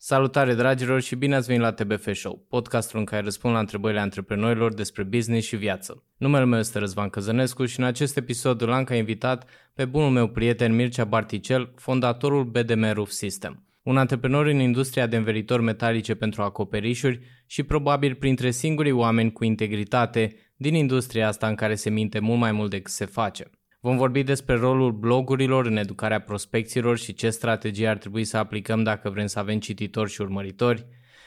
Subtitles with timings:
[0.00, 4.00] Salutare dragilor și bine ați venit la TBF Show, podcastul în care răspund la întrebările
[4.00, 6.04] antreprenorilor despre business și viață.
[6.16, 10.10] Numele meu este Răzvan Căzănescu și în acest episod îl am ca invitat pe bunul
[10.10, 16.14] meu prieten Mircea Barticel, fondatorul BDM Roof System, un antreprenor în industria de învelitori metalice
[16.14, 21.90] pentru acoperișuri și probabil printre singurii oameni cu integritate din industria asta în care se
[21.90, 23.50] minte mult mai mult decât se face.
[23.80, 28.82] Vom vorbi despre rolul blogurilor în educarea prospecților și ce strategie ar trebui să aplicăm
[28.82, 30.86] dacă vrem să avem cititori și urmăritori,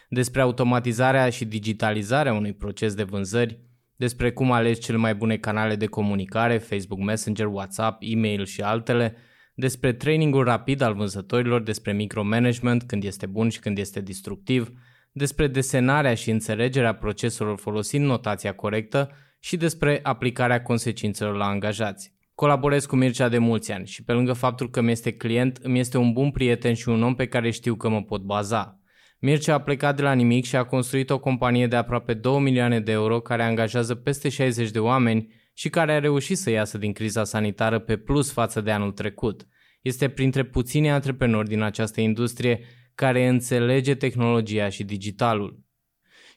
[0.09, 3.59] despre automatizarea și digitalizarea unui proces de vânzări,
[3.95, 9.15] despre cum alegi cele mai bune canale de comunicare, Facebook Messenger, WhatsApp, e-mail și altele,
[9.54, 14.71] despre trainingul rapid al vânzătorilor, despre micromanagement, când este bun și când este destructiv,
[15.11, 22.20] despre desenarea și înțelegerea proceselor folosind notația corectă și despre aplicarea consecințelor la angajați.
[22.41, 25.79] Colaborez cu Mircea de mulți ani și pe lângă faptul că mi este client, îmi
[25.79, 28.79] este un bun prieten și un om pe care știu că mă pot baza.
[29.19, 32.80] Mircea a plecat de la nimic și a construit o companie de aproape 2 milioane
[32.80, 36.94] de euro care angajează peste 60 de oameni și care a reușit să iasă din
[36.94, 39.48] criza sanitară pe plus față de anul trecut.
[39.81, 42.59] Este printre puțini antreprenori din această industrie
[42.95, 45.59] care înțelege tehnologia și digitalul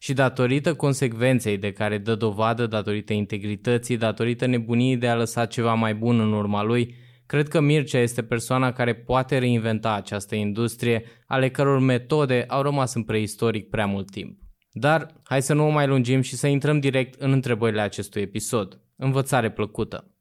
[0.05, 5.75] și datorită consecvenței de care dă dovadă, datorită integrității, datorită nebuniei de a lăsa ceva
[5.75, 6.95] mai bun în urma lui,
[7.27, 12.95] cred că Mircea este persoana care poate reinventa această industrie, ale căror metode au rămas
[12.95, 14.39] în preistoric prea mult timp.
[14.71, 18.81] Dar hai să nu o mai lungim și să intrăm direct în întrebările acestui episod.
[18.97, 20.15] Învățare plăcută!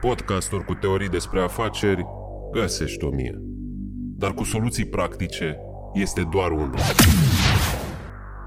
[0.00, 2.04] Podcasturi cu teorii despre afaceri
[2.52, 3.34] găsești o mie.
[4.16, 5.58] Dar cu soluții practice
[5.94, 6.74] este doar unul.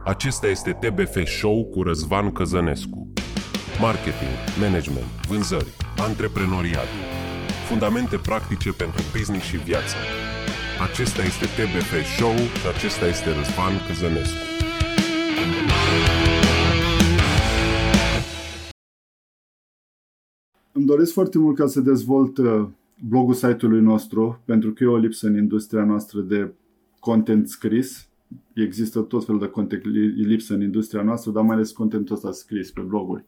[0.06, 3.08] Acesta este TBF Show cu Răzvan Căzănescu.
[3.82, 6.88] Marketing, management, vânzări, antreprenoriat.
[7.70, 9.96] Fundamente practice pentru business și viață.
[10.90, 14.44] Acesta este TBF Show și acesta este Răzvan Căzănescu.
[20.72, 22.66] Îmi doresc foarte mult ca să dezvolt uh,
[23.10, 26.52] blogul site-ului nostru, pentru că e o lipsă în industria noastră de
[27.04, 28.08] content scris.
[28.54, 29.84] Există tot felul de content
[30.16, 33.26] lipsă în industria noastră, dar mai ales contentul ăsta scris pe bloguri.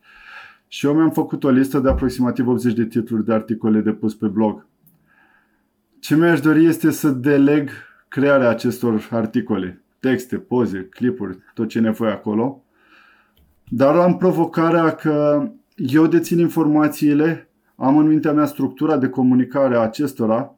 [0.68, 4.16] Și eu mi-am făcut o listă de aproximativ 80 de titluri de articole de pus
[4.16, 4.68] pe blog.
[6.00, 7.70] Ce mi-aș dori este să deleg
[8.08, 12.64] crearea acestor articole, texte, poze, clipuri, tot ce nevoie acolo.
[13.70, 19.80] Dar am provocarea că eu dețin informațiile, am în mintea mea structura de comunicare a
[19.80, 20.56] acestora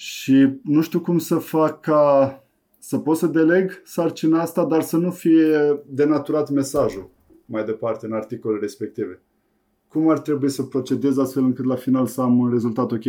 [0.00, 2.44] și nu știu cum să fac ca
[2.78, 7.10] să pot să deleg sarcina asta, dar să nu fie denaturat mesajul
[7.44, 9.22] mai departe în articolele respective.
[9.88, 13.04] Cum ar trebui să procedez astfel încât la final să am un rezultat ok?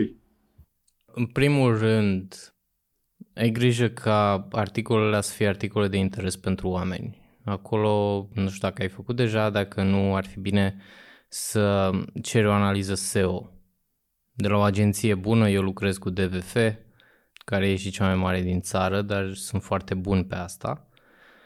[1.14, 2.54] În primul rând,
[3.36, 7.22] ai grijă ca articolele să fie articole de interes pentru oameni.
[7.46, 10.82] Acolo, nu știu dacă ai făcut deja, dacă nu, ar fi bine
[11.28, 13.59] să ceri o analiză SEO
[14.42, 16.56] de la o agenție bună, eu lucrez cu DVF,
[17.46, 20.88] care e și cea mai mare din țară, dar sunt foarte bun pe asta.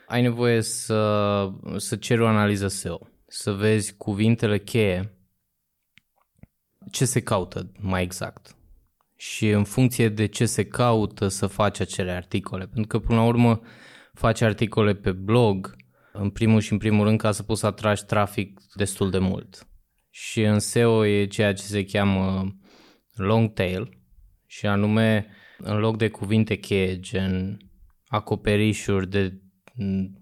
[0.07, 5.17] Ai nevoie să, să ceri o analiză SEO, să vezi cuvintele cheie,
[6.91, 8.55] ce se caută mai exact
[9.15, 12.65] și în funcție de ce se caută să faci acele articole.
[12.65, 13.61] Pentru că până la urmă
[14.13, 15.75] faci articole pe blog,
[16.13, 19.67] în primul și în primul rând ca să poți să atragi trafic destul de mult.
[20.09, 22.53] Și în SEO e ceea ce se cheamă
[23.15, 23.97] long tail
[24.45, 27.57] și anume în loc de cuvinte cheie gen
[28.07, 29.37] acoperișuri de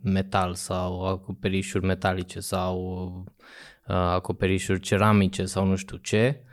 [0.03, 2.78] metal sau acoperișuri metalice sau
[3.88, 6.44] uh, acoperișuri ceramice sau nu știu ce,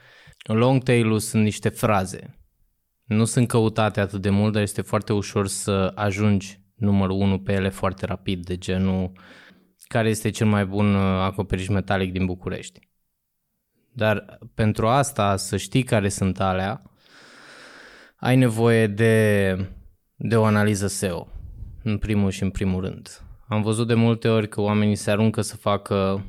[0.42, 2.38] long tail sunt niște fraze.
[3.04, 7.52] Nu sunt căutate atât de mult, dar este foarte ușor să ajungi numărul 1 pe
[7.52, 9.12] ele foarte rapid, de genul
[9.88, 12.80] care este cel mai bun uh, acoperiș metalic din București.
[13.92, 16.82] Dar pentru asta, să știi care sunt alea,
[18.16, 19.54] ai nevoie de,
[20.16, 21.28] de o analiză SEO,
[21.82, 23.22] în primul și în primul rând.
[23.48, 26.26] Am văzut de multe ori că oamenii se aruncă să facă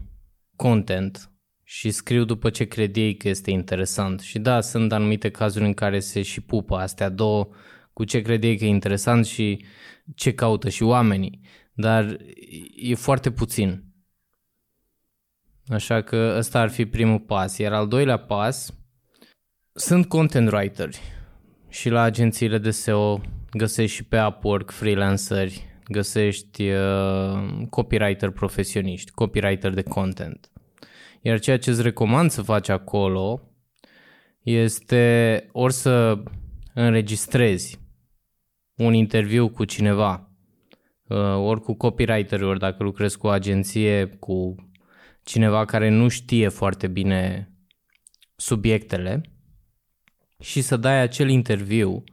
[0.55, 1.31] content
[1.63, 4.19] și scriu după ce cred ei că este interesant.
[4.19, 7.49] Și da, sunt anumite cazuri în care se și pupă astea două
[7.93, 9.65] cu ce cred ei că e interesant și
[10.15, 11.41] ce caută și oamenii.
[11.73, 12.17] Dar
[12.75, 13.83] e foarte puțin.
[15.69, 17.57] Așa că ăsta ar fi primul pas.
[17.57, 18.73] Iar al doilea pas,
[19.73, 20.99] sunt content writeri
[21.67, 23.21] și la agențiile de SEO
[23.51, 30.51] găsești și pe Upwork freelanceri, găsești uh, copywriter profesioniști, copywriter de content.
[31.21, 33.41] Iar ceea ce îți recomand să faci acolo
[34.41, 36.23] este ori să
[36.73, 37.79] înregistrezi
[38.75, 40.31] un interviu cu cineva,
[41.07, 44.55] uh, ori cu copywriter ori dacă lucrezi cu o agenție, cu
[45.29, 47.51] cineva care nu știe foarte bine
[48.35, 49.21] subiectele
[50.39, 52.03] și să dai acel interviu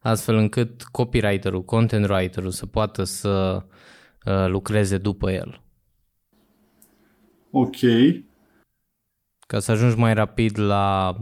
[0.00, 3.64] astfel încât copywriterul, content writerul să poată să
[4.26, 5.62] uh, lucreze după el.
[7.50, 7.76] Ok.
[9.46, 11.16] Ca să ajungi mai rapid la,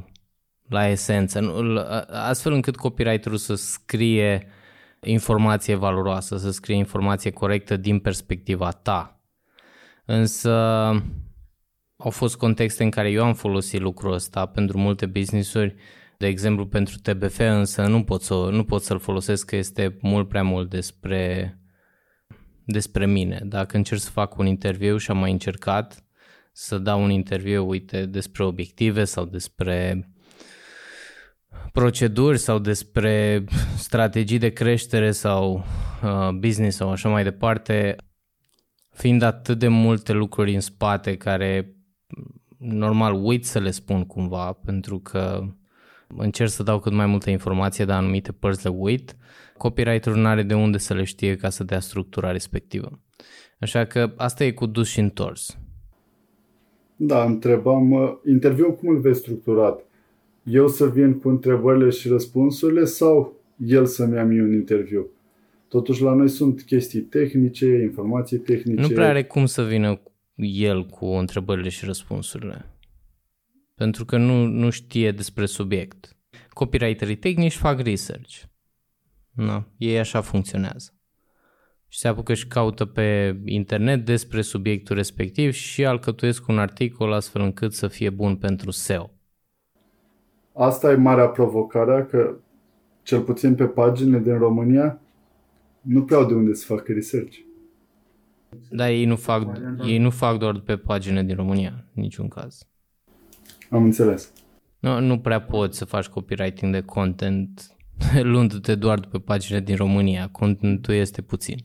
[0.68, 1.40] la esență,
[2.08, 4.46] astfel încât copywriterul să scrie
[5.00, 9.20] informație valoroasă, să scrie informație corectă din perspectiva ta.
[10.04, 10.52] Însă
[12.04, 15.74] au fost contexte în care eu am folosit lucrul ăsta pentru multe business-uri,
[16.18, 20.28] de exemplu pentru TBF, însă nu pot, să, nu pot să-l folosesc că este mult
[20.28, 21.58] prea mult despre,
[22.64, 23.40] despre mine.
[23.44, 26.04] Dacă încerc să fac un interviu și am mai încercat
[26.52, 30.08] să dau un interviu, uite, despre obiective sau despre
[31.72, 33.44] proceduri sau despre
[33.76, 35.64] strategii de creștere sau
[36.02, 37.96] uh, business sau așa mai departe,
[38.90, 41.74] fiind atât de multe lucruri în spate care
[42.58, 45.44] normal uit să le spun cumva pentru că
[46.16, 49.16] încerc să dau cât mai multă informație, dar anumite părți le uit,
[49.56, 53.00] copywriterul nu are de unde să le știe ca să dea structura respectivă.
[53.60, 55.58] Așa că asta e cu dus și întors.
[56.96, 59.84] Da, întrebam, interviul cum îl vezi structurat?
[60.42, 65.06] Eu să vin cu întrebările și răspunsurile sau el să-mi ia mie un interviu?
[65.68, 68.80] Totuși la noi sunt chestii tehnice, informații tehnice.
[68.80, 70.00] Nu prea are cum să vină
[70.36, 72.64] el cu întrebările și răspunsurile.
[73.74, 76.16] Pentru că nu, nu știe despre subiect.
[76.48, 78.42] Copywriterii tehnici fac research.
[79.30, 80.90] No, ei așa funcționează.
[81.88, 87.42] Și se apucă și caută pe internet despre subiectul respectiv și alcătuiesc un articol astfel
[87.42, 89.10] încât să fie bun pentru SEO.
[90.52, 92.36] Asta e marea provocare, că
[93.02, 95.00] cel puțin pe paginile din România
[95.80, 97.43] nu prea au de unde să facă research.
[98.70, 102.66] Dar ei nu fac, ei nu fac doar pe pagine din România, în niciun caz.
[103.70, 104.32] Am înțeles.
[104.78, 107.76] Nu, nu prea poți să faci copywriting de content
[108.32, 110.28] luându-te doar pe pagine din România.
[110.32, 111.56] Contentul este puțin.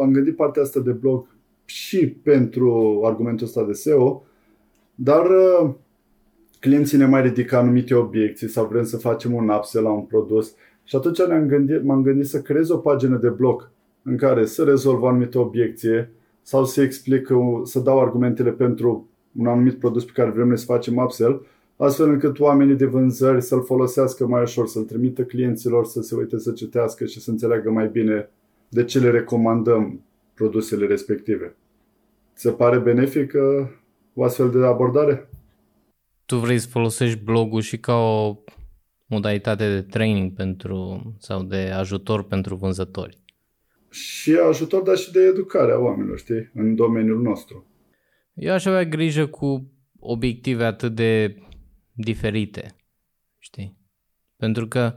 [0.00, 1.26] Am gândit partea asta de blog
[1.64, 4.22] și pentru argumentul ăsta de SEO,
[4.94, 5.74] dar uh,
[6.60, 10.54] clienții ne mai ridică anumite obiecții sau vrem să facem un upsell la un produs
[10.84, 13.70] și atunci ne-am gândit, m-am gândit să creez o pagină de blog
[14.02, 16.12] în care să rezolv anumite obiecție
[16.48, 17.28] sau să explic,
[17.64, 19.08] să dau argumentele pentru
[19.38, 21.46] un anumit produs pe care vrem să facem upsell,
[21.76, 26.38] astfel încât oamenii de vânzări să-l folosească mai ușor, să-l trimită clienților să se uite
[26.38, 28.30] să citească și să înțeleagă mai bine
[28.68, 30.00] de ce le recomandăm
[30.34, 31.56] produsele respective.
[32.32, 33.70] Se pare benefică
[34.14, 35.28] o astfel de abordare?
[36.26, 38.36] Tu vrei să folosești blogul și ca o
[39.06, 43.18] modalitate de training pentru sau de ajutor pentru vânzători.
[43.90, 47.66] Și ajutor, dar și de educare a oamenilor, știi, în domeniul nostru.
[48.34, 51.36] Eu aș avea grijă cu obiective atât de
[51.92, 52.76] diferite,
[53.38, 53.76] știi?
[54.36, 54.94] Pentru că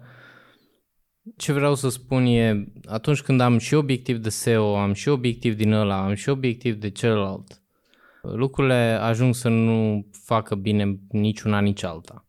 [1.35, 5.55] ce vreau să spun e, atunci când am și obiectiv de SEO, am și obiectiv
[5.55, 7.61] din ăla, am și obiectiv de celălalt,
[8.21, 12.25] lucrurile ajung să nu facă bine niciuna, nici alta.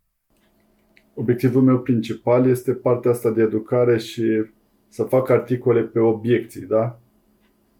[1.15, 4.45] Obiectivul meu principal este partea asta de educare și
[4.93, 7.01] să fac articole pe obiecții, da?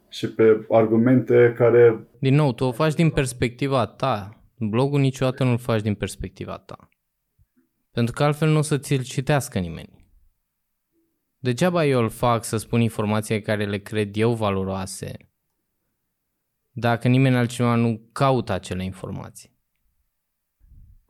[0.09, 2.07] Și pe argumente care...
[2.19, 4.43] Din nou, tu o faci din perspectiva ta.
[4.59, 6.89] Blogul niciodată nu-l faci din perspectiva ta.
[7.91, 10.07] Pentru că altfel nu o să ți-l citească nimeni.
[11.39, 15.17] Degeaba eu îl fac să spun informații care le cred eu valoroase,
[16.71, 19.51] dacă nimeni altcineva nu caută acele informații.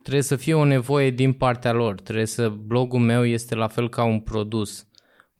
[0.01, 2.01] Trebuie să fie o nevoie din partea lor.
[2.01, 4.87] Trebuie să blogul meu este la fel ca un produs.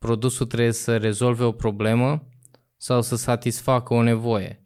[0.04, 2.28] Produsul trebuie să rezolve o problemă
[2.78, 4.62] sau să satisfacă o nevoie.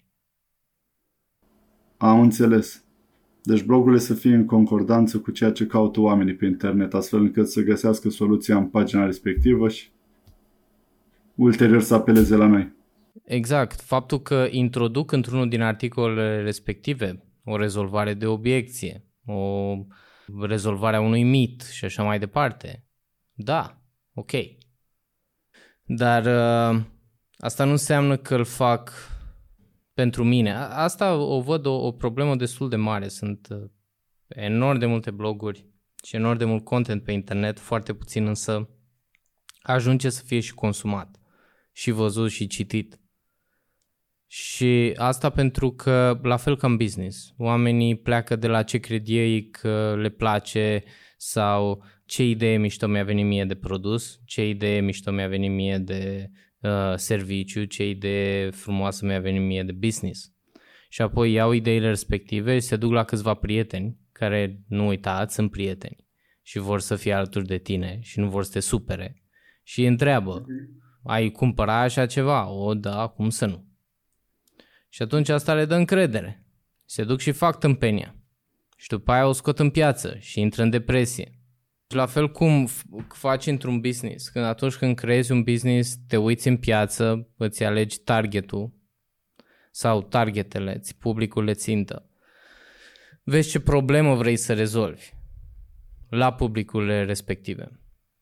[1.97, 2.83] Am înțeles.
[3.43, 7.49] Deci blogurile să fie în concordanță cu ceea ce caută oamenii pe internet, astfel încât
[7.49, 9.89] să găsească soluția în pagina respectivă și
[11.35, 12.71] ulterior să apeleze la noi.
[13.23, 13.81] Exact.
[13.81, 19.75] Faptul că introduc într-unul din articolele respective o rezolvare de obiecție, o
[20.41, 22.83] rezolvare a unui mit și așa mai departe.
[23.33, 23.81] Da,
[24.13, 24.31] ok.
[25.87, 26.81] Dar uh,
[27.37, 28.91] asta nu înseamnă că îl fac
[29.93, 30.53] pentru mine.
[30.55, 33.07] Asta o văd o, o problemă destul de mare.
[33.07, 33.69] Sunt uh,
[34.27, 35.65] enorm de multe bloguri
[36.03, 38.69] și enorm de mult content pe internet, foarte puțin însă
[39.61, 41.19] ajunge să fie și consumat
[41.71, 42.99] și văzut și citit.
[44.27, 49.07] Și asta pentru că, la fel ca în business, oamenii pleacă de la ce cred
[49.07, 50.83] ei că le place
[51.17, 55.77] sau ce idee mișto mi-a venit mie de produs, ce idee mișto mi-a venit mie
[55.77, 60.31] de uh, serviciu, ce idee frumoasă mi-a venit mie de business.
[60.89, 65.51] Și apoi iau ideile respective și se duc la câțiva prieteni care, nu uitați, sunt
[65.51, 66.07] prieteni
[66.41, 69.23] și vor să fie alături de tine și nu vor să te supere
[69.63, 70.45] și îi întreabă,
[71.03, 72.49] ai cumpăra așa ceva?
[72.49, 73.65] O, da, cum să nu?
[74.89, 76.45] Și atunci asta le dă încredere.
[76.85, 78.15] Se duc și fac tâmpenia.
[78.77, 81.36] Și după aia o scot în piață și intră în depresie.
[81.89, 82.67] Și la fel cum
[83.07, 87.99] faci într-un business, când atunci când creezi un business, te uiți în piață, îți alegi
[87.99, 88.73] targetul
[89.71, 92.09] sau targetele, publicul le țintă.
[93.23, 95.13] Vezi ce problemă vrei să rezolvi
[96.09, 97.79] la publicurile respective.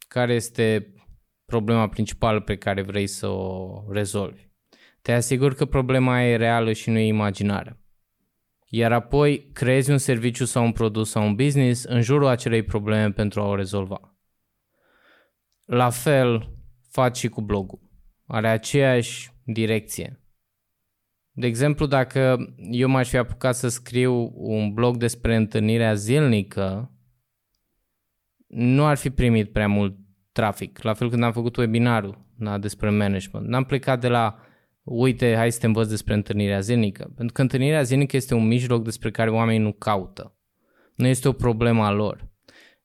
[0.08, 0.94] Care este
[1.46, 4.48] problema principală pe care vrei să o rezolvi.
[5.02, 7.80] Te asiguri că problema e reală și nu e imaginară.
[8.78, 13.12] Iar apoi creezi un serviciu sau un produs sau un business în jurul acelei probleme
[13.12, 14.18] pentru a o rezolva.
[15.66, 16.54] La fel
[16.90, 17.80] faci și cu blogul.
[18.28, 20.22] Are aceeași direcție.
[21.32, 26.92] De exemplu, dacă eu m-aș fi apucat să scriu un blog despre întâlnirea zilnică,
[28.48, 29.96] nu ar fi primit prea mult
[30.32, 30.82] trafic.
[30.82, 33.48] La fel când am făcut webinarul da, despre management.
[33.48, 34.45] N-am plecat de la
[34.86, 37.12] uite, hai să te învăț despre întâlnirea zilnică.
[37.16, 40.38] Pentru că întâlnirea zilnică este un mijloc despre care oamenii nu caută.
[40.96, 42.28] Nu este o problemă a lor.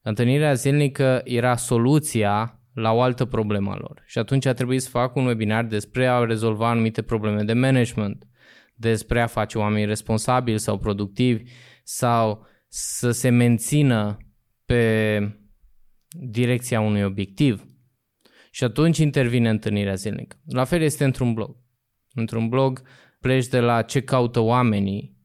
[0.02, 4.02] Întâlnirea zilnică era soluția la o altă problemă a lor.
[4.06, 8.26] Și atunci a trebuit să fac un webinar despre a rezolva anumite probleme de management,
[8.74, 11.50] despre a face oameni responsabili sau productivi
[11.82, 14.16] sau să se mențină
[14.64, 15.34] pe
[16.08, 17.64] direcția unui obiectiv.
[18.50, 20.36] Și atunci intervine întâlnirea zilnică.
[20.46, 21.56] La fel este într-un blog.
[22.14, 22.82] Într-un blog
[23.20, 25.16] pleci de la ce caută oamenii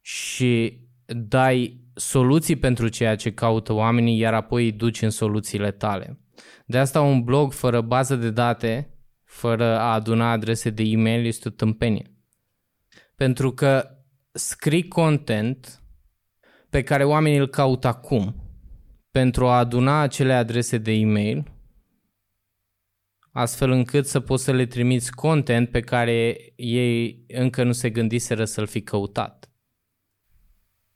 [0.00, 6.20] și dai soluții pentru ceea ce caută oamenii, iar apoi îi duci în soluțiile tale.
[6.66, 11.48] De asta un blog fără bază de date, fără a aduna adrese de e-mail, este
[11.48, 12.14] o tâmpenie.
[13.16, 13.88] Pentru că
[14.32, 15.82] scrii content
[16.70, 18.34] pe care oamenii îl caută acum
[19.10, 21.49] pentru a aduna acele adrese de e-mail,
[23.32, 28.44] astfel încât să poți să le trimiți content pe care ei încă nu se gândiseră
[28.44, 29.50] să-l fi căutat.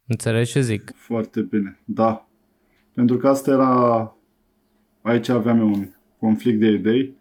[0.07, 0.93] Înțelegi ce zic?
[0.95, 2.29] Foarte bine, da.
[2.95, 4.17] Pentru că asta era...
[5.03, 5.89] Aici aveam eu un
[6.19, 7.17] conflict de idei.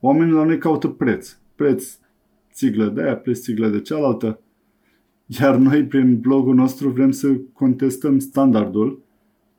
[0.00, 1.36] Oamenii la noi caută preț.
[1.54, 1.98] Preț
[2.52, 4.40] țiglă de aia, preț țiglă de cealaltă.
[5.26, 9.03] Iar noi, prin blogul nostru, vrem să contestăm standardul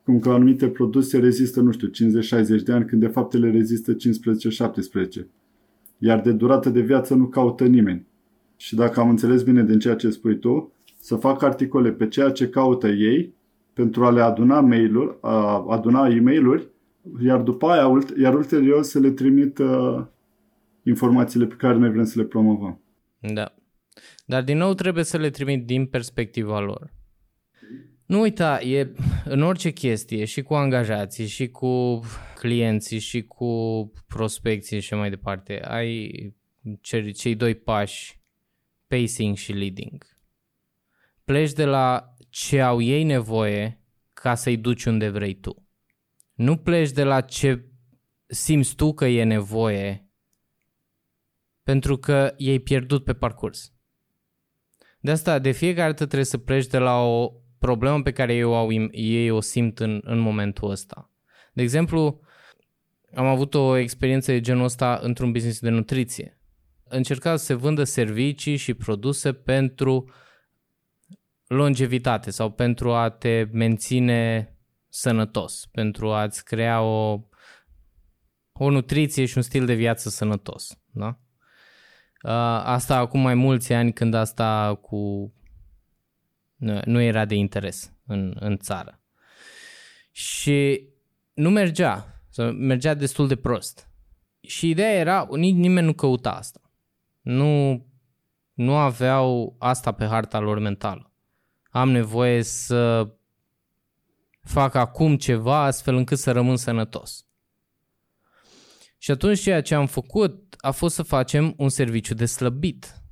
[0.06, 3.96] cum că anumite produse rezistă, nu știu, 50-60 de ani, când de fapt ele rezistă
[3.96, 3.98] 15-17.
[5.98, 8.08] Iar de durată de viață nu caută nimeni.
[8.56, 12.30] Și dacă am înțeles bine din ceea ce spui tu, să fac articole pe ceea
[12.30, 13.34] ce caută ei,
[13.74, 16.68] pentru a le aduna mail-uri, a aduna e-mail-uri,
[17.24, 20.06] iar după aia, iar ulterior să le trimit uh,
[20.84, 22.82] informațiile pe care noi vrem să le promovăm.
[23.34, 23.54] Da.
[24.26, 26.95] Dar din nou trebuie să le trimit din perspectiva lor.
[28.06, 28.92] Nu uita, e
[29.26, 32.02] în orice chestie, și cu angajații, și cu
[32.36, 36.12] clienții, și cu prospecții și mai departe, ai
[36.82, 38.20] cei, cei doi pași,
[38.88, 40.06] pacing și leading.
[41.24, 43.82] Pleci de la ce au ei nevoie
[44.14, 45.68] ca să-i duci unde vrei tu.
[46.34, 47.66] Nu pleci de la ce
[48.28, 50.10] simți tu că e nevoie
[51.64, 53.74] pentru că ei pierdut pe parcurs.
[55.00, 57.32] De asta, de fiecare dată trebuie să pleci de la o
[57.66, 61.12] problemă pe care ei o, au, ei o simt în, în momentul ăsta.
[61.54, 62.20] De exemplu,
[63.16, 66.40] am avut o experiență de genul ăsta într-un business de nutriție.
[66.84, 70.10] Încerca să se vândă servicii și produse pentru
[71.48, 74.50] longevitate sau pentru a te menține
[74.90, 77.20] sănătos, pentru a-ți crea o,
[78.54, 80.78] o nutriție și un stil de viață sănătos.
[80.92, 81.20] Da?
[82.64, 85.34] Asta acum mai mulți ani când asta cu
[86.56, 89.00] nu, nu era de interes în, în țară.
[90.12, 90.90] Și
[91.34, 92.22] nu mergea,
[92.58, 93.90] mergea destul de prost.
[94.42, 96.72] Și ideea era, nici nimeni nu căuta asta.
[97.22, 97.86] Nu,
[98.54, 101.12] nu aveau asta pe harta lor mentală.
[101.70, 103.10] Am nevoie să
[104.42, 107.26] fac acum ceva astfel încât să rămân sănătos.
[108.98, 113.04] Și atunci ceea ce am făcut a fost să facem un serviciu de slăbit.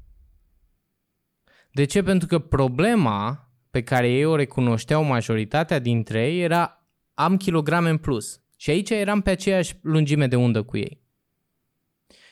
[1.74, 2.04] De ce?
[2.04, 7.98] Pentru că problema pe care ei o recunoșteau majoritatea dintre ei era am kilograme în
[7.98, 8.42] plus.
[8.56, 11.02] Și aici eram pe aceeași lungime de undă cu ei.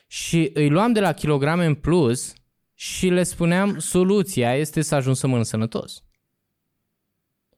[0.08, 2.34] Și îi luam de la kilograme în plus
[2.74, 6.04] și le spuneam soluția este să ajung să mănânc sănătos.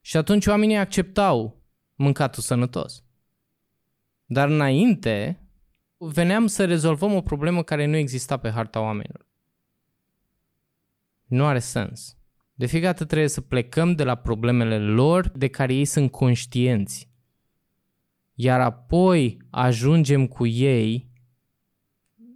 [0.02, 1.62] Și atunci oamenii acceptau
[1.96, 3.04] mâncatul sănătos.
[4.26, 5.44] Dar înainte,
[6.06, 9.28] Veneam să rezolvăm o problemă care nu exista pe harta oamenilor.
[11.34, 12.18] Nu are sens.
[12.54, 17.12] De fiecare dată trebuie să plecăm de la problemele lor de care ei sunt conștienți.
[18.34, 21.12] Iar apoi ajungem cu ei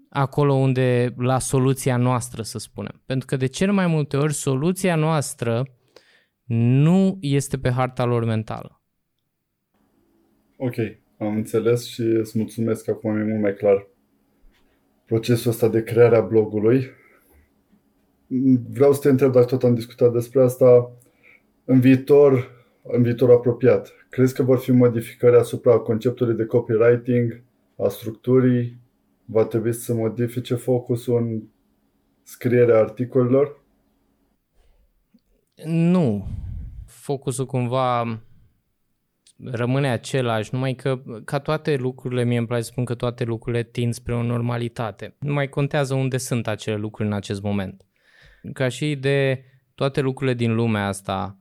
[0.10, 3.02] acolo unde, la soluția noastră, să spunem.
[3.06, 5.78] Pentru că de cel mai multe ori soluția noastră
[6.44, 8.82] nu este pe harta lor mentală.
[10.58, 10.76] Ok,
[11.18, 13.88] am înțeles și îți mulțumesc că acum e mult mai clar
[15.06, 16.97] procesul ăsta de creare a blogului.
[18.70, 20.92] Vreau să te întreb dacă tot am discutat despre asta
[21.66, 23.94] în viitor, în viitor apropiat.
[24.10, 27.42] Crezi că vor fi modificări asupra conceptului de copywriting,
[27.78, 28.80] a structurii?
[29.26, 31.44] Va trebui să modifice focusul în
[32.24, 33.64] scrierea articolelor?
[35.66, 36.28] Nu.
[36.86, 38.20] Focusul cumva
[39.44, 43.64] rămâne același, numai că ca toate lucrurile, mie îmi place să spun că toate lucrurile
[43.64, 45.16] tind spre o normalitate.
[45.20, 47.87] Nu mai contează unde sunt acele lucruri în acest moment.
[48.54, 49.44] Ca și de
[49.76, 51.40] toate lucrurile din lumea asta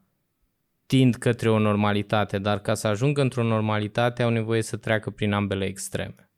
[0.87, 5.33] tind către o normalitate, dar ca să ajungă într-o normalitate au nevoie să treacă prin
[5.33, 6.31] ambele extreme.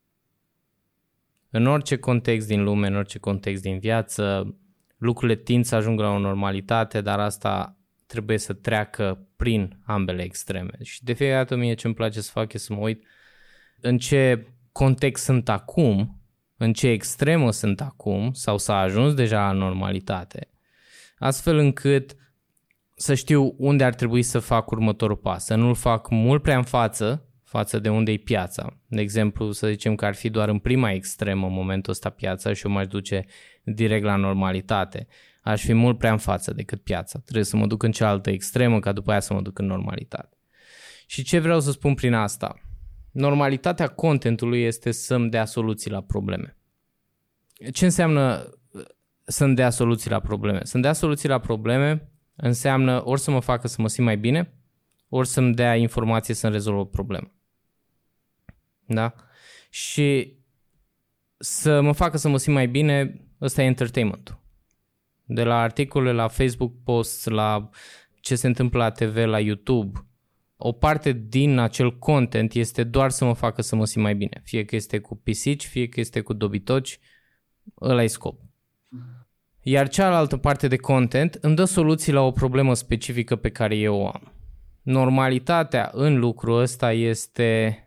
[1.51, 4.57] În orice context din lume, în orice context din viață,
[4.97, 10.79] lucrurile tind să ajungă la o normalitate, dar asta trebuie să treacă prin ambele extreme.
[10.83, 13.05] Și de fiecare dată mie ce îmi place să fac e să mă uit
[13.81, 16.18] în ce context sunt acum,
[16.59, 20.51] în ce extremă sunt acum sau s-a ajuns deja la normalitate,
[21.19, 22.17] astfel încât
[22.95, 26.65] să știu unde ar trebui să fac următorul pas, să nu-l fac mult prea în
[26.65, 28.77] față față de unde e piața.
[28.87, 32.53] De exemplu, să zicem că ar fi doar în prima extremă în momentul ăsta piața
[32.53, 33.25] și eu m-aș duce
[33.63, 35.07] direct la normalitate.
[35.43, 37.19] Aș fi mult prea în față decât piața.
[37.19, 40.37] Trebuie să mă duc în cealaltă extremă ca după aia să mă duc în normalitate.
[41.07, 42.68] Și ce vreau să spun prin asta?
[43.19, 46.57] Normalitatea contentului este să-mi dea soluții la probleme.
[47.73, 48.85] Ce înseamnă uh,
[49.25, 50.61] să-mi dea soluții la probleme?
[50.63, 54.55] Să-mi dea soluții la probleme înseamnă ori să mă facă să mă simt mai bine,
[55.09, 57.33] ori să-mi dea informație să-mi rezolv o problemă.
[58.87, 59.15] Da?
[59.71, 60.37] Și
[61.39, 64.39] să mă facă să mă simt mai bine, ăsta e entertainment
[65.25, 67.69] De la articole la Facebook posts, la
[68.21, 70.08] ce se întâmplă la TV, la YouTube,
[70.61, 74.41] o parte din acel content este doar să mă facă să mă simt mai bine.
[74.45, 76.99] Fie că este cu pisici, fie că este cu dobitoci,
[77.81, 78.41] ăla e scop.
[79.63, 83.95] Iar cealaltă parte de content îmi dă soluții la o problemă specifică pe care eu
[83.95, 84.33] o am.
[84.83, 87.83] Normalitatea în lucrul ăsta este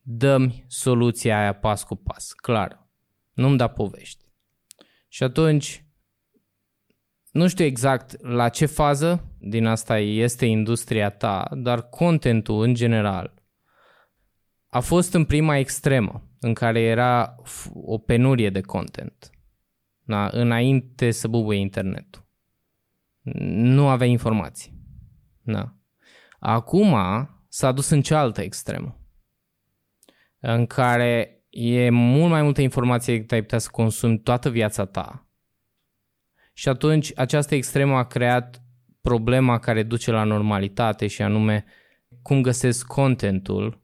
[0.00, 2.88] dă-mi soluția aia pas cu pas, clar.
[3.32, 4.24] Nu-mi da povești.
[5.08, 5.84] Și atunci,
[7.38, 13.34] nu știu exact la ce fază din asta este industria ta, dar contentul în general
[14.68, 17.34] a fost în prima extremă, în care era
[17.74, 19.30] o penurie de content.
[20.04, 20.28] Da?
[20.32, 22.26] Înainte să bubuie internetul.
[23.48, 24.72] Nu avea informații.
[25.42, 25.74] Da.
[26.38, 26.96] Acum
[27.48, 29.00] s-a dus în cealaltă extremă
[30.40, 35.27] în care e mult mai multă informație decât ai putea să consumi toată viața ta.
[36.58, 38.62] Și atunci această extremă a creat
[39.00, 41.64] problema care duce la normalitate și anume
[42.22, 43.80] cum găsesc contentul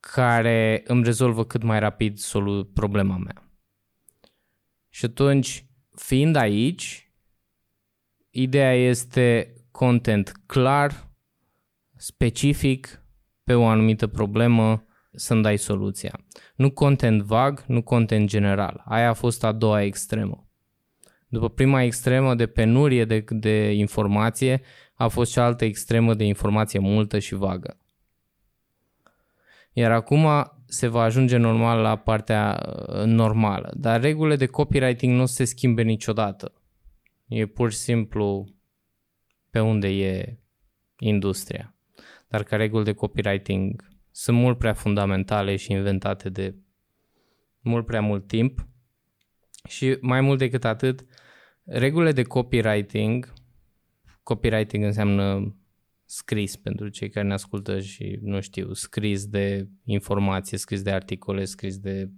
[0.00, 3.50] care îmi rezolvă cât mai rapid solu- problema mea.
[4.88, 7.10] Și atunci, fiind aici,
[8.30, 11.10] ideea este content clar,
[11.96, 13.04] specific
[13.44, 16.20] pe o anumită problemă să-mi dai soluția.
[16.54, 18.82] Nu content vag, nu content general.
[18.84, 20.49] Aia a fost a doua extremă.
[21.32, 24.62] După prima extremă de penurie de, de informație,
[24.94, 27.76] a fost cealaltă extremă de informație multă și vagă.
[29.72, 30.26] Iar acum
[30.66, 33.72] se va ajunge normal la partea uh, normală.
[33.76, 36.52] Dar regulile de copywriting nu se schimbe niciodată.
[37.28, 38.48] E pur și simplu
[39.50, 40.38] pe unde e
[40.98, 41.74] industria.
[42.28, 46.54] Dar ca reguli de copywriting sunt mult prea fundamentale și inventate de
[47.60, 48.66] mult prea mult timp.
[49.68, 51.04] Și mai mult decât atât,
[51.64, 53.32] regulile de copywriting,
[54.22, 55.54] copywriting înseamnă
[56.04, 61.44] scris pentru cei care ne ascultă și nu știu, scris de informație, scris de articole,
[61.44, 62.10] scris de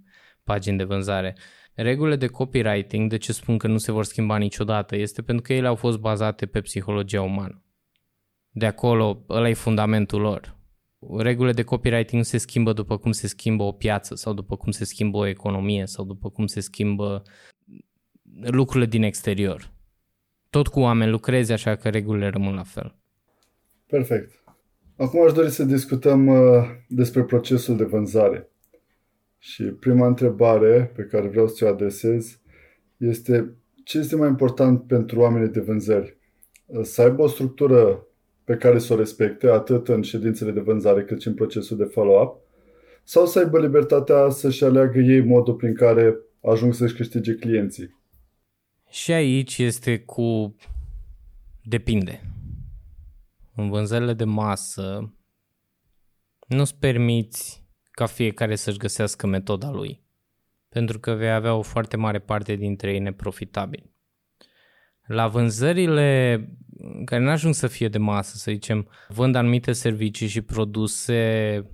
[0.43, 1.35] pagini de vânzare.
[1.73, 5.53] Regulile de copywriting, de ce spun că nu se vor schimba niciodată, este pentru că
[5.53, 7.63] ele au fost bazate pe psihologia umană.
[8.49, 10.61] De acolo, ăla e fundamentul lor
[11.17, 14.71] regulile de copywriting nu se schimbă după cum se schimbă o piață sau după cum
[14.71, 17.21] se schimbă o economie sau după cum se schimbă
[18.41, 19.71] lucrurile din exterior.
[20.49, 22.95] Tot cu oameni lucrezi, așa că regulile rămân la fel.
[23.87, 24.43] Perfect.
[24.97, 28.49] Acum aș dori să discutăm uh, despre procesul de vânzare.
[29.37, 32.39] Și prima întrebare pe care vreau să o adresez
[32.97, 36.17] este ce este mai important pentru oamenii de vânzări?
[36.81, 38.07] Să aibă o structură
[38.43, 41.83] pe care să o respecte, atât în ședințele de vânzare cât și în procesul de
[41.83, 42.41] follow-up,
[43.03, 48.01] sau să aibă libertatea să-și aleagă ei modul prin care ajung să-și câștige clienții.
[48.93, 50.55] Și aici este cu
[51.63, 52.21] depinde.
[53.55, 55.13] În vânzările de masă
[56.47, 60.03] nu-ți permiți ca fiecare să-și găsească metoda lui,
[60.69, 63.93] pentru că vei avea o foarte mare parte dintre ei neprofitabili.
[65.05, 66.39] La vânzările
[67.05, 71.65] care nu ajung să fie de masă, să zicem, vând anumite servicii și produse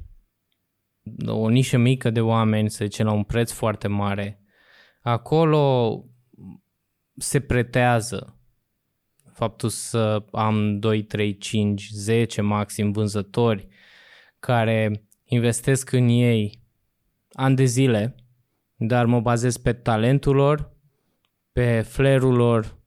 [1.25, 4.43] o nișă mică de oameni, să zicem, la un preț foarte mare,
[5.01, 6.03] acolo
[7.19, 8.39] se pretează
[9.33, 13.67] faptul să am 2, 3, 5, 10 maxim vânzători
[14.39, 16.63] care investesc în ei
[17.31, 18.15] ani de zile,
[18.75, 20.77] dar mă bazez pe talentul lor,
[21.51, 22.77] pe flair-ul lor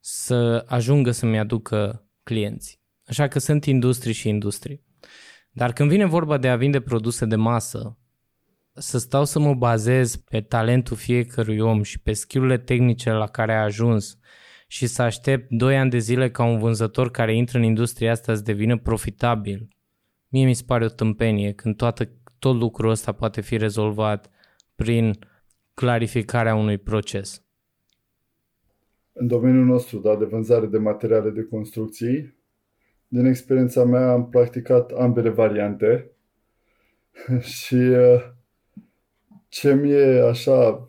[0.00, 2.80] să ajungă să-mi aducă clienți.
[3.06, 4.82] Așa că sunt industrii și industrii.
[5.50, 7.98] Dar când vine vorba de a vinde produse de masă,
[8.74, 13.54] să stau să mă bazez pe talentul fiecărui om și pe skillurile tehnice la care
[13.54, 14.18] a ajuns
[14.66, 18.34] și să aștept 2 ani de zile ca un vânzător care intră în industria asta
[18.34, 19.68] să devină profitabil,
[20.28, 24.30] mie mi se pare o tâmpenie când toată, tot lucrul ăsta poate fi rezolvat
[24.74, 25.18] prin
[25.74, 27.44] clarificarea unui proces.
[29.12, 32.36] În domeniul nostru da, de vânzare de materiale de construcții,
[33.08, 36.10] din experiența mea am practicat ambele variante
[37.56, 38.33] și uh,
[39.54, 40.88] ce mi-e așa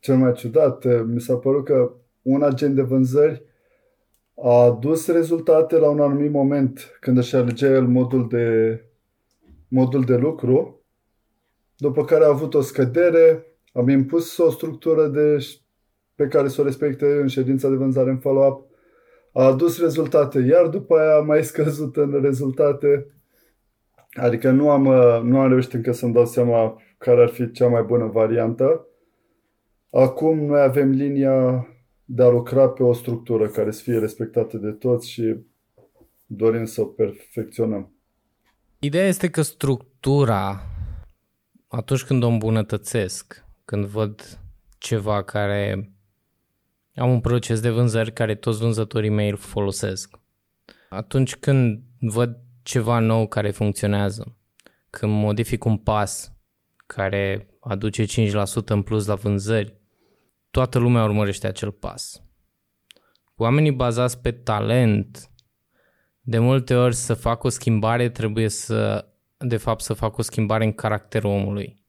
[0.00, 1.92] cel mai ciudat, uh, mi s-a părut că
[2.22, 3.42] un agent de vânzări
[4.42, 8.80] a dus rezultate la un anumit moment când își alegea el modul de,
[9.68, 10.82] modul de lucru,
[11.76, 15.46] după care a avut o scădere, am impus o structură de,
[16.14, 18.70] pe care să o respecte în ședința de vânzare în follow-up,
[19.32, 23.13] a adus rezultate, iar după aia a mai scăzut în rezultate.
[24.14, 24.82] Adică nu am,
[25.26, 28.86] nu am reușit încă să-mi dau seama care ar fi cea mai bună variantă.
[29.90, 31.66] Acum noi avem linia
[32.04, 35.36] de a lucra pe o structură care să fie respectată de toți și
[36.26, 37.92] dorim să o perfecționăm.
[38.78, 40.60] Ideea este că structura,
[41.68, 44.40] atunci când o îmbunătățesc, când văd
[44.78, 45.90] ceva care
[46.94, 50.18] am un proces de vânzări care toți vânzătorii mei îl folosesc.
[50.88, 54.36] Atunci când văd ceva nou care funcționează,
[54.90, 56.32] când modific un pas
[56.86, 59.74] care aduce 5% în plus la vânzări,
[60.50, 62.22] toată lumea urmărește acel pas.
[63.36, 65.30] Oamenii bazați pe talent,
[66.20, 70.64] de multe ori să fac o schimbare trebuie să, de fapt, să fac o schimbare
[70.64, 71.82] în caracterul omului.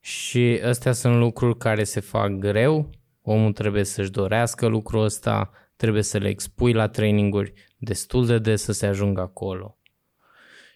[0.00, 2.90] Și astea sunt lucruri care se fac greu,
[3.22, 7.52] omul trebuie să-și dorească lucrul ăsta, trebuie să le expui la traininguri
[7.84, 9.78] destul de des să se ajungă acolo.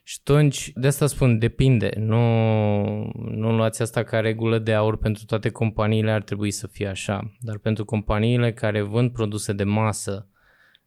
[0.02, 1.90] Și atunci, de asta spun, depinde.
[1.96, 2.24] Nu,
[3.14, 7.32] nu luați asta ca regulă de aur pentru toate companiile, ar trebui să fie așa.
[7.40, 10.28] Dar pentru companiile care vând produse de masă,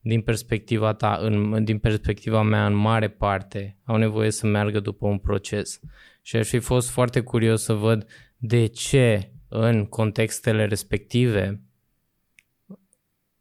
[0.01, 5.07] din perspectiva ta, în, din perspectiva mea, în mare parte, au nevoie să meargă după
[5.07, 5.79] un proces.
[6.21, 8.05] Și aș fi fost foarte curios să văd
[8.37, 11.61] de ce în contextele respective,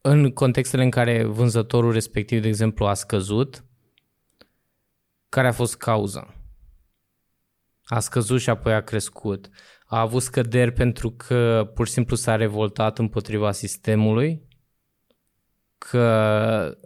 [0.00, 3.64] în contextele în care vânzătorul respectiv, de exemplu, a scăzut,
[5.28, 6.34] care a fost cauza?
[7.84, 9.48] A scăzut și apoi a crescut.
[9.86, 14.48] A avut scăderi pentru că pur și simplu s-a revoltat împotriva sistemului,
[15.78, 15.98] că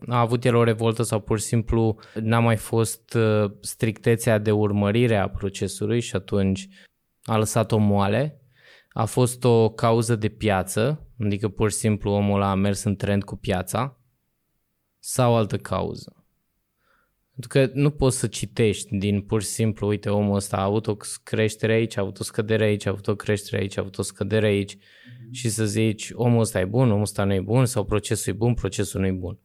[0.09, 4.51] a avut el o revoltă sau pur și simplu n-a mai fost uh, strictețea de
[4.51, 6.69] urmărire a procesului și atunci
[7.25, 8.42] a lăsat-o moale
[8.93, 13.25] a fost o cauză de piață, adică pur și simplu omul a mers în trend
[13.25, 14.01] cu piața,
[14.99, 16.17] sau altă cauză.
[17.31, 20.87] Pentru că nu poți să citești din pur și simplu, uite, omul ăsta a avut
[20.87, 23.99] o creștere aici, a avut o scădere aici, a avut o creștere aici, a avut
[23.99, 25.31] o scădere aici mm-hmm.
[25.31, 28.37] și să zici, omul ăsta e bun, omul ăsta nu e bun sau procesul e
[28.37, 29.39] bun, procesul nu e bun.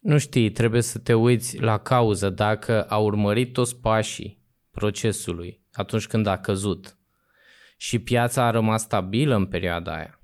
[0.00, 6.06] Nu știi, trebuie să te uiți la cauză dacă a urmărit toți pașii procesului atunci
[6.06, 6.98] când a căzut
[7.84, 10.20] și piața a rămas stabilă în perioada aia,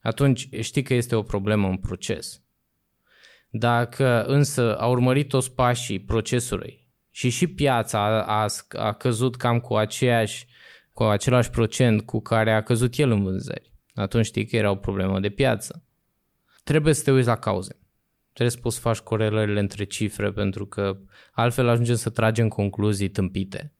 [0.00, 2.42] atunci știi că este o problemă în proces.
[3.50, 8.46] Dacă însă a urmărit toți pașii procesului și și piața a, a,
[8.78, 10.46] a căzut cam cu aceeași
[10.92, 14.76] cu același procent cu care a căzut el în vânzări, atunci știi că era o
[14.76, 15.84] problemă de piață.
[16.64, 17.78] Trebuie să te uiți la cauze.
[18.32, 20.98] Trebuie să poți să faci corelările între cifre pentru că
[21.32, 23.74] altfel ajungem să tragem concluzii tâmpite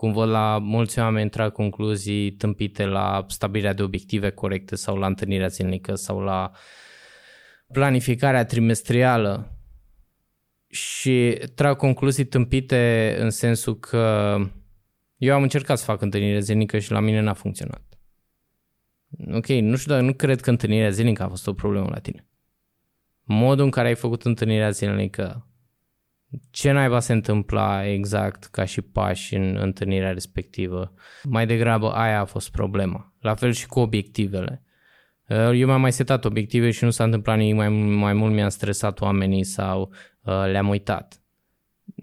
[0.00, 5.06] cum văd la mulți oameni trag concluzii tâmpite la stabilirea de obiective corecte sau la
[5.06, 6.50] întâlnirea zilnică sau la
[7.72, 9.58] planificarea trimestrială
[10.66, 14.36] și trag concluzii tâmpite în sensul că
[15.16, 17.82] eu am încercat să fac întâlnire zilnică și la mine n-a funcționat.
[19.32, 22.26] Ok, nu știu, dar nu cred că întâlnirea zilnică a fost o problemă la tine.
[23.22, 25.49] Modul în care ai făcut întâlnirea zilnică,
[26.50, 30.92] ce naiba se întâmpla exact ca și pași în întâlnirea respectivă.
[31.24, 33.14] Mai degrabă aia a fost problema.
[33.20, 34.64] La fel și cu obiectivele.
[35.28, 39.00] Eu mi-am mai setat obiective și nu s-a întâmplat nimic, mai, mai mult mi-am stresat
[39.00, 41.22] oamenii sau uh, le-am uitat.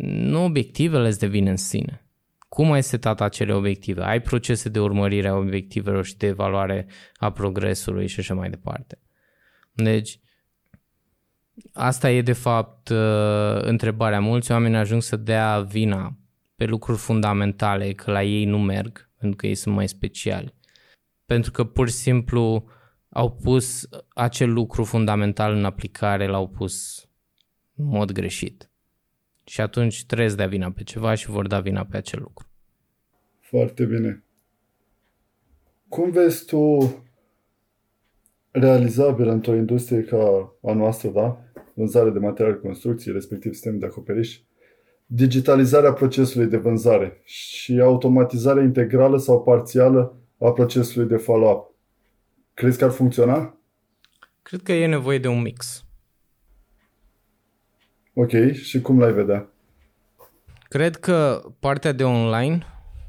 [0.02, 2.02] Nu obiectivele îți devin în sine.
[2.50, 4.04] Cum ai setat acele obiective?
[4.04, 9.02] Ai procese de urmărire a obiectivelor și de evaluare a progresului și așa mai departe.
[9.74, 10.20] Deci,
[11.74, 14.20] asta e de fapt uh, întrebarea.
[14.20, 16.18] Mulți oameni ajung să dea vina
[16.56, 20.54] pe lucruri fundamentale, că la ei nu merg, pentru că ei sunt mai speciali.
[21.26, 22.66] Pentru că pur și simplu
[23.10, 27.06] au pus acel lucru fundamental în aplicare, l-au pus
[27.76, 28.70] în mod greșit.
[29.44, 32.48] Și atunci trebuie să dea vina pe ceva și vor da vina pe acel lucru.
[33.40, 34.24] Foarte bine.
[35.88, 36.78] Cum vezi tu
[38.52, 41.42] realizabil într-o industrie ca a noastră, da?
[41.78, 44.40] Vânzare de materiale de construcție, respectiv sistem de acoperiș,
[45.06, 51.76] digitalizarea procesului de vânzare și automatizarea integrală sau parțială a procesului de follow-up.
[52.54, 53.60] Crezi că ar funcționa?
[54.42, 55.86] Cred că e nevoie de un mix.
[58.14, 59.50] Ok, și cum l-ai vedea?
[60.70, 62.66] Cred că partea de online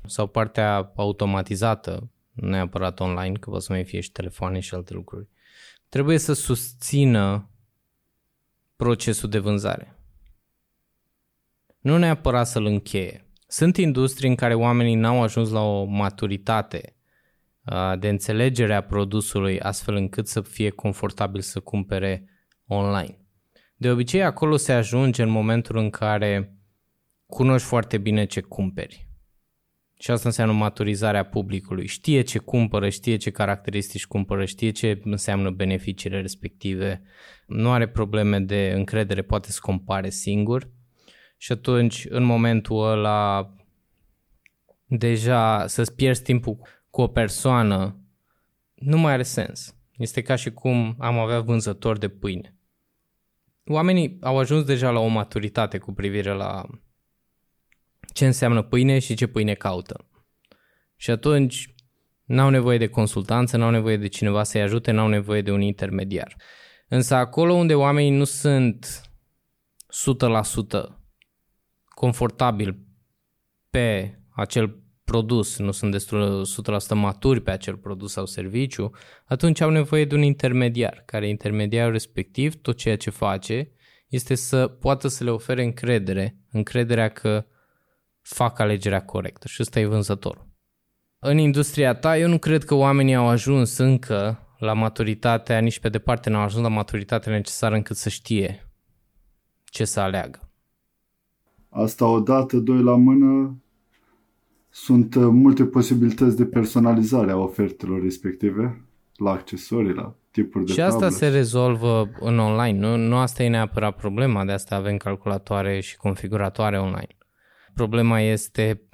[0.06, 4.94] sau partea automatizată, nu neapărat online, că poate să mai fie și telefoane și alte
[4.94, 5.28] lucruri,
[5.88, 7.50] trebuie să susțină
[8.78, 9.98] procesul de vânzare.
[11.78, 13.30] Nu neapărat să-l încheie.
[13.46, 16.96] Sunt industrii în care oamenii n-au ajuns la o maturitate
[17.98, 22.24] de înțelegere a produsului astfel încât să fie confortabil să cumpere
[22.66, 23.18] online.
[23.76, 26.58] De obicei acolo se ajunge în momentul în care
[27.26, 29.07] cunoști foarte bine ce cumperi.
[30.00, 31.86] Și asta înseamnă maturizarea publicului.
[31.86, 37.02] Știe ce cumpără, știe ce caracteristici cumpără, știe ce înseamnă beneficiile respective.
[37.46, 40.70] Nu are probleme de încredere, poate să compare singur.
[41.36, 43.54] Și atunci, în momentul ăla,
[44.86, 46.58] deja să-ți pierzi timpul
[46.90, 47.96] cu o persoană
[48.74, 49.74] nu mai are sens.
[49.96, 52.54] Este ca și cum am avea vânzători de pâine.
[53.64, 56.66] Oamenii au ajuns deja la o maturitate cu privire la
[58.12, 60.08] ce înseamnă pâine și ce pâine caută.
[60.96, 61.74] Și atunci
[62.24, 66.36] n-au nevoie de consultanță, n-au nevoie de cineva să-i ajute, n-au nevoie de un intermediar.
[66.88, 69.02] Însă acolo unde oamenii nu sunt
[70.82, 70.98] 100%
[71.84, 72.78] confortabil
[73.70, 76.46] pe acel produs, nu sunt destul
[76.92, 78.90] 100% maturi pe acel produs sau serviciu,
[79.24, 83.72] atunci au nevoie de un intermediar, care intermediarul respectiv, tot ceea ce face,
[84.08, 87.46] este să poată să le ofere încredere, încrederea că
[88.34, 90.46] fac alegerea corectă și ăsta e vânzătorul.
[91.18, 95.88] În industria ta, eu nu cred că oamenii au ajuns încă la maturitatea, nici pe
[95.88, 98.68] departe n-au ajuns la maturitatea necesară încât să știe
[99.64, 100.50] ce să aleagă.
[101.68, 103.56] Asta odată, doi la mână,
[104.70, 108.84] sunt uh, multe posibilități de personalizare a ofertelor respective,
[109.16, 111.18] la accesorii, la tipuri de Și asta tablet.
[111.18, 115.96] se rezolvă în online, nu, nu asta e neapărat problema, de asta avem calculatoare și
[115.96, 117.17] configuratoare online.
[117.78, 118.88] Problema este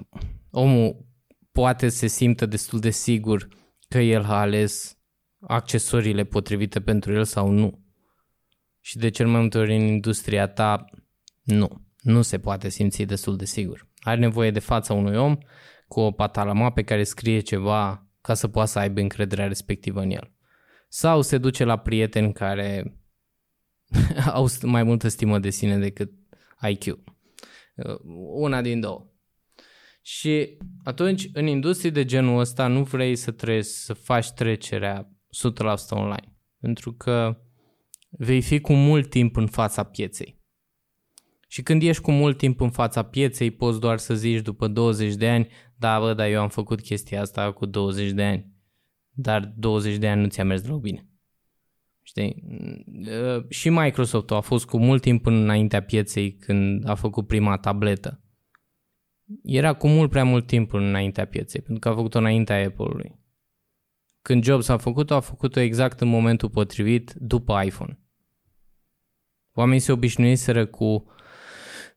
[0.49, 1.05] omul
[1.51, 3.47] poate se simtă destul de sigur
[3.87, 4.97] că el a ales
[5.39, 7.83] accesoriile potrivite pentru el sau nu.
[8.81, 10.85] Și de cel mai multe ori în industria ta,
[11.43, 11.85] nu.
[12.01, 13.87] Nu se poate simți destul de sigur.
[13.99, 15.37] Are nevoie de fața unui om
[15.87, 20.09] cu o patalama pe care scrie ceva ca să poată să aibă încrederea respectivă în
[20.09, 20.31] el.
[20.87, 22.97] Sau se duce la prieteni care
[24.33, 26.11] au mai multă stimă de sine decât
[26.69, 27.13] IQ.
[27.75, 27.99] Uh,
[28.33, 29.09] una din două.
[30.01, 35.89] Și atunci, în industrie de genul ăsta, nu vrei să treci să faci trecerea 100%
[35.89, 36.37] online.
[36.59, 37.37] Pentru că
[38.09, 40.43] vei fi cu mult timp în fața pieței.
[41.47, 45.15] Și când ești cu mult timp în fața pieței, poți doar să zici după 20
[45.15, 48.53] de ani, da, bă, dar eu am făcut chestia asta cu 20 de ani.
[49.09, 51.09] Dar 20 de ani nu ți-a mers deloc bine.
[52.15, 52.43] Știi?
[53.07, 58.23] Uh, și Microsoft a fost cu mult timp înaintea pieței când a făcut prima tabletă.
[59.43, 63.19] Era cu mult prea mult timp înaintea pieței, pentru că a făcut-o înaintea Apple-ului.
[64.21, 67.99] Când Jobs a făcut-o, a făcut-o exact în momentul potrivit, după iPhone.
[69.53, 71.05] Oamenii se obișnuiseră cu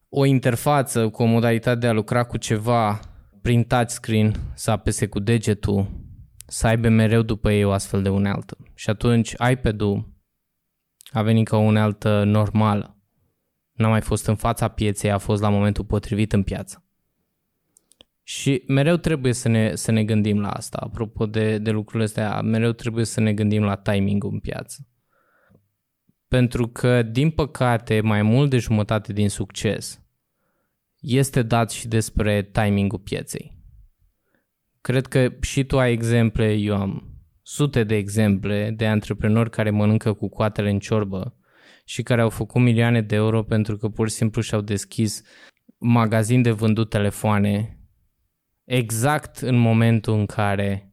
[0.08, 3.00] o interfață, cu o modalitate de a lucra cu ceva
[3.42, 6.06] prin touchscreen să apese cu degetul,
[6.50, 8.56] să aibă mereu după ei o astfel de unealtă.
[8.74, 10.12] Și atunci iPad-ul
[11.10, 12.96] a venit ca o unealtă normală.
[13.72, 16.82] N-a mai fost în fața pieței, a fost la momentul potrivit în piață.
[18.22, 20.78] Și mereu trebuie să ne, să ne gândim la asta.
[20.78, 24.86] Apropo de, de lucrurile astea, mereu trebuie să ne gândim la timing în piață.
[26.28, 30.02] Pentru că, din păcate, mai mult de jumătate din succes
[31.00, 33.57] este dat și despre timingul pieței.
[34.88, 40.12] Cred că și tu ai exemple, eu am sute de exemple de antreprenori care mănâncă
[40.12, 41.36] cu coatele în ciorbă
[41.84, 45.22] și care au făcut milioane de euro pentru că pur și simplu și-au deschis
[45.78, 47.78] magazin de vândut telefoane
[48.64, 50.92] exact în momentul în care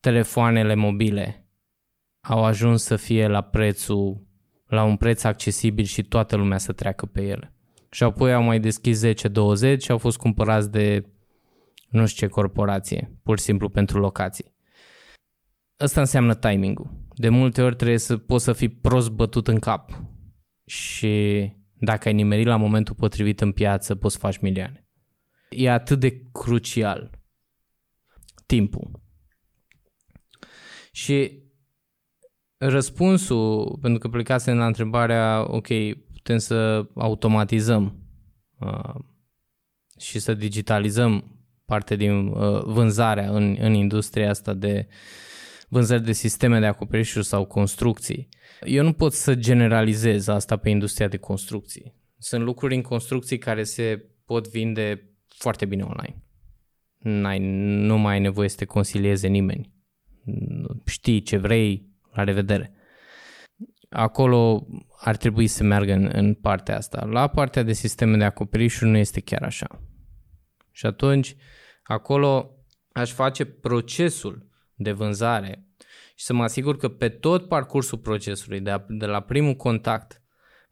[0.00, 1.48] telefoanele mobile
[2.20, 4.26] au ajuns să fie la prețul
[4.66, 7.54] la un preț accesibil și toată lumea să treacă pe ele.
[7.90, 9.12] Și apoi au mai deschis 10-20
[9.78, 11.11] și au fost cumpărați de
[11.92, 14.54] nu știu ce corporație, pur și simplu pentru locații.
[15.76, 16.90] Asta înseamnă timingul.
[17.14, 20.02] De multe ori trebuie să poți să fii prost bătut în cap
[20.64, 24.86] și dacă ai nimerit la momentul potrivit în piață, poți să faci milioane.
[25.50, 27.10] E atât de crucial
[28.46, 29.00] timpul.
[30.92, 31.42] Și
[32.56, 35.68] răspunsul, pentru că plecase la întrebarea, ok,
[36.12, 37.96] putem să automatizăm
[38.58, 38.94] uh,
[39.98, 41.31] și să digitalizăm
[41.72, 44.86] parte din uh, vânzarea în, în industria asta de
[45.68, 48.28] vânzări de sisteme de acoperișuri sau construcții.
[48.60, 51.94] Eu nu pot să generalizez asta pe industria de construcții.
[52.18, 56.22] Sunt lucruri în construcții care se pot vinde foarte bine online.
[56.98, 57.38] N-ai,
[57.86, 59.72] nu mai ai nevoie să te consilieze nimeni.
[60.86, 62.72] Știi ce vrei, la revedere.
[63.88, 64.66] Acolo
[65.00, 67.04] ar trebui să meargă în, în partea asta.
[67.04, 69.80] La partea de sisteme de acoperișuri nu este chiar așa.
[70.72, 71.36] Și atunci,
[71.82, 72.56] acolo
[72.92, 75.66] aș face procesul de vânzare
[76.14, 80.22] și să mă asigur că pe tot parcursul procesului, de, a, de la primul contact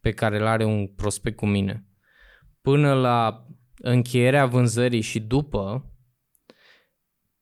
[0.01, 1.87] pe care îl are un prospect cu mine,
[2.61, 3.47] până la
[3.77, 5.91] încheierea vânzării și după,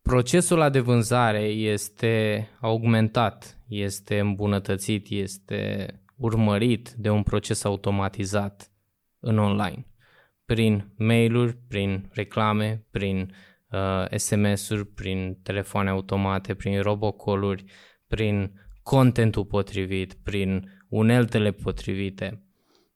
[0.02, 8.72] procesul de vânzare este augmentat, este îmbunătățit, este urmărit de un proces automatizat
[9.18, 9.86] în online,
[10.44, 13.47] prin mail-uri, prin reclame, prin uh,
[14.16, 17.64] SMS-uri, prin telefoane automate, prin robocoluri,
[18.06, 18.52] prin
[18.82, 22.44] contentul potrivit, prin uneltele potrivite,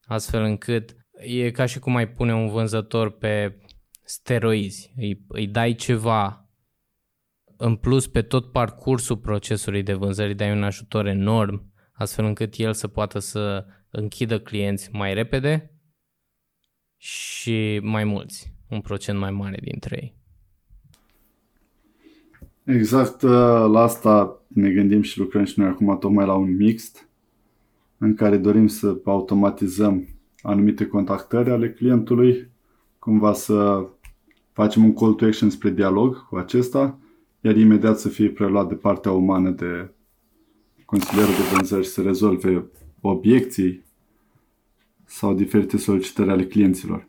[0.05, 3.59] astfel încât e ca și cum ai pune un vânzător pe
[4.05, 6.51] steroizi, îi, îi dai ceva
[7.57, 12.73] în plus pe tot parcursul procesului de vânzări, dai un ajutor enorm, astfel încât el
[12.73, 15.81] să poată să închidă clienți mai repede
[16.97, 20.22] și mai mulți, un procent mai mare dintre ei.
[22.65, 23.31] Exact uh,
[23.71, 27.09] la asta ne gândim și lucrăm și noi acum tocmai la un mixt
[27.99, 30.09] în care dorim să automatizăm
[30.43, 32.51] anumite contactări ale clientului,
[32.99, 33.87] cumva să
[34.53, 36.99] facem un call to action spre dialog cu acesta,
[37.41, 39.91] iar imediat să fie preluat de partea umană de
[40.85, 42.67] consilierul de vânzări să rezolve
[43.01, 43.85] obiecții
[45.05, 47.09] sau diferite solicitări ale clienților.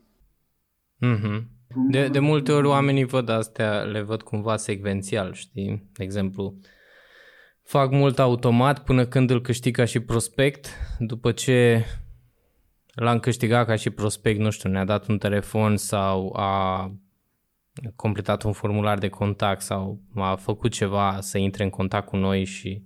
[1.06, 1.53] Mm-hmm.
[1.76, 5.90] De, de multe ori oamenii văd astea, le văd cumva secvențial, știi?
[5.94, 6.56] De exemplu,
[7.64, 10.68] fac mult automat până când îl câștig ca și prospect,
[11.00, 11.86] după ce
[12.94, 16.92] l-am câștigat ca și prospect, nu știu, ne-a dat un telefon sau a
[17.96, 22.44] completat un formular de contact sau a făcut ceva să intre în contact cu noi
[22.44, 22.84] și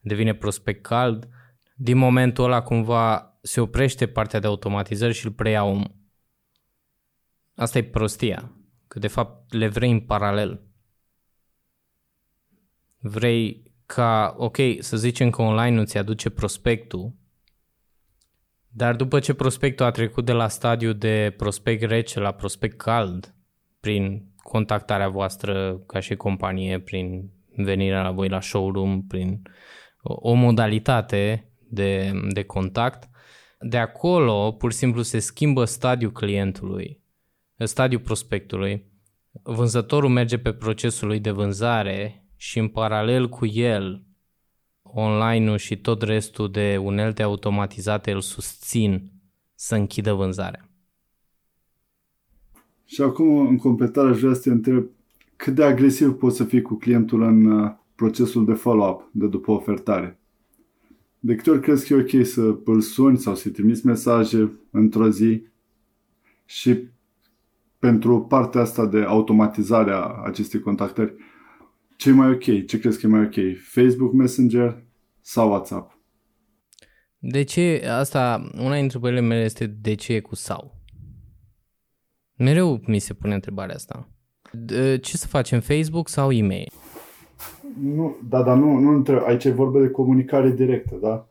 [0.00, 1.28] devine prospect cald,
[1.74, 5.98] din momentul ăla cumva se oprește partea de automatizări și îl preia omul.
[7.60, 8.52] Asta e prostia,
[8.88, 10.62] că de fapt le vrei în paralel.
[12.98, 17.14] Vrei ca, ok, să zicem că online nu ți aduce prospectul,
[18.68, 23.34] dar după ce prospectul a trecut de la stadiu de prospect rece la prospect cald,
[23.80, 29.42] prin contactarea voastră ca și companie, prin venirea la voi la showroom, prin
[30.02, 33.08] o modalitate de, de contact,
[33.58, 36.99] de acolo pur și simplu se schimbă stadiul clientului,
[37.64, 38.84] stadiul prospectului,
[39.42, 44.04] vânzătorul merge pe procesul lui de vânzare și în paralel cu el
[44.82, 49.12] online-ul și tot restul de unelte automatizate îl susțin
[49.54, 50.68] să închidă vânzarea.
[52.84, 54.84] Și acum, în completare, aș vrea să te întreb
[55.36, 59.50] cât de agresiv poți să fii cu clientul în uh, procesul de follow-up de după
[59.50, 60.18] ofertare.
[61.18, 65.08] De câte ori crezi că e ok să îl suni sau să-i trimiți mesaje într-o
[65.08, 65.42] zi
[66.44, 66.78] și
[67.80, 71.14] pentru partea asta de automatizare a acestei contactări,
[71.96, 72.66] ce e mai ok?
[72.66, 73.34] Ce crezi că e mai ok?
[73.72, 74.84] Facebook Messenger
[75.20, 75.98] sau WhatsApp?
[77.18, 80.78] De ce, asta, una dintre întrebările mele este de ce e cu sau?
[82.36, 84.08] Mereu mi se pune întrebarea asta.
[84.52, 86.68] De, ce să facem, Facebook sau e-mail?
[87.82, 91.28] Nu, da, dar nu, nu între, aici e vorba de comunicare directă, da?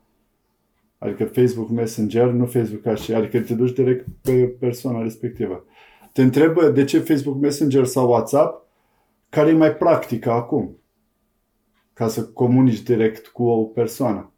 [0.97, 5.63] Adică Facebook Messenger, nu Facebook așa, adică te duci direct pe persoana respectivă.
[6.19, 8.67] Te întrebă de ce Facebook Messenger sau WhatsApp,
[9.29, 10.77] care e mai practică acum,
[11.93, 14.33] ca să comunici direct cu o persoană,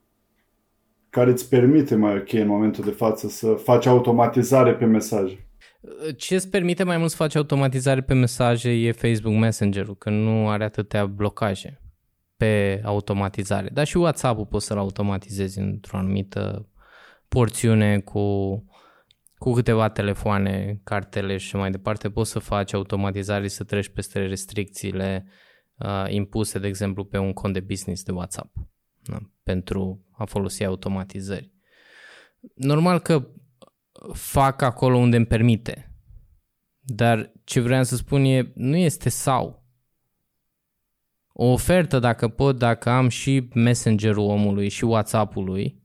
[1.09, 5.47] care îți permite mai ok în momentul de față să faci automatizare pe mesaje.
[6.17, 10.49] Ce îți permite mai mult să faci automatizare pe mesaje e Facebook Messenger-ul, că nu
[10.49, 11.81] are atâtea blocaje
[12.37, 13.69] pe automatizare.
[13.73, 16.69] Dar și WhatsApp-ul poți să-l automatizezi într-o anumită
[17.27, 18.19] porțiune cu,
[19.41, 22.09] cu câteva telefoane, cartele și mai departe.
[22.09, 25.25] Poți să faci automatizare să treci peste restricțiile
[25.75, 28.55] uh, impuse, de exemplu, pe un cont de business de WhatsApp
[29.01, 29.17] da?
[29.43, 31.51] pentru a folosi automatizări.
[32.55, 33.27] Normal că
[34.13, 35.95] fac acolo unde îmi permite,
[36.79, 39.65] dar ce vreau să spun e, nu este sau
[41.33, 45.81] o ofertă dacă pot, dacă am și Messengerul omului și WhatsApp-ului,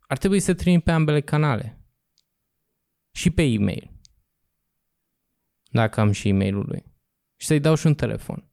[0.00, 1.74] ar trebui să trimit pe ambele canale.
[3.10, 3.90] Și pe e-mail.
[5.70, 6.84] Dacă am și e-mailul lui.
[7.36, 8.50] Și să-i dau și un telefon.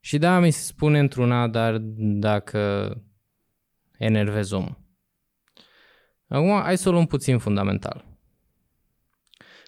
[0.00, 2.92] Și da, mi se spune într-una, dar dacă
[3.98, 4.84] enervez omul.
[6.28, 8.18] Acum, hai să o luăm puțin fundamental.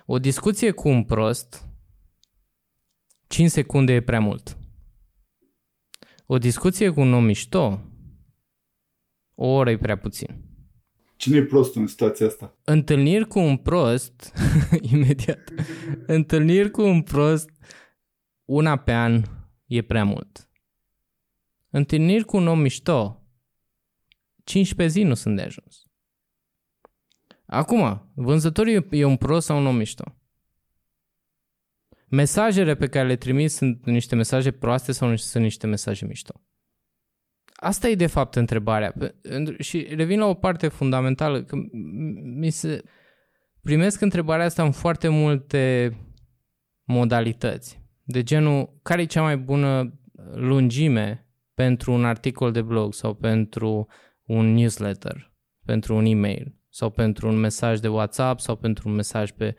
[0.06, 1.66] O discuție cu un prost
[3.26, 4.56] 5 secunde e prea mult.
[6.26, 7.80] O discuție cu un om mișto,
[9.34, 10.47] o oră e prea puțin.
[11.18, 12.56] Cine e prost în situația asta?
[12.64, 14.32] Întâlniri cu un prost,
[14.92, 15.52] imediat,
[16.06, 17.50] întâlniri cu un prost,
[18.44, 19.22] una pe an
[19.66, 20.50] e prea mult.
[21.70, 23.22] Întâlniri cu un om mișto,
[24.44, 25.86] 15 zi nu sunt de ajuns.
[27.46, 30.18] Acum, vânzătorul e un prost sau un om mișto?
[32.08, 36.40] mesajele pe care le trimis sunt niște mesaje proaste sau sunt niște mesaje mișto?
[37.60, 38.94] Asta e de fapt întrebarea.
[39.58, 41.42] Și revin la o parte fundamentală.
[41.42, 41.56] Că
[42.38, 42.82] mi se...
[43.62, 45.92] Primesc întrebarea asta în foarte multe
[46.84, 47.82] modalități.
[48.02, 50.00] De genul, care e cea mai bună
[50.34, 53.86] lungime pentru un articol de blog sau pentru
[54.22, 55.32] un newsletter,
[55.64, 59.56] pentru un e-mail sau pentru un mesaj de WhatsApp sau pentru un mesaj pe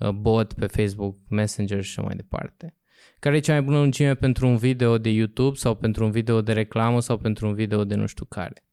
[0.00, 2.76] Uh, bot pe Facebook, Messenger și așa mai departe.
[3.20, 6.40] Care e cea mai bună lungime pentru un video de YouTube sau pentru un video
[6.40, 8.64] de reclamă sau pentru un video de nu știu care.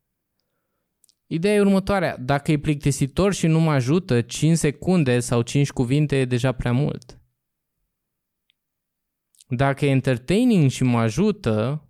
[1.27, 2.17] Ideea e următoarea.
[2.17, 6.71] Dacă e plictisitor și nu mă ajută, 5 secunde sau 5 cuvinte e deja prea
[6.71, 7.19] mult.
[9.47, 11.85] Dacă e entertaining și mă ajută,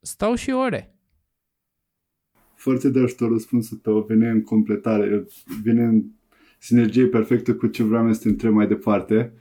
[0.00, 0.94] stau și ore.
[2.54, 5.26] Foarte de ajutor răspunsul tău, vine în completare,
[5.62, 6.04] vine în
[6.58, 9.32] sinergie perfectă cu ce vreau să te întreb mai departe.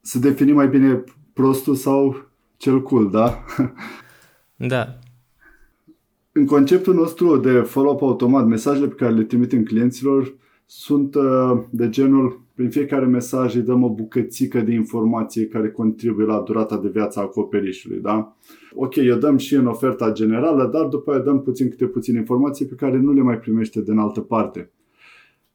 [0.00, 2.16] Să definim mai bine prostul sau
[2.56, 3.44] cel cool, da?
[4.56, 4.98] Da.
[6.32, 10.34] În conceptul nostru de follow-up automat, mesajele pe care le trimitem clienților
[10.66, 16.26] sunt uh, de genul, prin fiecare mesaj îi dăm o bucățică de informație care contribuie
[16.26, 17.98] la durata de viață a acoperișului.
[17.98, 18.36] Da?
[18.74, 22.66] Ok, eu dăm și în oferta generală, dar după aia dăm puțin câte puțin informații
[22.66, 24.70] pe care nu le mai primește din altă parte.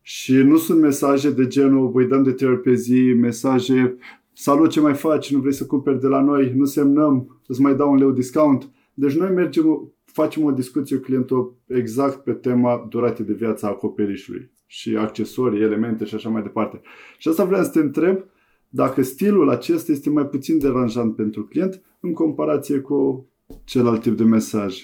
[0.01, 3.97] Și nu sunt mesaje de genul, voi dăm de trei ori pe zi, mesaje,
[4.35, 7.75] salut, ce mai faci, nu vrei să cumperi de la noi, nu semnăm, îți mai
[7.75, 8.69] dau un leu discount.
[8.93, 13.69] Deci noi mergem, facem o discuție cu clientul exact pe tema durate de viață a
[13.69, 16.81] acoperișului și accesorii, elemente și așa mai departe.
[17.17, 18.23] Și asta vreau să te întreb
[18.69, 23.29] dacă stilul acesta este mai puțin deranjant pentru client în comparație cu
[23.63, 24.77] celălalt tip de mesaj.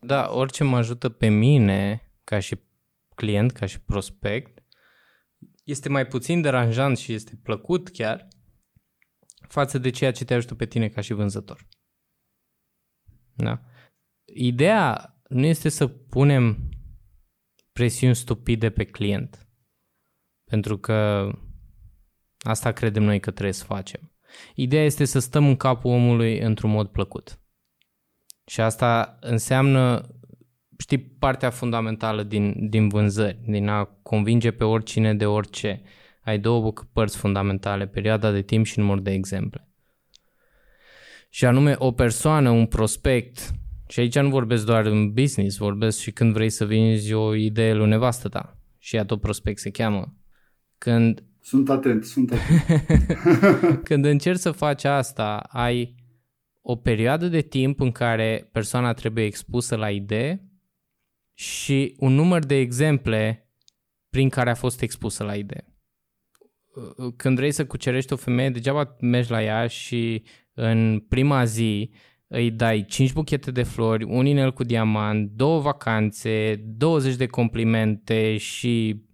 [0.00, 2.56] Da, orice mă ajută pe mine ca și
[3.14, 4.62] client, ca și prospect,
[5.64, 8.28] este mai puțin deranjant și este plăcut chiar
[9.48, 11.66] față de ceea ce te ajută pe tine ca și vânzător.
[13.34, 13.60] Da?
[14.24, 16.68] Ideea nu este să punem
[17.72, 19.48] presiuni stupide pe client,
[20.50, 21.30] pentru că
[22.38, 24.16] asta credem noi că trebuie să facem.
[24.54, 27.40] Ideea este să stăm în capul omului într-un mod plăcut.
[28.46, 30.10] Și asta înseamnă
[30.78, 35.82] știi, partea fundamentală din, din vânzări, din a convinge pe oricine de orice.
[36.26, 39.68] Ai două părți fundamentale, perioada de timp și număr de exemple.
[41.28, 43.50] Și anume o persoană, un prospect,
[43.88, 47.74] și aici nu vorbesc doar în business, vorbesc și când vrei să vinzi o idee
[47.74, 48.58] lui nevastă ta.
[48.78, 50.14] Și ea tot prospect se cheamă.
[50.78, 53.82] Când Sunt atent, sunt atent.
[53.88, 55.94] Când încerci să faci asta, ai
[56.62, 60.50] o perioadă de timp în care persoana trebuie expusă la idee
[61.34, 63.50] și un număr de exemple
[64.10, 65.75] prin care a fost expusă la idee.
[67.16, 70.22] Când vrei să cucerești o femeie, degeaba mergi la ea și
[70.54, 71.90] în prima zi
[72.26, 78.36] îi dai 5 buchete de flori, un inel cu diamant, două vacanțe, 20 de complimente
[78.36, 79.04] și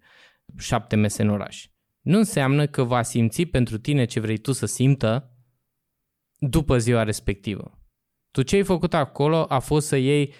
[0.57, 1.67] 7 mese în oraș.
[2.01, 5.37] Nu înseamnă că va simți pentru tine ce vrei tu să simtă
[6.37, 7.79] după ziua respectivă.
[8.31, 10.33] Tu ce ai făcut acolo a fost să iei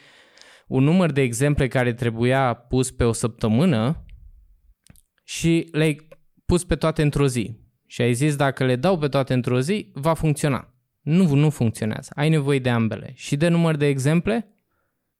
[0.67, 4.05] un număr de exemple care trebuia pus pe o săptămână
[5.23, 6.07] și le-ai
[6.45, 7.57] pus pe toate într-o zi.
[7.85, 10.73] Și ai zis dacă le dau pe toate într-o zi, va funcționa.
[11.01, 12.11] Nu, nu funcționează.
[12.15, 13.11] Ai nevoie de ambele.
[13.15, 14.47] Și de număr de exemple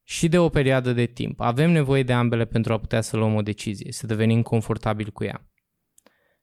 [0.04, 1.40] și de o perioadă de timp.
[1.40, 5.24] Avem nevoie de ambele pentru a putea să luăm o decizie, să devenim confortabil cu
[5.24, 5.48] ea.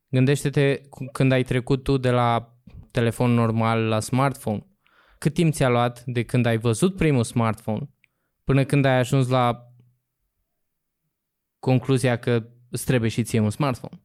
[0.09, 0.81] Gândește-te
[1.13, 2.57] când ai trecut tu de la
[2.91, 4.67] telefon normal la smartphone.
[5.19, 7.91] Cât timp ți-a luat de când ai văzut primul smartphone
[8.45, 9.73] până când ai ajuns la
[11.59, 14.03] concluzia că îți trebuie și ție un smartphone?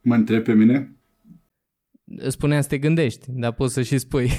[0.00, 0.96] Mă întreb pe mine?
[2.28, 4.30] Spuneam să te gândești, dar poți să și spui.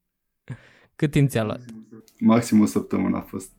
[0.96, 1.60] Cât timp ți-a luat?
[2.18, 3.52] Maxim o săptămână a fost.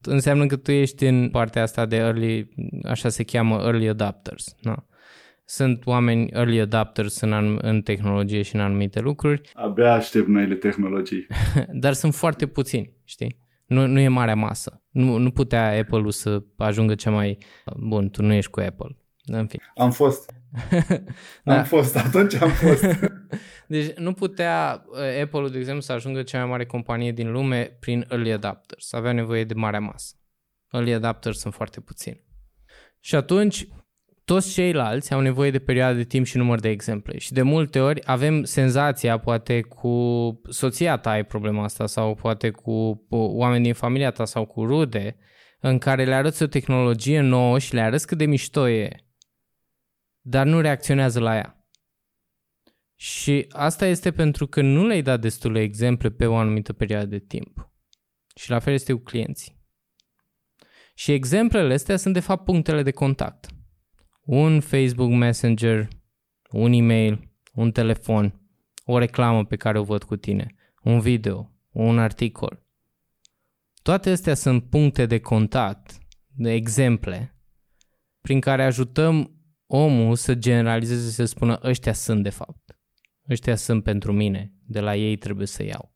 [0.00, 2.48] Înseamnă că tu ești în partea asta de early,
[2.82, 4.56] așa se cheamă early adapters.
[4.60, 4.74] No?
[5.44, 9.50] Sunt oameni early adapters în, în tehnologie și în anumite lucruri.
[9.54, 11.26] Abia aștept noile tehnologii.
[11.82, 13.38] Dar sunt foarte puțini, știi?
[13.66, 14.82] Nu, nu e marea masă.
[14.90, 17.38] Nu, nu putea Apple-ul să ajungă cea mai...
[17.76, 18.96] Bun, tu nu ești cu Apple.
[19.24, 19.62] În fine.
[19.74, 20.34] Am fost.
[21.44, 21.58] da.
[21.58, 22.84] Am fost, atunci am fost.
[23.66, 27.76] deci nu putea uh, Apple-ul, de exemplu, să ajungă cea mai mare companie din lume
[27.80, 28.92] prin early adapters.
[28.92, 30.14] Avea nevoie de marea masă.
[30.70, 32.24] Early adapters sunt foarte puțini.
[33.00, 33.66] Și atunci,
[34.24, 37.18] toți ceilalți au nevoie de perioade de timp și număr de exemple.
[37.18, 42.50] Și de multe ori avem senzația, poate cu soția ta ai problema asta sau poate
[42.50, 45.16] cu oameni din familia ta sau cu rude,
[45.60, 48.90] în care le arăți o tehnologie nouă și le arăți cât de mișto e,
[50.22, 51.66] dar nu reacționează la ea.
[52.96, 57.18] Și asta este pentru că nu le-ai dat destule exemple pe o anumită perioadă de
[57.18, 57.70] timp.
[58.34, 59.60] Și la fel este cu clienții.
[60.94, 63.50] Și exemplele astea sunt de fapt punctele de contact
[64.24, 65.88] un Facebook Messenger,
[66.50, 68.40] un e-mail, un telefon,
[68.84, 72.66] o reclamă pe care o văd cu tine, un video, un articol.
[73.82, 77.36] Toate astea sunt puncte de contact, de exemple,
[78.20, 79.41] prin care ajutăm
[79.74, 82.78] omul să generalizeze, să spună ăștia sunt de fapt.
[83.30, 85.94] Ăștia sunt pentru mine, de la ei trebuie să iau.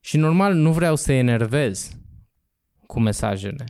[0.00, 2.00] Și normal nu vreau să enervez
[2.86, 3.64] cu mesajele,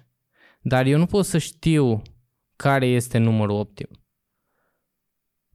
[0.60, 2.02] dar eu nu pot să știu
[2.56, 3.88] care este numărul optim.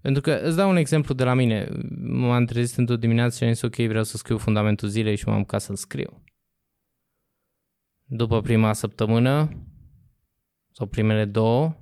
[0.02, 1.70] Pentru că îți dau un exemplu de la mine.
[2.02, 5.44] M-am trezit într-o dimineață și am zis ok, vreau să scriu fundamentul zilei și m-am
[5.44, 6.24] ca să-l scriu.
[8.04, 9.50] După prima săptămână
[10.72, 11.78] sau primele două,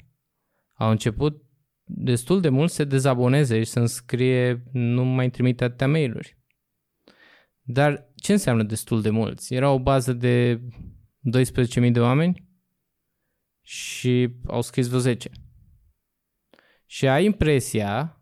[0.74, 1.48] au început
[1.92, 6.38] destul de mult să se dezaboneze și să-mi scrie nu mai trimite atâtea mail-uri.
[7.62, 9.54] Dar ce înseamnă destul de mulți?
[9.54, 10.62] Era o bază de
[11.82, 12.48] 12.000 de oameni
[13.62, 15.30] și au scris vreo 10.
[16.86, 18.22] Și ai impresia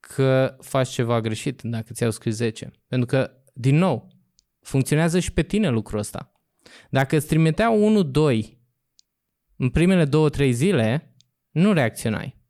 [0.00, 2.70] că faci ceva greșit dacă ți-au scris 10.
[2.86, 4.08] Pentru că, din nou,
[4.60, 6.32] funcționează și pe tine lucrul ăsta.
[6.90, 8.04] Dacă îți trimiteau
[8.44, 8.44] 1-2
[9.56, 10.08] în primele
[10.46, 11.14] 2-3 zile,
[11.50, 12.42] nu reacționai.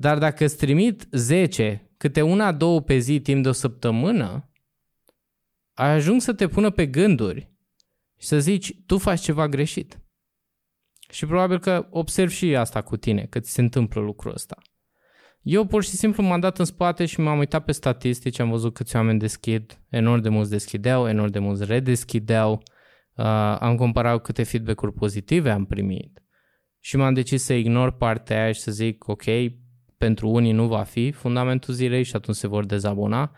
[0.00, 4.50] Dar dacă îți trimit 10, câte una, două pe zi timp de o săptămână,
[5.72, 7.52] ajung să te pună pe gânduri
[8.18, 10.00] și să zici, tu faci ceva greșit.
[11.10, 14.56] Și probabil că observ și asta cu tine, că ți se întâmplă lucrul ăsta.
[15.42, 18.74] Eu pur și simplu m-am dat în spate și m-am uitat pe statistici, am văzut
[18.74, 22.52] câți oameni deschid, enorm de mulți deschideau, enorm de mulți redeschideau,
[23.14, 23.24] uh,
[23.60, 26.22] am comparat câte feedback-uri pozitive am primit
[26.80, 29.24] și m-am decis să ignor partea aia și să zic, ok,
[29.98, 33.36] pentru unii nu va fi fundamentul zilei și atunci se vor dezabona,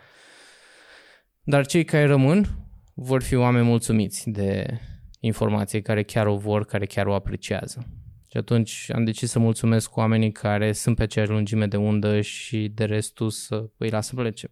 [1.42, 2.46] dar cei care rămân
[2.94, 4.80] vor fi oameni mulțumiți de,
[5.20, 7.86] informație care chiar o vor, care chiar o apreciază.
[8.26, 12.20] Și atunci am decis să mulțumesc cu oamenii care sunt pe aceeași lungime de undă
[12.20, 14.50] și de restul să îi lasă plece.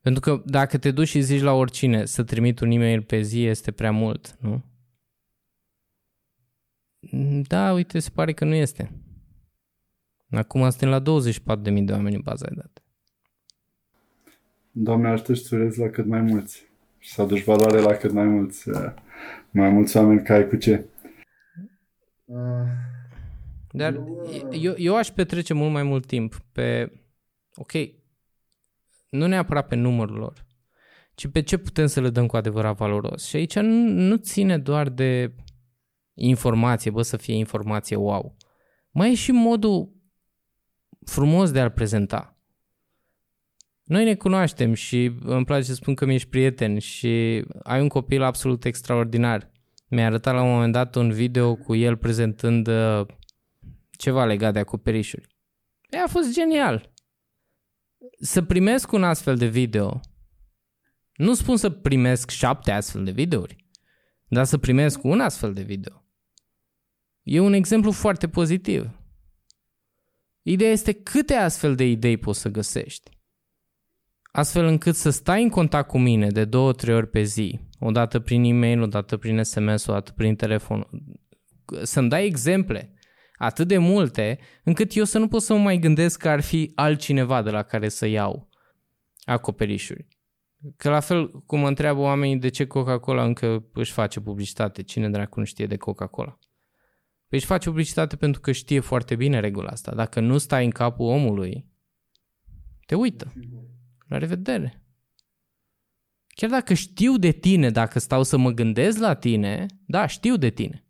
[0.00, 3.44] Pentru că dacă te duci și zici la oricine să trimit un e-mail pe zi
[3.44, 4.64] este prea mult, nu?
[7.46, 8.99] Da, uite, se pare că nu este.
[10.30, 12.82] Acum suntem la 24.000 de oameni în baza de date.
[14.70, 16.68] Doamne, ajută și la cât mai mulți
[16.98, 18.68] și să aduci valoare la cât mai mulți
[19.50, 20.84] mai mulți oameni ca ai cu ce.
[23.70, 24.00] Dar
[24.50, 26.92] eu, eu aș petrece mult mai mult timp pe,
[27.54, 27.72] ok,
[29.10, 30.46] nu neapărat pe numărul lor,
[31.14, 33.26] ci pe ce putem să le dăm cu adevărat valoros.
[33.26, 35.34] Și aici nu, nu ține doar de
[36.14, 38.36] informație, bă, să fie informație wow.
[38.90, 39.92] Mai e și modul
[41.04, 42.34] frumos de a-l prezenta.
[43.82, 48.22] Noi ne cunoaștem și îmi place să spun că mi-ești prieten și ai un copil
[48.22, 49.50] absolut extraordinar.
[49.88, 53.06] Mi-a arătat la un moment dat un video cu el prezentând uh,
[53.90, 55.26] ceva legat de acoperișuri.
[55.88, 56.92] E, a fost genial.
[58.20, 60.00] Să primesc un astfel de video,
[61.12, 63.66] nu spun să primesc șapte astfel de videouri,
[64.28, 66.04] dar să primesc un astfel de video.
[67.22, 68.99] E un exemplu foarte pozitiv.
[70.42, 73.10] Ideea este câte astfel de idei poți să găsești.
[74.32, 77.90] Astfel încât să stai în contact cu mine de două, trei ori pe zi, o
[77.90, 80.86] dată prin e-mail, o dată prin SMS, o dată prin telefon,
[81.82, 82.94] să-mi dai exemple
[83.36, 86.72] atât de multe, încât eu să nu pot să mă mai gândesc că ar fi
[86.74, 88.48] altcineva de la care să iau
[89.24, 90.06] acoperișuri.
[90.76, 95.08] Că la fel cum mă întreabă oamenii de ce Coca-Cola încă își face publicitate, cine
[95.10, 96.38] dracu nu știe de Coca-Cola.
[97.30, 99.94] Păi își face publicitate pentru că știe foarte bine regula asta.
[99.94, 101.66] Dacă nu stai în capul omului,
[102.86, 103.32] te uită.
[104.08, 104.84] La revedere.
[106.26, 110.50] Chiar dacă știu de tine, dacă stau să mă gândesc la tine, da, știu de
[110.50, 110.84] tine.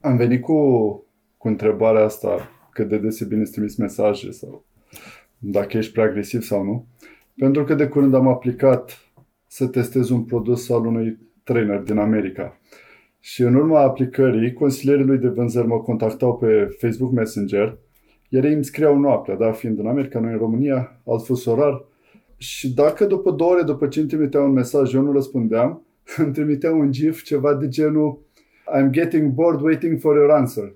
[0.00, 0.54] Am venit cu,
[1.36, 4.64] cu întrebarea asta cât de des e bine să trimiți mesaje sau
[5.38, 6.86] dacă ești prea agresiv sau nu.
[7.36, 8.98] Pentru că de curând am aplicat
[9.46, 12.60] să testez un produs al unui trainer din America.
[13.20, 17.78] Și în urma aplicării, consilierii lui de vânzări mă contactau pe Facebook Messenger,
[18.28, 21.84] iar ei îmi scriau noaptea, da, fiind în America, noi în România, alt fost orar.
[22.36, 25.82] Și dacă după două ore după ce îmi trimiteau un mesaj, eu nu răspundeam,
[26.24, 28.18] îmi trimiteau un gif ceva de genul
[28.78, 30.74] I'm getting bored waiting for your answer.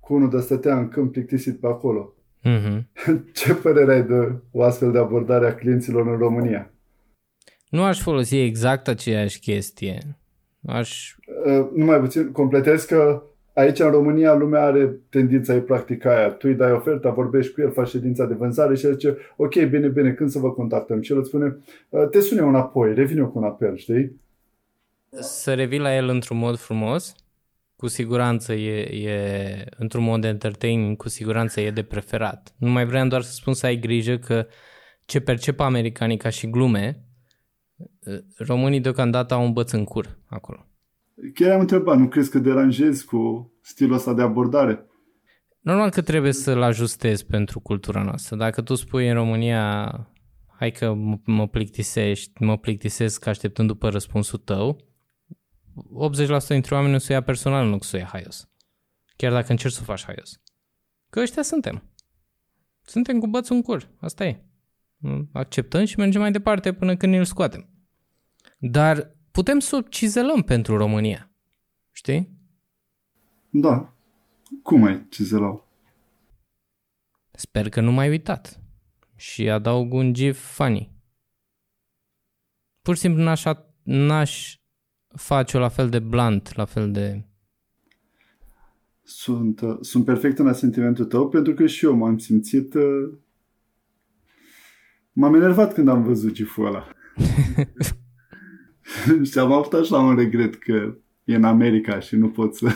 [0.00, 2.14] Cu unul de stătea în câmp plictisit pe acolo.
[2.44, 2.82] Mm-hmm.
[3.32, 6.70] Ce părere ai de o astfel de abordare a clienților în România?
[7.68, 9.98] Nu aș folosi exact aceeași chestie.
[10.66, 11.16] Aș...
[11.46, 13.22] Uh, numai puțin, completez că
[13.52, 16.28] aici în România lumea are tendința, e practica aia.
[16.28, 19.54] Tu îi dai oferta, vorbești cu el, faci ședința de vânzare și el zice, ok,
[19.54, 21.00] bine, bine, când să vă contactăm?
[21.00, 21.56] Și el îți spune,
[21.88, 24.20] uh, te sun eu înapoi, revin eu cu un apel, știi?
[25.20, 27.14] Să revii la el într-un mod frumos,
[27.76, 32.54] cu siguranță e, e într-un mod de entertaining, cu siguranță e de preferat.
[32.58, 34.46] Nu mai vreau doar să spun să ai grijă că
[35.04, 37.04] ce percep americanii ca și glume,
[38.36, 40.66] românii deocamdată au un băț în cur acolo.
[41.34, 44.86] Chiar am întrebat, nu crezi că deranjezi cu stilul ăsta de abordare?
[45.60, 48.36] Normal că trebuie să-l ajustezi pentru cultura noastră.
[48.36, 49.90] Dacă tu spui în România,
[50.58, 50.94] hai că
[51.24, 54.85] mă plictisești, mă plictisesc așteptând după răspunsul tău,
[55.76, 58.48] 80% dintre oameni o să ia personal, nu să ia haios.
[59.16, 60.40] Chiar dacă încerci să faci haios.
[61.10, 61.90] Că ăștia suntem.
[62.82, 63.90] Suntem cu bățul în cur.
[64.00, 64.44] Asta e.
[65.32, 67.68] Acceptăm și mergem mai departe până când îl scoatem.
[68.58, 71.30] Dar putem să o cizelăm pentru România.
[71.92, 72.38] Știi?
[73.50, 73.94] Da.
[74.62, 75.68] Cum ai cizelau?
[77.30, 78.60] Sper că nu m-ai uitat.
[79.14, 80.94] Și adaug un gif funny.
[82.82, 83.44] Pur și simplu n-aș,
[83.82, 84.56] n-aș
[85.16, 87.24] face-o la fel de blunt, la fel de...
[89.02, 92.74] Sunt, uh, sunt perfect în sentimentul tău pentru că și eu m-am simțit...
[92.74, 93.12] Uh,
[95.12, 96.88] m-am enervat când am văzut giful ăla.
[99.30, 102.70] și am avut așa un regret că e în America și nu pot să...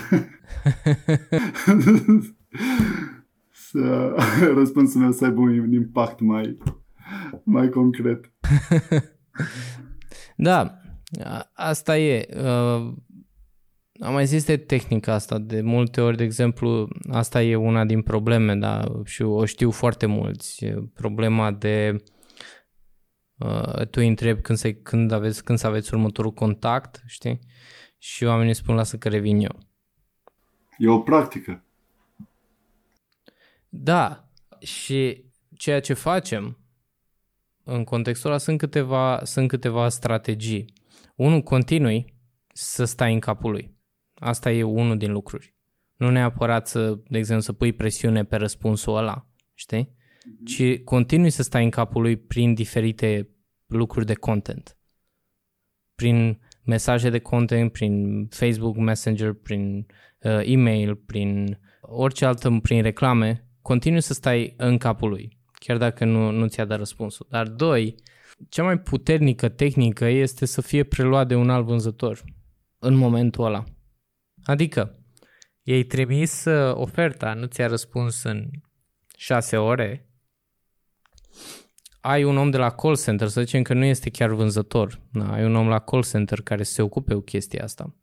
[3.69, 4.15] să
[4.53, 6.57] răspunsul meu să aibă un impact mai,
[7.43, 8.31] mai concret.
[10.35, 10.80] da,
[11.53, 12.27] Asta e.
[12.35, 12.93] Uh,
[13.99, 18.01] am mai zis de tehnica asta de multe ori, de exemplu, asta e una din
[18.01, 20.65] probleme, da, și o știu foarte mulți.
[20.93, 22.03] Problema de
[23.37, 27.39] uh, tu îi întrebi când, se, când, aveți, când să aveți următorul contact, știi?
[27.97, 29.59] Și oamenii spun, lasă că revin eu.
[30.77, 31.63] E o practică.
[33.69, 35.23] Da, și
[35.57, 36.57] ceea ce facem
[37.63, 40.73] în contextul ăla sunt câteva, sunt câteva strategii.
[41.21, 42.13] Unul, continui
[42.53, 43.77] să stai în capul lui.
[44.13, 45.55] Asta e unul din lucruri.
[45.95, 49.83] Nu neapărat să, de exemplu, să pui presiune pe răspunsul ăla, știi?
[49.85, 50.45] Mm-hmm.
[50.45, 53.29] Ci continui să stai în capul lui prin diferite
[53.65, 54.77] lucruri de content.
[55.95, 59.85] Prin mesaje de content, prin Facebook Messenger, prin
[60.19, 66.05] uh, e-mail, prin orice altă, prin reclame, continui să stai în capul lui, chiar dacă
[66.05, 67.27] nu, nu ți-a dat răspunsul.
[67.29, 67.95] Dar doi,
[68.49, 72.23] cea mai puternică tehnică este să fie preluat de un alt vânzător
[72.79, 73.63] în momentul ăla.
[74.43, 74.99] Adică,
[75.63, 78.49] ei trimis uh, oferta, nu ți-a răspuns în
[79.17, 80.09] șase ore,
[82.01, 85.31] ai un om de la call center, să zicem că nu este chiar vânzător, da?
[85.31, 87.95] ai un om la call center care se ocupe cu chestia asta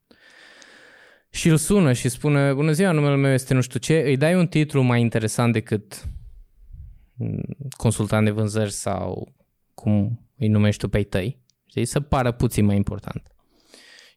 [1.30, 4.34] și îl sună și spune, bună ziua, numele meu este nu știu ce, îi dai
[4.34, 6.08] un titlu mai interesant decât
[7.14, 7.42] mm,
[7.76, 9.34] consultant de vânzări sau
[9.74, 13.32] cum îi numești tu pe tăi, știi, să pară puțin mai important.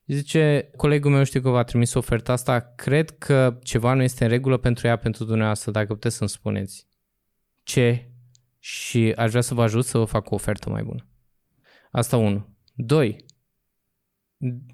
[0.05, 4.29] Zice, colegul meu știu că v-a trimis oferta asta, cred că ceva nu este în
[4.29, 6.87] regulă pentru ea, pentru dumneavoastră, dacă puteți să-mi spuneți
[7.63, 8.11] ce
[8.59, 11.07] și aș vrea să vă ajut să vă fac o ofertă mai bună.
[11.91, 12.55] Asta unu.
[12.73, 13.25] Doi,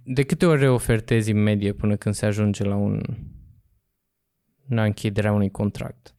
[0.04, 3.02] de câte ori reofertezi în medie până când se ajunge la un
[4.68, 6.16] la închiderea unui contract?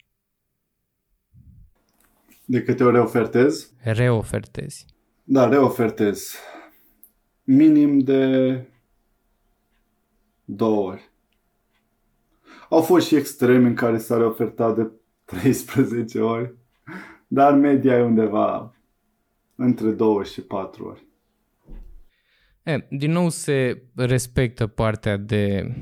[2.45, 3.73] De câte ori reofertez?
[3.77, 4.87] Reofertezi.
[5.31, 6.35] Da, reofertez.
[7.45, 8.63] Minim de
[10.45, 11.11] două ori.
[12.69, 14.91] Au fost și extreme în care s-a reofertat de
[15.25, 16.55] 13 ori,
[17.27, 18.75] dar media e undeva
[19.55, 21.07] între 2 și 4 ori.
[22.63, 25.75] E, din nou se respectă partea de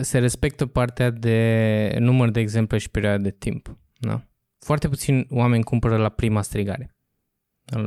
[0.00, 3.78] se respectă partea de număr de exemple și perioada de timp.
[3.98, 4.26] Da?
[4.58, 6.91] Foarte puțini oameni cumpără la prima strigare.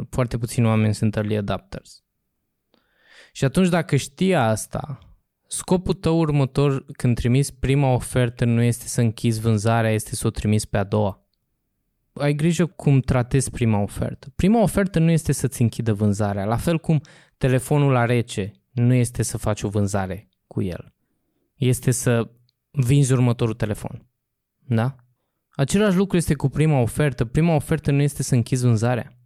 [0.09, 2.03] Foarte puțini oameni sunt early adapters.
[3.31, 4.99] Și atunci dacă știi asta,
[5.47, 10.29] scopul tău următor când trimiți prima ofertă nu este să închizi vânzarea, este să o
[10.29, 11.27] trimiți pe a doua.
[12.13, 14.31] Ai grijă cum tratezi prima ofertă.
[14.36, 17.01] Prima ofertă nu este să-ți închidă vânzarea, la fel cum
[17.38, 20.93] telefonul la rece nu este să faci o vânzare cu el.
[21.55, 22.29] Este să
[22.71, 24.05] vinzi următorul telefon.
[24.57, 24.95] Da?
[25.49, 27.25] Același lucru este cu prima ofertă.
[27.25, 29.17] Prima ofertă nu este să închizi vânzarea.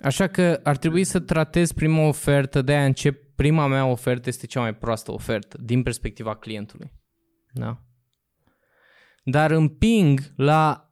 [0.00, 4.46] Așa că ar trebui să tratezi prima ofertă, de aia încep, prima mea ofertă este
[4.46, 6.92] cea mai proastă ofertă, din perspectiva clientului.
[7.52, 7.82] Da?
[9.24, 10.90] Dar împing la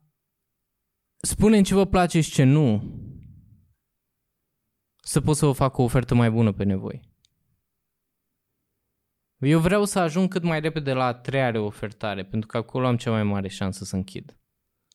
[1.16, 2.98] spune ce vă place și ce nu
[5.02, 7.00] să pot să vă fac o ofertă mai bună pe nevoi.
[9.38, 12.96] Eu vreau să ajung cât mai repede la a treia reofertare, pentru că acolo am
[12.96, 14.38] cea mai mare șansă să închid.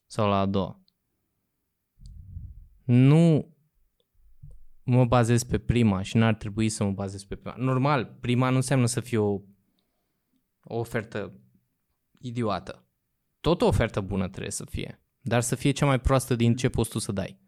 [0.05, 0.83] Sau la a doua.
[2.83, 3.54] Nu
[4.85, 7.55] mă bazez pe prima și n-ar trebui să mă bazez pe prima.
[7.57, 9.41] Normal, prima nu înseamnă să fie o,
[10.63, 11.33] o ofertă
[12.19, 12.85] idiotă.
[13.39, 16.69] Tot o ofertă bună trebuie să fie, dar să fie cea mai proastă din ce
[16.69, 17.39] poți tu să dai.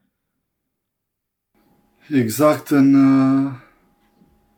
[2.10, 3.52] Exact în, uh,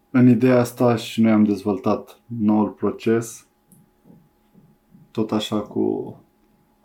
[0.10, 3.48] în ideea asta și noi am dezvoltat noul proces.
[5.12, 6.16] Tot așa cu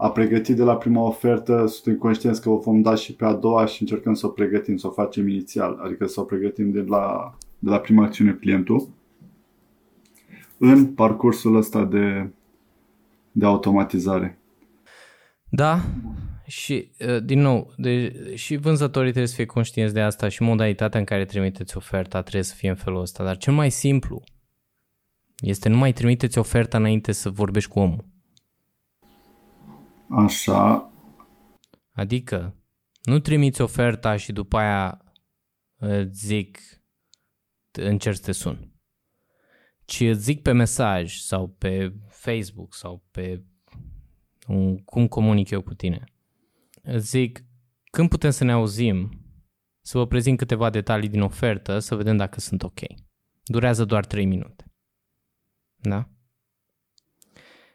[0.05, 3.33] a pregăti de la prima ofertă, suntem conștienți că o vom da și pe a
[3.33, 6.81] doua și încercăm să o pregătim, să o facem inițial, adică să o pregătim de
[6.81, 8.89] la, de la prima acțiune clientul
[10.59, 12.31] în parcursul ăsta de,
[13.33, 14.39] de automatizare.
[15.49, 15.81] Da,
[16.47, 20.99] și, uh, din nou, de, și vânzătorii trebuie să fie conștienți de asta și modalitatea
[20.99, 23.25] în care trimiteți oferta trebuie să fie în felul ăsta.
[23.25, 24.23] Dar cel mai simplu
[25.39, 28.13] este nu mai trimiteți oferta înainte să vorbești cu omul.
[30.09, 30.93] Așa.
[31.93, 32.57] Adică,
[33.03, 35.05] nu trimiți oferta și după aia
[35.77, 36.59] îți zic
[37.73, 38.73] încerc să te sun.
[39.85, 43.45] Ci îți zic pe mesaj sau pe Facebook sau pe
[44.47, 46.05] un, cum comunic eu cu tine
[46.97, 47.45] zic,
[47.91, 49.25] când putem să ne auzim,
[49.81, 52.81] să vă prezint câteva detalii din ofertă, să vedem dacă sunt ok.
[53.45, 54.65] Durează doar 3 minute.
[55.77, 56.09] Da?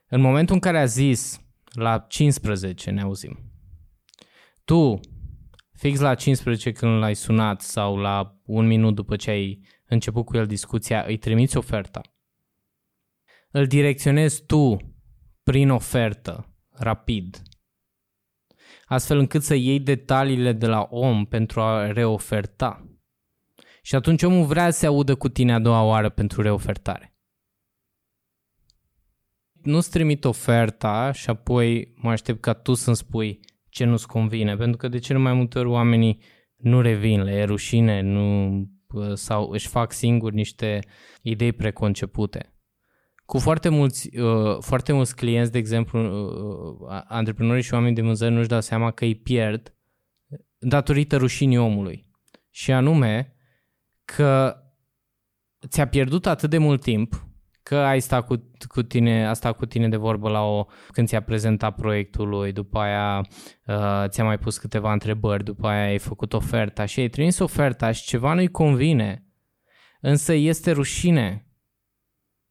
[0.07, 1.41] În momentul în care a zis
[1.71, 3.39] la 15 ne auzim,
[4.63, 4.99] tu,
[5.71, 10.37] fix la 15 când l-ai sunat sau la un minut după ce ai început cu
[10.37, 12.01] el discuția, îi trimiți oferta.
[13.51, 14.77] Îl direcționezi tu
[15.43, 17.41] prin ofertă, rapid,
[18.85, 22.83] astfel încât să iei detaliile de la om pentru a reoferta.
[23.81, 27.18] Și atunci omul vrea să se audă cu tine a doua oară pentru reofertare.
[29.69, 33.39] Nu-ți trimit oferta și apoi mă aștept ca tu să-mi spui
[33.69, 36.21] ce nu-ți convine, pentru că de cele mai multe ori oamenii
[36.55, 38.49] nu revin, le e rușine, nu,
[39.13, 40.79] sau își fac singuri niște
[41.21, 42.53] idei preconcepute
[43.29, 48.01] cu foarte mulți, uh, foarte mulți clienți, de exemplu, uh, uh antreprenorii și oamenii de
[48.01, 49.75] vânzări nu-și dau seama că îi pierd
[50.57, 52.07] datorită rușinii omului.
[52.49, 53.35] Și anume
[54.05, 54.55] că
[55.67, 57.28] ți-a pierdut atât de mult timp
[57.69, 61.07] că ai stat cu, cu tine, a stat cu tine de vorbă la o, când
[61.07, 63.27] ți-a prezentat proiectul lui, după aia
[63.65, 67.91] uh, ți-a mai pus câteva întrebări, după aia ai făcut oferta și ai trimis oferta
[67.91, 69.25] și ceva nu-i convine,
[70.01, 71.47] însă este rușine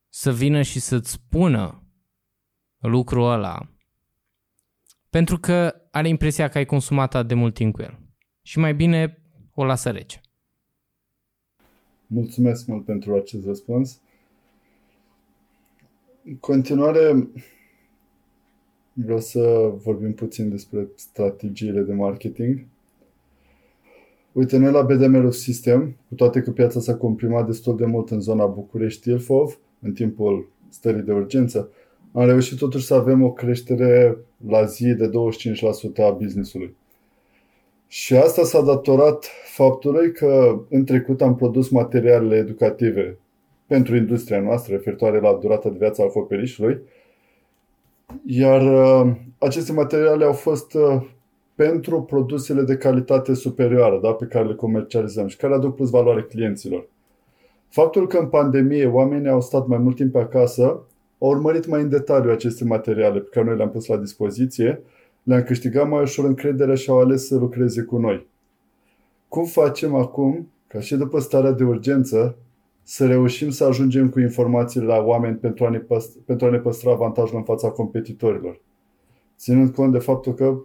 [0.08, 1.82] să vină și să-ți spună
[2.78, 3.72] lucrul ăla
[5.10, 7.98] pentru că are impresia că ai consumat atât de mult timp cu el.
[8.42, 9.22] Și mai bine
[9.54, 10.20] o lasă rece.
[12.06, 14.00] Mulțumesc mult pentru acest răspuns.
[16.28, 17.28] În continuare,
[18.92, 22.64] vreau să vorbim puțin despre strategiile de marketing.
[24.32, 28.20] Uite, noi la BDM System, cu toate că piața s-a comprimat destul de mult în
[28.20, 31.70] zona București-Ilfov, în timpul stării de urgență,
[32.12, 34.16] am reușit totuși să avem o creștere
[34.46, 35.10] la zi de 25%
[35.96, 36.74] a businessului.
[37.86, 43.18] Și asta s-a datorat faptului că în trecut am produs materiale educative
[43.68, 46.80] pentru industria noastră, referitoare la durata de viață a acoperișului,
[48.26, 51.02] iar uh, aceste materiale au fost uh,
[51.54, 56.22] pentru produsele de calitate superioară da, pe care le comercializăm și care aduc plus valoare
[56.22, 56.88] clienților.
[57.68, 60.62] Faptul că în pandemie oamenii au stat mai mult timp pe acasă,
[61.18, 64.82] au urmărit mai în detaliu aceste materiale pe care noi le-am pus la dispoziție,
[65.22, 68.26] le-am câștigat mai ușor încredere și au ales să lucreze cu noi.
[69.28, 72.36] Cum facem acum, ca și după starea de urgență,
[72.90, 76.58] să reușim să ajungem cu informații la oameni pentru a ne păstra, pentru a ne
[76.58, 78.60] păstra avantajul în fața competitorilor?
[79.36, 80.60] Ținând cont de faptul că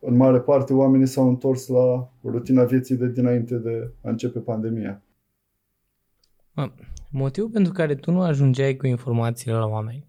[0.00, 5.02] în mare parte oamenii s-au întors la rutina vieții de dinainte de a începe pandemia.
[7.10, 10.06] Motivul pentru care tu nu ajungeai cu informațiile la oameni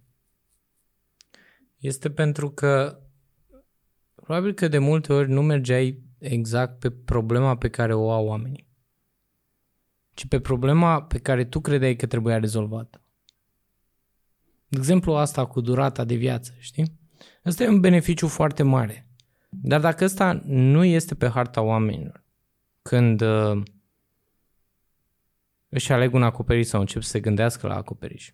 [1.78, 3.00] este pentru că
[4.16, 8.68] probabil că de multe ori nu mergeai exact pe problema pe care o au oamenii,
[10.16, 13.01] ci pe problema pe care tu credeai că trebuia rezolvată.
[14.68, 16.99] De exemplu, asta cu durata de viață, știi?
[17.43, 19.07] Asta e un beneficiu foarte mare.
[19.49, 22.24] Dar dacă ăsta nu este pe harta oamenilor,
[22.82, 23.63] când uh,
[25.70, 28.34] își aleg un acoperiș sau încep să se gândească la acoperiș,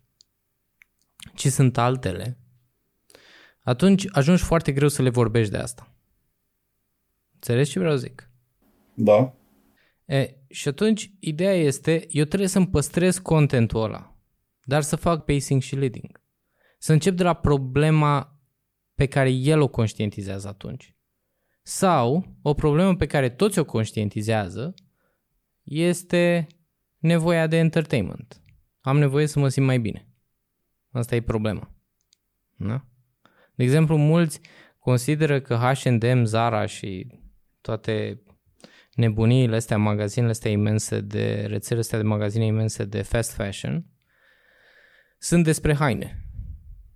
[1.36, 2.38] ci sunt altele,
[3.64, 5.96] atunci ajungi foarte greu să le vorbești de asta.
[7.34, 8.30] Înțelegi ce vreau să zic?
[8.94, 9.34] Da.
[10.06, 14.16] E, și atunci ideea este, eu trebuie să-mi păstrez contentul ăla,
[14.64, 16.22] dar să fac pacing și leading.
[16.78, 18.40] Să încep de la problema
[18.96, 20.96] pe care el o conștientizează atunci.
[21.62, 24.74] Sau o problemă pe care toți o conștientizează
[25.64, 26.48] este
[26.98, 28.42] nevoia de entertainment.
[28.82, 30.08] Am nevoie să mă simt mai bine.
[30.92, 31.72] Asta e problema.
[32.56, 32.86] Da?
[33.56, 34.40] De exemplu, mulți
[34.80, 37.08] consideră că H&M, Zara și
[37.62, 38.22] toate
[38.94, 43.86] nebuniile astea, magazinele astea imense de, rețele astea de magazine imense de fast fashion,
[45.18, 46.26] sunt despre haine.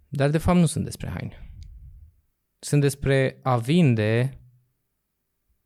[0.07, 1.49] Dar de fapt nu sunt despre haine.
[2.59, 4.39] Sunt despre a vinde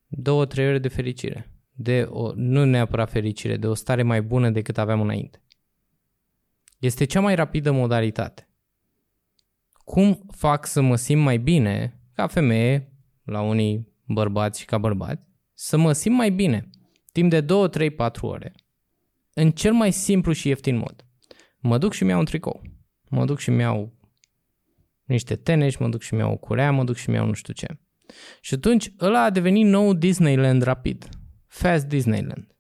[0.07, 4.49] două, trei ore de fericire de o, nu neapărat fericire, de o stare mai bună
[4.49, 5.43] decât aveam înainte.
[6.79, 8.49] Este cea mai rapidă modalitate.
[9.71, 15.23] Cum fac să mă simt mai bine ca femeie, la unii bărbați și ca bărbați,
[15.61, 16.69] să mă simt mai bine
[17.11, 18.53] timp de 2, 3, 4 ore
[19.33, 21.05] în cel mai simplu și ieftin mod.
[21.59, 22.61] Mă duc și mi-au un tricou.
[23.09, 23.93] Mă duc și mi-au
[25.03, 27.79] niște tenești, mă duc și mi-au o curea, mă duc și mi-au nu știu ce.
[28.41, 31.09] Și atunci ăla a devenit nou Disneyland rapid.
[31.47, 32.55] Fast Disneyland.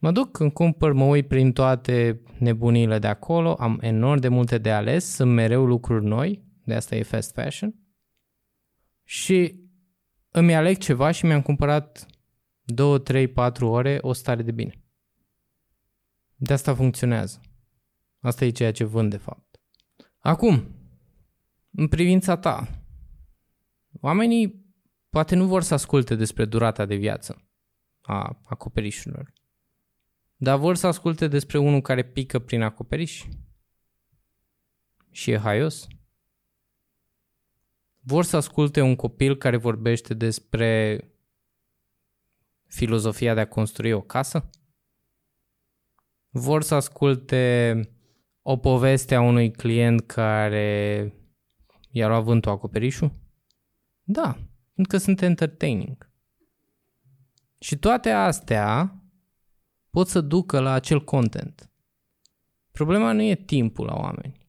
[0.00, 4.58] Mă duc când cumpăr, mă uit prin toate nebunile de acolo, am enorm de multe
[4.58, 7.74] de ales, sunt mereu lucruri noi, de asta e fast fashion.
[9.02, 9.63] Și
[10.36, 12.06] îmi aleg ceva și mi-am cumpărat
[12.62, 14.82] 2, 3, 4 ore o stare de bine.
[16.36, 17.40] De asta funcționează.
[18.20, 19.60] Asta e ceea ce vând de fapt.
[20.18, 20.74] Acum,
[21.70, 22.84] în privința ta,
[24.00, 24.64] oamenii
[25.10, 27.48] poate nu vor să asculte despre durata de viață
[28.00, 29.32] a acoperișurilor,
[30.36, 33.24] dar vor să asculte despre unul care pică prin acoperiș
[35.10, 35.86] și e haios.
[38.06, 41.00] Vor să asculte un copil care vorbește despre
[42.66, 44.50] filozofia de a construi o casă?
[46.28, 47.80] Vor să asculte
[48.42, 51.12] o poveste a unui client care
[51.90, 53.12] i-a luat vântul acoperișul?
[54.02, 54.32] Da,
[54.74, 56.10] pentru că sunt entertaining.
[57.58, 59.02] Și toate astea
[59.90, 61.70] pot să ducă la acel content.
[62.70, 64.43] Problema nu e timpul la oameni.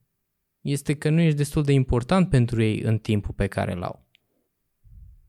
[0.65, 4.05] Este că nu ești destul de important pentru ei în timpul pe care îl au.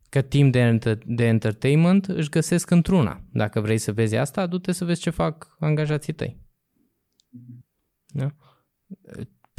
[0.09, 3.25] Că timp de, enter- de entertainment își găsesc într-una.
[3.33, 6.41] Dacă vrei să vezi asta, du-te să vezi ce fac angajații tăi.
[8.07, 8.35] Da?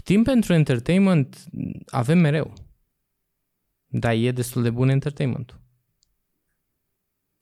[0.03, 1.43] Timp pentru entertainment
[1.85, 2.53] avem mereu.
[3.87, 5.59] Dar e destul de bun entertainment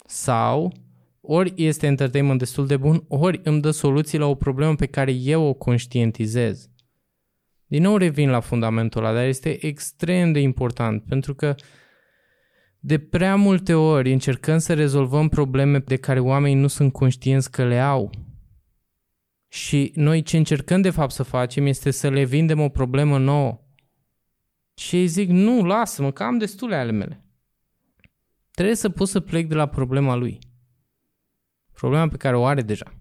[0.06, 0.74] Sau
[1.22, 5.12] ori este entertainment destul de bun, ori îmi dă soluții la o problemă pe care
[5.12, 6.70] eu o conștientizez.
[7.76, 11.56] Din nou revin la fundamentul ăla, dar este extrem de important pentru că
[12.80, 17.66] de prea multe ori încercăm să rezolvăm probleme de care oamenii nu sunt conștienți că
[17.66, 18.10] le au.
[19.48, 23.62] Și noi ce încercăm de fapt să facem este să le vindem o problemă nouă.
[24.74, 27.26] Și ei zic, nu, lasă-mă, că am destule ale mele.
[28.52, 30.40] Trebuie să pot să plec de la problema lui.
[31.74, 32.94] Problema pe care o are deja.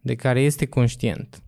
[0.00, 1.42] De care este conștient.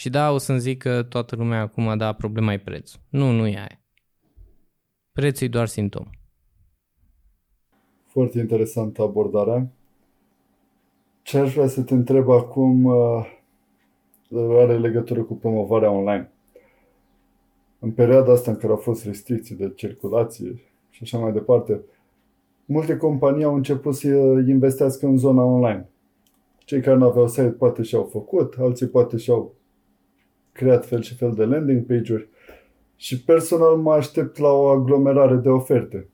[0.00, 3.00] Și da, o să-mi zic că toată lumea acum, da, problema e prețul.
[3.08, 3.80] Nu, nu e aia.
[5.12, 6.04] Prețul e doar simptom.
[8.06, 9.70] Foarte interesantă abordarea.
[11.22, 13.30] Ce aș vrea să te întreb acum uh,
[14.32, 16.30] are legătură cu promovarea online.
[17.78, 21.80] În perioada asta în care au fost restricții de circulație și așa mai departe,
[22.64, 24.08] multe companii au început să
[24.48, 25.88] investească în zona online.
[26.58, 29.58] Cei care nu aveau site poate și-au făcut, alții poate și-au
[30.52, 32.28] creat fel și fel de landing page-uri
[32.96, 36.08] și personal mă aștept la o aglomerare de oferte.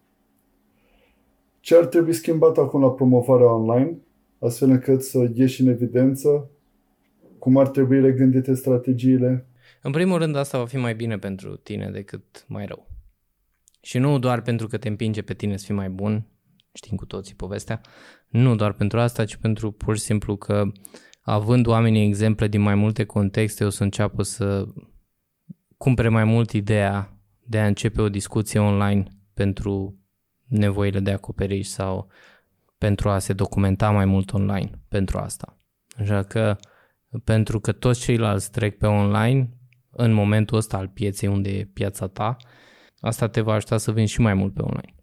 [1.60, 3.98] Ce ar trebui schimbat acum la promovarea online,
[4.38, 6.50] astfel încât să ieși în evidență
[7.38, 9.46] cum ar trebui regândite strategiile?
[9.82, 12.86] În primul rând, asta va fi mai bine pentru tine decât mai rău.
[13.80, 16.26] Și nu doar pentru că te împinge pe tine să fii mai bun,
[16.72, 17.80] știm cu toții povestea,
[18.28, 20.64] nu doar pentru asta, ci pentru pur și simplu că
[21.28, 24.66] având oamenii exemple din mai multe contexte, o să înceapă să
[25.76, 29.04] cumpere mai mult ideea de a începe o discuție online
[29.34, 29.98] pentru
[30.46, 32.08] nevoile de acoperiș sau
[32.78, 35.58] pentru a se documenta mai mult online pentru asta.
[35.98, 36.56] Așa că
[37.24, 39.50] pentru că toți ceilalți trec pe online
[39.90, 42.36] în momentul ăsta al pieței unde e piața ta,
[43.00, 44.94] asta te va ajuta să vinzi și mai mult pe online.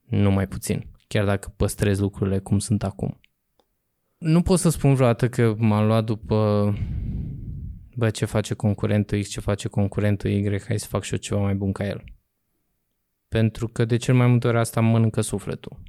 [0.00, 3.20] Nu mai puțin, chiar dacă păstrezi lucrurile cum sunt acum.
[4.24, 6.72] Nu pot să spun vreodată că m-am luat după
[7.94, 11.40] bă, ce face concurentul X, ce face concurentul Y, hai să fac și eu ceva
[11.40, 12.04] mai bun ca el.
[13.28, 15.82] Pentru că de cel mai multe ori asta mănâncă sufletul.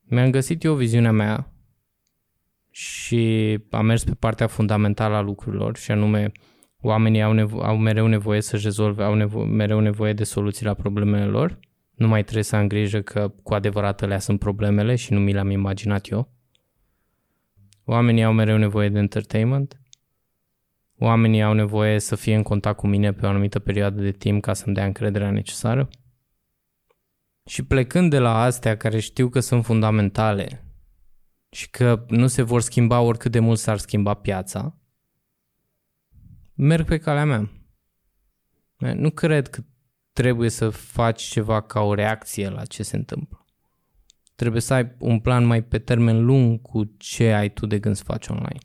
[0.00, 1.52] Mi-am găsit eu viziunea mea
[2.70, 6.32] și am mers pe partea fundamentală a lucrurilor și anume
[6.80, 10.74] oamenii au, nevo- au mereu nevoie să-și rezolve, au nevo- mereu nevoie de soluții la
[10.74, 11.58] problemele lor.
[11.94, 15.32] Nu mai trebuie să am grijă că cu adevărat alea sunt problemele și nu mi
[15.32, 16.38] le-am imaginat eu.
[17.84, 19.80] Oamenii au mereu nevoie de entertainment.
[20.98, 24.42] Oamenii au nevoie să fie în contact cu mine pe o anumită perioadă de timp
[24.42, 25.88] ca să-mi dea încrederea necesară.
[27.44, 30.64] Și plecând de la astea care știu că sunt fundamentale
[31.50, 34.78] și că nu se vor schimba oricât de mult s-ar schimba piața,
[36.54, 37.50] merg pe calea mea.
[38.94, 39.62] Nu cred că
[40.12, 43.39] trebuie să faci ceva ca o reacție la ce se întâmplă.
[44.40, 47.94] Trebuie să ai un plan mai pe termen lung cu ce ai tu de gând
[47.94, 48.58] să faci online.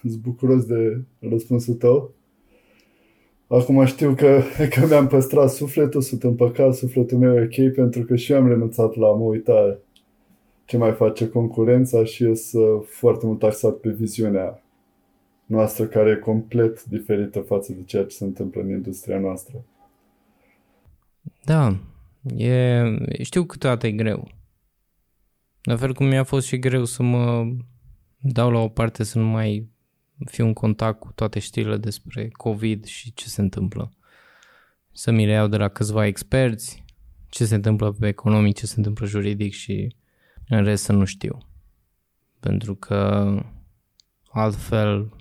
[0.00, 2.14] Sunt bucuros de răspunsul tău.
[3.46, 4.40] Acum știu că,
[4.74, 8.48] că mi-am păstrat sufletul, sunt împăcat, sufletul meu e ok pentru că și eu am
[8.48, 9.78] renunțat la a mă uita
[10.64, 14.62] ce mai face concurența și eu sunt foarte mult taxat pe viziunea
[15.46, 19.64] noastră care e complet diferită față de ceea ce se întâmplă în industria noastră.
[21.44, 21.76] Da,
[22.36, 22.82] e,
[23.22, 24.30] știu câteodată e greu.
[25.62, 27.46] La fel cum mi-a fost și greu să mă
[28.18, 29.68] dau la o parte să nu mai
[30.24, 33.92] fiu în contact cu toate știrile despre COVID și ce se întâmplă.
[34.92, 36.84] Să mi le iau de la câțiva experți,
[37.28, 39.94] ce se întâmplă pe economic, ce se întâmplă juridic și
[40.48, 41.38] în rest să nu știu.
[42.40, 43.34] Pentru că
[44.30, 45.12] altfel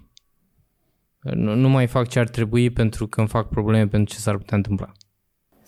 [1.19, 4.37] nu, nu mai fac ce ar trebui pentru că îmi fac probleme pentru ce s-ar
[4.37, 4.91] putea întâmpla.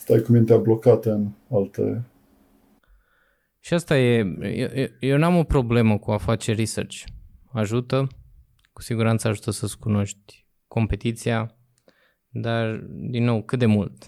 [0.09, 2.05] Stai cu mintea blocată în alte...
[3.59, 7.03] Și asta e, eu, eu n-am o problemă cu a face research.
[7.51, 8.07] Ajută,
[8.73, 11.57] cu siguranță ajută să-ți cunoști competiția,
[12.29, 14.05] dar, din nou, cât de mult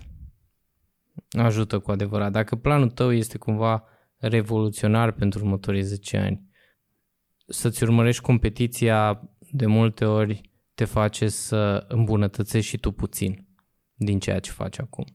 [1.29, 2.31] ajută cu adevărat.
[2.31, 3.83] Dacă planul tău este cumva
[4.17, 6.49] revoluționar pentru următorii 10 ani,
[7.47, 10.41] să-ți urmărești competiția de multe ori
[10.73, 13.47] te face să îmbunătățești și tu puțin
[13.93, 15.05] din ceea ce faci acum.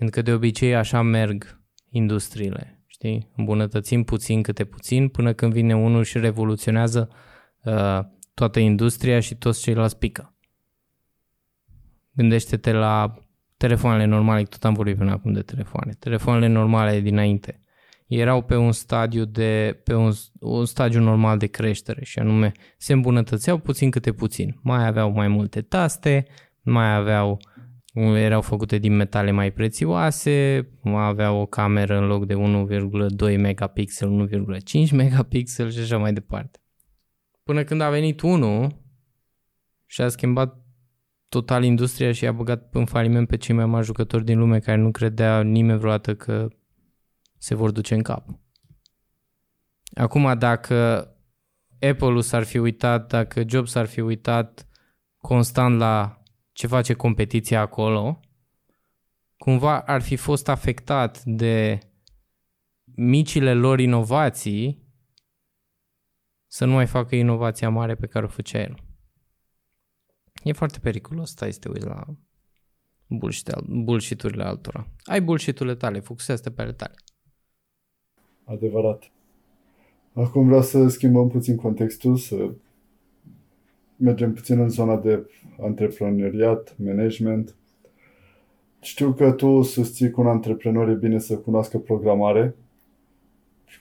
[0.00, 3.30] Pentru că de obicei așa merg industriile, știi?
[3.36, 7.08] Îmbunătățim puțin câte puțin până când vine unul și revoluționează
[7.64, 8.00] uh,
[8.34, 10.34] toată industria și toți ceilalți pică.
[12.12, 13.14] Gândește-te la
[13.56, 17.60] telefoanele normale, tot am vorbit până acum de telefoane, telefoanele normale dinainte.
[18.06, 22.92] erau pe un stadiu de pe un, un stadiu normal de creștere și anume se
[22.92, 24.58] îmbunătățeau puțin câte puțin.
[24.62, 26.26] Mai aveau mai multe taste,
[26.62, 27.38] mai aveau
[27.94, 34.28] erau făcute din metale mai prețioase, mai aveau o cameră în loc de 1,2 megapixel,
[34.86, 36.58] 1,5 megapixel și așa mai departe.
[37.42, 38.82] Până când a venit unul
[39.86, 40.64] și a schimbat
[41.28, 44.80] total industria și a băgat în faliment pe cei mai mari jucători din lume care
[44.80, 46.48] nu credea nimeni vreodată că
[47.38, 48.26] se vor duce în cap.
[49.94, 51.08] Acum, dacă
[51.80, 54.66] Apple-ul s-ar fi uitat, dacă Jobs s-ar fi uitat
[55.16, 56.19] constant la
[56.60, 58.20] ce face competiția acolo,
[59.36, 61.78] cumva ar fi fost afectat de
[62.84, 64.82] micile lor inovații
[66.46, 68.74] să nu mai facă inovația mare pe care o făcea el.
[70.42, 72.06] E foarte periculos, stai să te uiți la
[73.66, 74.86] bullshit-urile altora.
[75.04, 76.94] Ai bullshit-urile tale, focusează pe ale tale.
[78.44, 79.10] Adevărat.
[80.12, 82.50] Acum vreau să schimbăm puțin contextul, să
[84.00, 85.26] mergem puțin în zona de
[85.60, 87.54] antreprenoriat, management.
[88.80, 92.54] Știu că tu susții că un antreprenor e bine să cunoască programare,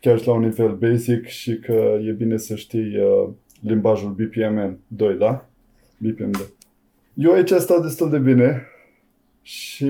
[0.02, 3.30] chiar și la un nivel basic și că e bine să știi uh,
[3.62, 5.50] limbajul BPMN 2, da?
[5.98, 6.42] BPM 2.
[7.14, 8.68] Eu aici stau destul de bine
[9.42, 9.90] și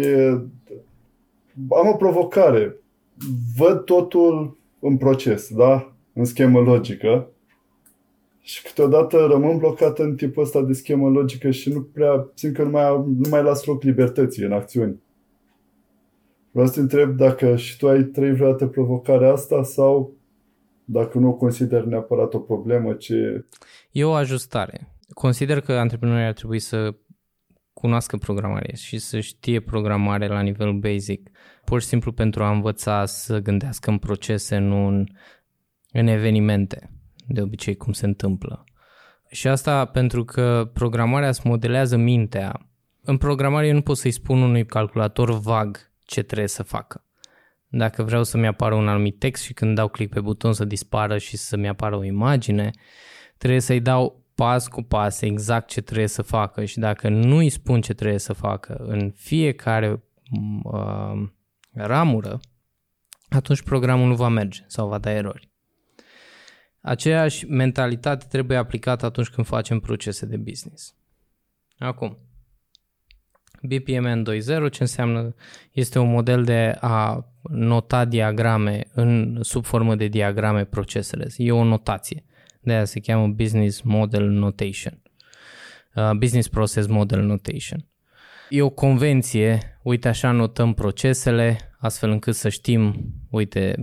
[1.70, 2.76] am o provocare.
[3.58, 5.94] Văd totul în proces, da?
[6.14, 7.30] În schemă logică.
[8.50, 12.64] Și câteodată rămân blocat în tipul ăsta de schemă logică și nu prea simt că
[12.64, 15.02] nu mai, nu mai las loc libertății în acțiuni.
[16.52, 20.14] Vreau să te întreb dacă și tu ai trăit vreodată provocarea asta sau
[20.86, 23.46] dacă nu o consider neapărat o problemă, ce...
[23.92, 24.96] E o ajustare.
[25.10, 26.96] Consider că antreprenorii ar trebui să
[27.74, 31.30] cunoască programare și să știe programare la nivel basic,
[31.66, 35.06] pur și simplu pentru a învăța să gândească în procese, nu în,
[35.92, 36.99] în evenimente,
[37.30, 38.64] de obicei cum se întâmplă.
[39.30, 42.70] Și asta pentru că programarea îți modelează mintea.
[43.02, 47.04] În programare eu nu pot să-i spun unui calculator vag ce trebuie să facă.
[47.68, 51.18] Dacă vreau să-mi apară un anumit text și când dau click pe buton să dispară
[51.18, 52.72] și să-mi apară o imagine,
[53.38, 57.50] trebuie să-i dau pas cu pas exact ce trebuie să facă și dacă nu îi
[57.50, 60.04] spun ce trebuie să facă în fiecare
[60.64, 61.30] uh,
[61.74, 62.40] ramură,
[63.30, 65.49] atunci programul nu va merge sau va da erori.
[66.82, 70.96] Aceeași mentalitate trebuie aplicată atunci când facem procese de business.
[71.78, 72.18] Acum,
[73.62, 75.36] BPMN 2.0 ce înseamnă
[75.72, 81.28] este un model de a nota diagrame în sub formă de diagrame procesele.
[81.38, 82.24] E o notație.
[82.62, 85.02] De aia se cheamă Business Model Notation.
[85.96, 87.86] Uh, business Process Model Notation.
[88.50, 93.82] E o convenție, uite așa notăm procesele, astfel încât să știm, uite,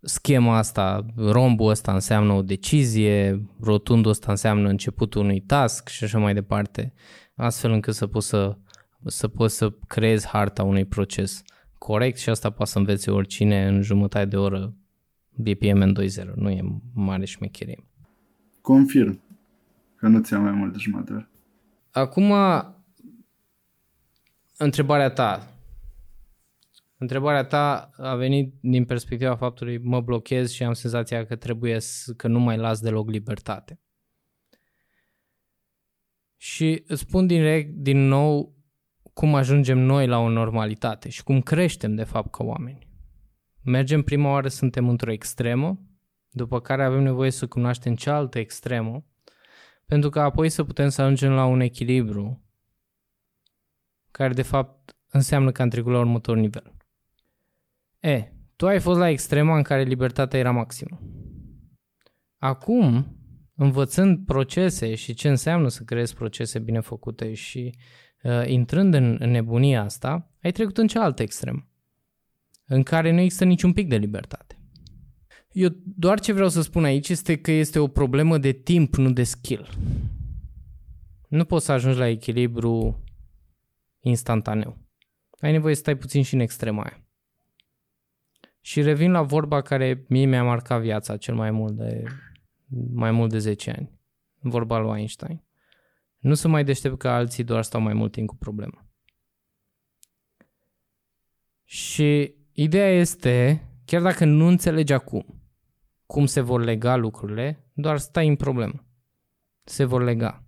[0.00, 6.18] schema asta, rombul ăsta înseamnă o decizie, rotundul ăsta înseamnă începutul unui task și așa
[6.18, 6.92] mai departe,
[7.34, 8.56] astfel încât să poți să,
[9.06, 11.42] să poți să creezi harta unui proces
[11.78, 14.74] corect și asta poate să învețe oricine în jumătate de oră
[15.34, 17.84] BPM în 2.0, nu e mare șmecherie.
[18.60, 19.20] Confirm
[19.96, 21.28] că nu ți-a mai mult de jumătate.
[21.90, 22.32] Acum,
[24.56, 25.57] întrebarea ta.
[27.00, 32.12] Întrebarea ta a venit din perspectiva faptului mă blochez și am senzația că trebuie să,
[32.12, 33.80] că nu mai las deloc libertate.
[36.36, 38.56] Și îți spun direct, din nou,
[39.12, 42.88] cum ajungem noi la o normalitate și cum creștem, de fapt, ca oameni.
[43.62, 45.80] Mergem prima oară, suntem într-o extremă,
[46.28, 49.04] după care avem nevoie să cunoaștem cealaltă extremă,
[49.86, 52.42] pentru că apoi să putem să ajungem la un echilibru
[54.10, 56.77] care de fapt înseamnă că am trecut la următor nivel.
[58.00, 61.00] E, tu ai fost la extrema în care libertatea era maximă.
[62.36, 63.16] Acum,
[63.54, 67.74] învățând procese și ce înseamnă să creezi procese bine făcute și
[68.22, 71.68] uh, intrând în, în nebunia asta, ai trecut în cealaltă extremă
[72.68, 74.58] în care nu există niciun pic de libertate.
[75.52, 79.12] Eu doar ce vreau să spun aici este că este o problemă de timp, nu
[79.12, 79.68] de skill.
[81.28, 83.04] Nu poți să ajungi la echilibru
[84.00, 84.78] instantaneu.
[85.40, 87.07] Ai nevoie să stai puțin și în extrema aia.
[88.68, 92.04] Și revin la vorba care mie mi-a marcat viața cel mai mult de,
[92.92, 93.90] mai mult de 10 ani.
[94.38, 95.42] Vorba lui Einstein.
[96.18, 98.86] Nu să mai deștept că alții doar stau mai mult timp cu problema.
[101.64, 105.42] Și Ideea este, chiar dacă nu înțelegi acum
[106.06, 108.86] cum se vor lega lucrurile, doar stai în problemă.
[109.64, 110.44] Se vor lega.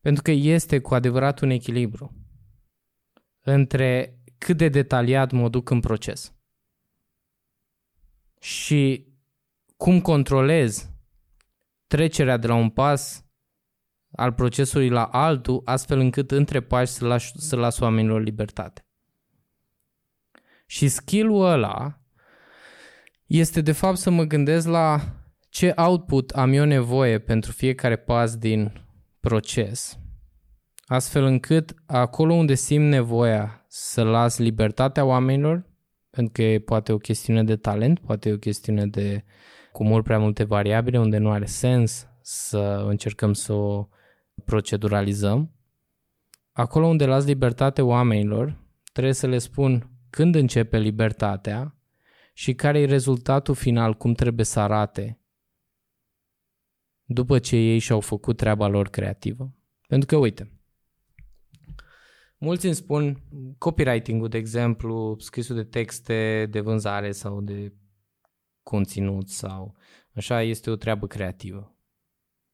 [0.00, 2.14] Pentru că este cu adevărat un echilibru
[3.40, 6.34] între cât de detaliat mă duc în proces.
[8.40, 9.06] și
[9.76, 10.90] cum controlez
[11.86, 13.24] trecerea de la un pas
[14.10, 18.84] al procesului la altul, astfel încât între pași să las, să las oamenilor libertate.
[20.66, 22.00] Și skill-ul ăla
[23.26, 25.14] este de fapt să mă gândesc la
[25.48, 28.86] ce output am eu nevoie pentru fiecare pas din
[29.20, 29.98] proces,
[30.86, 35.64] astfel încât acolo unde simt nevoia să las libertatea oamenilor,
[36.10, 39.24] pentru că e poate o chestiune de talent, poate e o chestiune de
[39.72, 43.88] cu mult prea multe variabile unde nu are sens să încercăm să o
[44.44, 45.50] proceduralizăm.
[46.52, 48.56] Acolo unde las libertate oamenilor,
[48.92, 51.74] trebuie să le spun când începe libertatea
[52.32, 55.20] și care e rezultatul final, cum trebuie să arate
[57.04, 59.54] după ce ei și-au făcut treaba lor creativă.
[59.86, 60.59] Pentru că, uite,
[62.40, 63.22] mulți îmi spun
[63.58, 67.72] copywriting-ul, de exemplu, scrisul de texte de vânzare sau de
[68.62, 69.76] conținut sau
[70.14, 71.74] așa, este o treabă creativă.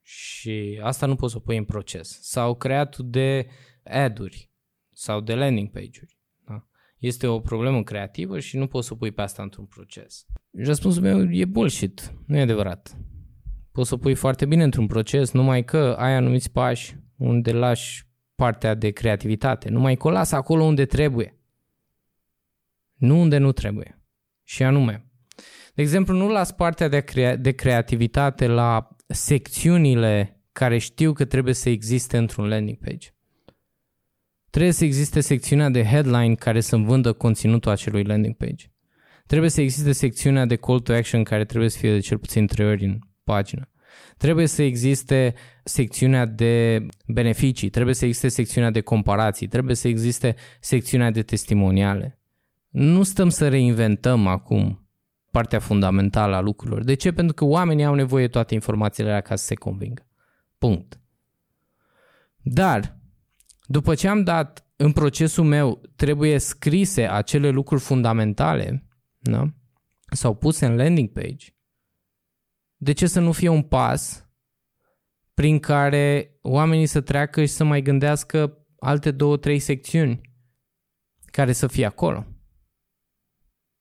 [0.03, 2.19] Și asta nu poți să o pui în proces.
[2.23, 3.47] Sau creatul de
[3.85, 4.51] ad-uri
[4.93, 6.19] sau de landing page-uri.
[6.47, 6.67] Da?
[6.99, 10.27] Este o problemă creativă și nu poți să pui pe asta într-un proces.
[10.51, 12.15] Răspunsul meu e bullshit.
[12.27, 12.97] Nu e adevărat.
[13.73, 18.07] Poți să pui foarte bine într-un proces, numai că ai anumiți pași unde lași
[18.37, 19.69] partea de creativitate.
[19.69, 21.39] Numai că o lasă acolo unde trebuie.
[22.95, 24.01] Nu unde nu trebuie.
[24.43, 25.11] Și anume,
[25.75, 31.55] de exemplu, nu las partea de, crea- de creativitate la secțiunile care știu că trebuie
[31.55, 33.09] să existe într-un landing page.
[34.51, 38.67] Trebuie să existe secțiunea de headline care să vândă conținutul acelui landing page.
[39.27, 42.47] Trebuie să existe secțiunea de call to action care trebuie să fie de cel puțin
[42.47, 43.71] trei ori în pagină.
[44.17, 45.35] Trebuie să existe
[45.65, 52.21] secțiunea de beneficii, trebuie să existe secțiunea de comparații, trebuie să existe secțiunea de testimoniale.
[52.69, 54.89] Nu stăm să reinventăm acum
[55.31, 56.85] partea fundamentală a lucrurilor.
[56.85, 57.13] De ce?
[57.13, 60.07] Pentru că oamenii au nevoie de toate informațiile alea ca să se convingă.
[60.59, 61.01] Punct.
[62.43, 62.99] Dar,
[63.67, 68.85] după ce am dat în procesul meu, trebuie scrise acele lucruri fundamentale,
[69.19, 69.53] da?
[70.11, 71.47] sau puse în landing page,
[72.77, 74.27] de ce să nu fie un pas
[75.35, 80.21] prin care oamenii să treacă și să mai gândească alte două, trei secțiuni
[81.25, 82.27] care să fie acolo?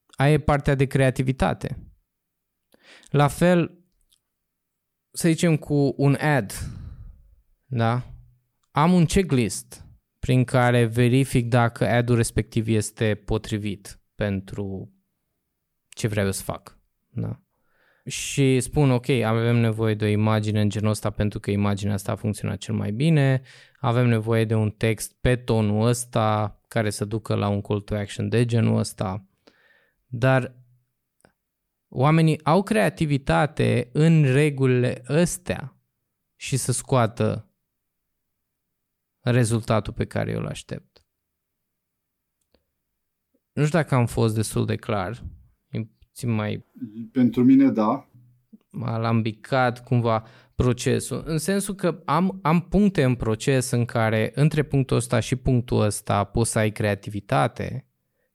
[0.07, 1.93] Aia e partea de creativitate.
[3.09, 3.85] La fel,
[5.11, 6.53] să zicem cu un ad,
[7.65, 8.13] da?
[8.71, 9.85] Am un checklist
[10.19, 14.93] prin care verific dacă ad-ul respectiv este potrivit pentru
[15.89, 16.79] ce vreau să fac.
[17.09, 17.44] Da?
[18.07, 22.11] Și spun, ok, avem nevoie de o imagine în genul ăsta pentru că imaginea asta
[22.11, 23.41] a funcționat cel mai bine,
[23.79, 27.95] avem nevoie de un text pe tonul ăsta care să ducă la un call to
[27.95, 29.25] action de genul ăsta,
[30.05, 30.55] dar
[31.87, 35.79] oamenii au creativitate în regulile astea
[36.35, 37.49] și să scoată
[39.19, 41.05] rezultatul pe care eu îl aștept.
[43.51, 45.23] Nu știu dacă am fost destul de clar.
[46.15, 46.65] E puțin mai...
[47.11, 48.09] Pentru mine, da.
[48.69, 50.23] M-a alambicat cumva
[50.55, 51.23] procesul.
[51.25, 55.81] În sensul că am, am puncte în proces în care între punctul ăsta și punctul
[55.81, 57.87] ăsta poți să ai creativitate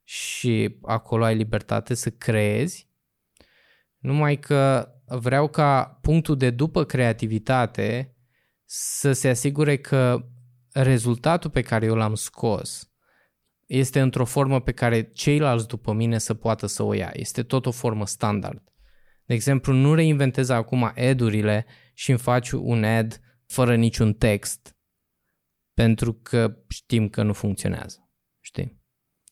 [0.03, 2.89] și acolo ai libertate să creezi,
[3.97, 8.15] numai că vreau ca punctul de după creativitate
[8.65, 10.25] să se asigure că
[10.71, 12.90] rezultatul pe care eu l-am scos
[13.71, 17.09] este într-o formă pe care ceilalți după mine să poată să o ia.
[17.13, 18.63] Este tot o formă standard.
[19.25, 24.75] De exemplu, nu reinventez acum ad-urile și îmi faci un ad fără niciun text
[25.73, 28.09] pentru că știm că nu funcționează.
[28.39, 28.81] Știi?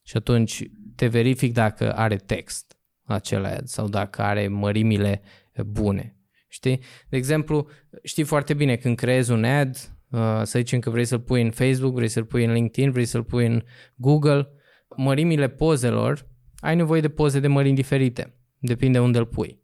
[0.04, 0.64] Și atunci
[0.96, 5.22] te verific dacă are text acel ad sau dacă are mărimile
[5.66, 6.18] bune.
[6.48, 6.82] Știi?
[7.10, 7.70] De exemplu,
[8.04, 9.99] știi foarte bine când creezi un ad, uh,
[10.44, 13.24] să zicem că vrei să-l pui în Facebook, vrei să-l pui în LinkedIn, vrei să-l
[13.24, 13.64] pui în
[13.96, 14.50] Google,
[14.96, 16.28] mărimile pozelor,
[16.60, 18.34] ai nevoie de poze de mărimi diferite.
[18.58, 19.62] Depinde unde îl pui.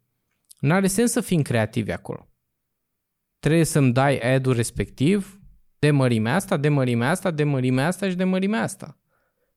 [0.58, 2.28] Nu are sens să fim creativi acolo.
[3.38, 5.40] Trebuie să-mi dai ad-ul respectiv
[5.78, 9.00] de mărimea asta, de mărimea asta, de mărimea asta și de mărimea asta.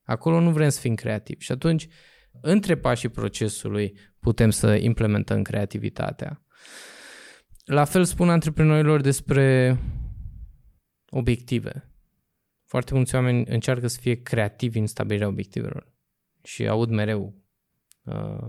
[0.02, 1.88] Acolo nu vrem să fim creativi și atunci
[2.40, 6.42] între pașii procesului putem să implementăm creativitatea.
[7.64, 9.78] La fel spun antreprenorilor despre
[11.10, 11.90] obiective.
[12.64, 15.92] Foarte mulți oameni încearcă să fie creativi în stabilirea obiectivelor
[16.42, 17.34] și aud mereu
[18.04, 18.48] uh,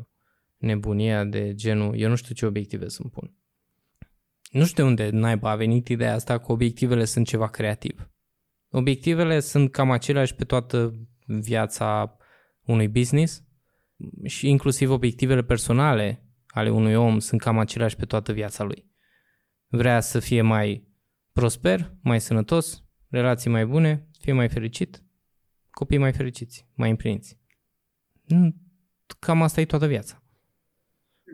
[0.57, 3.35] nebunia de genul eu nu știu ce obiective să-mi pun.
[4.51, 8.09] Nu știu unde naiba a venit ideea asta că obiectivele sunt ceva creativ.
[8.69, 10.93] Obiectivele sunt cam aceleași pe toată
[11.25, 12.17] viața
[12.61, 13.43] unui business
[14.25, 18.89] și inclusiv obiectivele personale ale unui om sunt cam aceleași pe toată viața lui.
[19.67, 20.90] Vrea să fie mai
[21.31, 25.03] prosper, mai sănătos, relații mai bune, fie mai fericit,
[25.71, 27.39] copii mai fericiți, mai împliniți.
[29.19, 30.23] Cam asta e toată viața.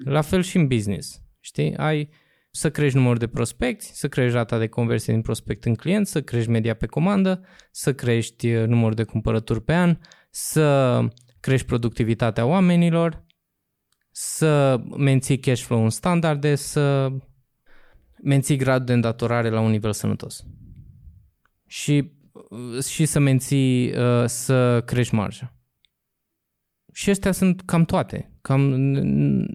[0.05, 1.21] La fel și în business.
[1.39, 1.75] Știi?
[1.75, 2.09] Ai
[2.51, 6.21] să crești numărul de prospecți, să crești rata de conversie din prospect în client, să
[6.21, 9.97] crești media pe comandă, să crești uh, numărul de cumpărături pe an,
[10.29, 10.99] să
[11.39, 13.25] crești productivitatea oamenilor,
[14.11, 17.11] să menții cash flow în standarde, să
[18.23, 20.45] menții gradul de îndatorare la un nivel sănătos.
[21.65, 22.11] Și,
[22.49, 25.55] uh, și să menții, uh, să crești marja.
[26.93, 28.31] Și astea sunt cam toate.
[28.41, 28.73] Cam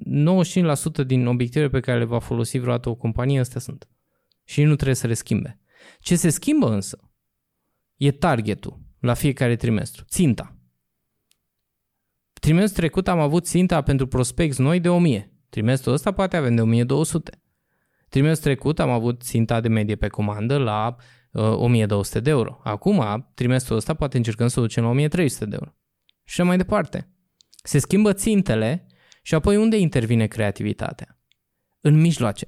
[0.05, 3.89] 95% din obiectivele pe care le va folosi vreodată o companie, astea sunt.
[4.45, 5.61] Și nu trebuie să le schimbe.
[6.01, 7.11] Ce se schimbă însă
[7.97, 10.57] e targetul la fiecare trimestru, ținta.
[12.33, 15.33] Trimestrul trecut am avut ținta pentru prospecți noi de 1000.
[15.49, 17.41] Trimestrul ăsta poate avem de 1200.
[18.13, 20.97] Trimestrul trecut am avut ținta de medie pe comandă la
[21.33, 22.61] uh, 1200 de euro.
[22.65, 25.75] Acum, trimestrul ăsta poate încercăm să o ducem la 1300 de euro.
[26.25, 27.09] Și mai departe.
[27.63, 28.87] Se schimbă țintele
[29.23, 31.21] și apoi unde intervine creativitatea?
[31.81, 32.47] În mijloace.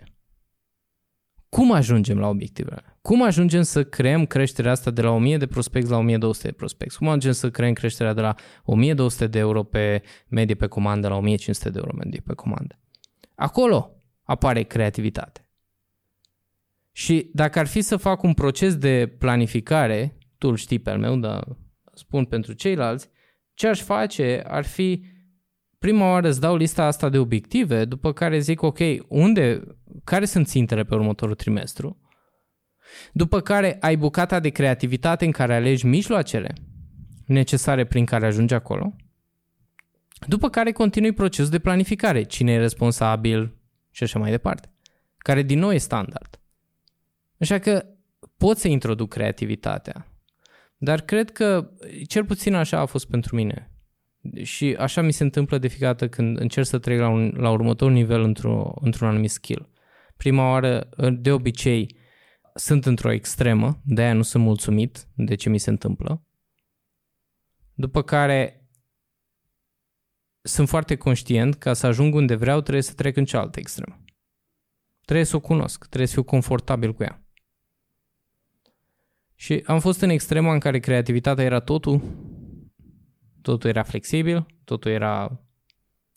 [1.49, 2.99] Cum ajungem la obiectivele?
[3.03, 6.99] Cum ajungem să creăm creșterea asta de la 1000 de prospecți la 1200 de prospecți?
[6.99, 8.35] Cum ajungem să creăm creșterea de la
[8.65, 12.79] 1200 de euro pe medie pe comandă la 1500 de euro medie pe comandă?
[13.35, 15.44] Acolo apare creativitate.
[16.97, 20.99] Și dacă ar fi să fac un proces de planificare, tu îl știi pe al
[20.99, 21.57] meu, dar
[21.95, 23.09] spun pentru ceilalți,
[23.55, 25.05] ce aș face ar fi
[25.79, 29.63] prima oară îți dau lista asta de obiective, după care zic, ok, unde,
[30.05, 32.01] care sunt țintele pe următorul trimestru?
[33.13, 36.55] După care ai bucata de creativitate în care alegi mijloacele
[37.27, 38.97] necesare prin care ajungi acolo.
[40.27, 43.57] După care continui procesul de planificare, cine e responsabil
[43.91, 44.73] și așa mai departe,
[45.19, 46.44] care din nou e standard.
[47.39, 47.87] Așa că
[48.37, 50.09] pot să introduc creativitatea,
[50.77, 51.71] dar cred că
[52.09, 53.69] cel puțin așa a fost pentru mine.
[54.43, 57.51] Și așa mi se întâmplă de fiecare dată când încerc să trec la, un, la
[57.51, 59.71] următorul nivel într-o, într-un anumit skill.
[60.17, 61.97] Prima oară, de obicei,
[62.55, 66.27] sunt într-o extremă, de aia nu sunt mulțumit de ce mi se întâmplă.
[67.75, 68.69] După care
[70.41, 74.05] sunt foarte conștient ca să ajung unde vreau trebuie să trec în cealaltă extremă.
[75.05, 77.24] Trebuie să o cunosc, trebuie să fiu confortabil cu ea.
[79.35, 82.03] Și am fost în extrema în care creativitatea era totul,
[83.43, 85.41] totul era flexibil, totul era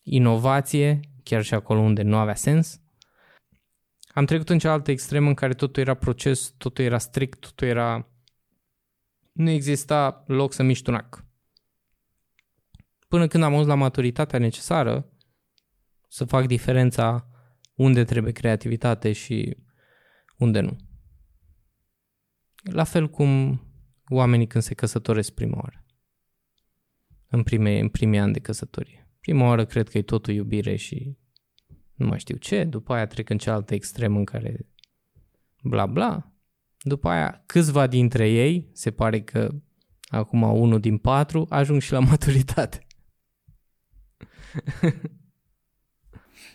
[0.04, 2.82] inovație, chiar și acolo unde nu avea sens.
[4.08, 8.08] Am trecut în cealaltă extremă în care totul era proces, totul era strict, totul era...
[9.32, 11.26] Nu exista loc să miști un ac.
[13.08, 15.12] Până când am ajuns la maturitatea necesară
[16.08, 17.28] să fac diferența
[17.76, 19.58] unde trebuie creativitate și
[20.38, 20.78] unde nu.
[22.72, 23.62] La fel cum
[24.10, 25.86] oamenii când se căsătoresc prima oară.
[27.28, 29.10] În, prime, în primii ani de căsătorie.
[29.20, 31.18] Prima oară cred că e totul iubire și
[31.94, 34.66] nu mai știu ce, după aia trec în cealaltă extrem în care
[35.64, 36.32] bla bla.
[36.78, 39.50] După aia câțiva dintre ei, se pare că
[40.08, 42.88] acum unul din patru, ajung și la maturitate.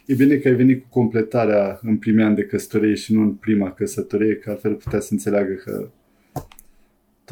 [0.06, 3.34] E bine că ai venit cu completarea în primii ani de căsătorie și nu în
[3.34, 5.90] prima căsătorie, că altfel putea să înțeleagă că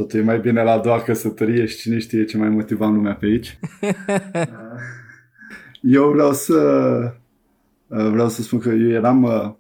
[0.01, 3.15] totul e mai bine la a doua căsătorie și cine știe ce mai motiva lumea
[3.15, 3.59] pe aici.
[5.81, 7.15] eu vreau să
[7.87, 9.57] vreau să spun că eu eram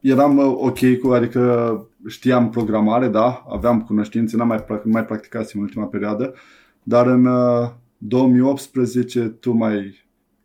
[0.00, 5.84] eram ok cu, adică știam programare, da, aveam cunoștințe, n-am mai, mai practicat în ultima
[5.84, 6.34] perioadă,
[6.82, 7.28] dar în
[7.98, 10.04] 2018 tu mai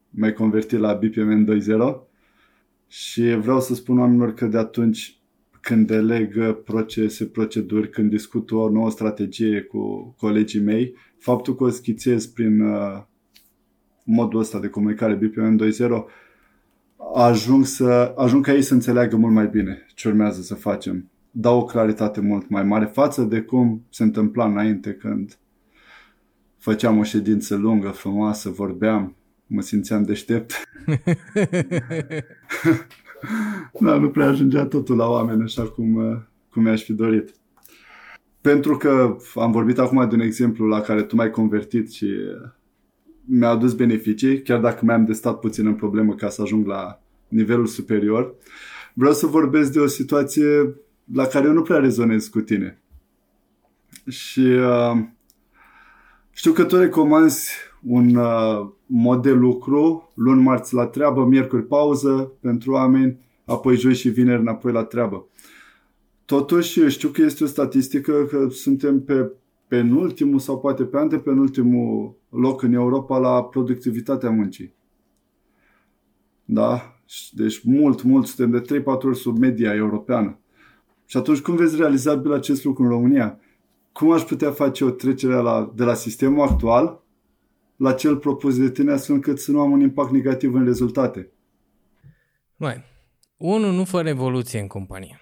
[0.09, 1.95] mai convertit la BPMN 2.0
[2.87, 5.18] și vreau să spun oamenilor că de atunci
[5.61, 11.69] când deleg procese, proceduri, când discut o nouă strategie cu colegii mei, faptul că o
[11.69, 13.01] schițez prin uh,
[14.03, 16.03] modul ăsta de comunicare BPM 2.0
[17.13, 21.09] ajung, să, ajung ca ei să înțeleagă mult mai bine ce urmează să facem.
[21.31, 25.37] Dau o claritate mult mai mare față de cum se întâmpla înainte când
[26.57, 29.15] făceam o ședință lungă, frumoasă, vorbeam,
[29.47, 30.53] mă simțeam deștept.
[33.85, 36.17] da, nu prea ajungea totul la oameni așa cum, uh,
[36.51, 37.33] cum mi-aș fi dorit.
[38.41, 42.49] Pentru că am vorbit acum de un exemplu la care tu m-ai convertit și uh,
[43.25, 47.65] mi-a adus beneficii, chiar dacă mi-am destat puțin în problemă ca să ajung la nivelul
[47.65, 48.35] superior,
[48.93, 50.75] vreau să vorbesc de o situație
[51.13, 52.81] la care eu nu prea rezonez cu tine.
[54.07, 54.97] Și uh,
[56.31, 57.51] știu că tu recomanzi
[57.83, 63.93] un uh, mod de lucru, luni, marți la treabă, miercuri pauză pentru oameni, apoi joi
[63.93, 65.27] și vineri înapoi la treabă.
[66.25, 69.31] Totuși, știu că este o statistică că suntem pe
[69.67, 74.73] penultimul sau poate pe antepenultimul loc în Europa la productivitatea muncii.
[76.45, 76.99] Da?
[77.31, 80.39] Deci mult, mult, suntem de 3-4 ori sub media europeană.
[81.05, 83.39] Și atunci cum vezi realizabil acest lucru în România?
[83.91, 87.03] Cum aș putea face o trecere la, de la sistemul actual
[87.79, 91.31] la cel propus de tine astfel încât să nu am un impact negativ în rezultate?
[92.55, 92.83] Mai,
[93.37, 95.19] unul nu fă revoluție în companie.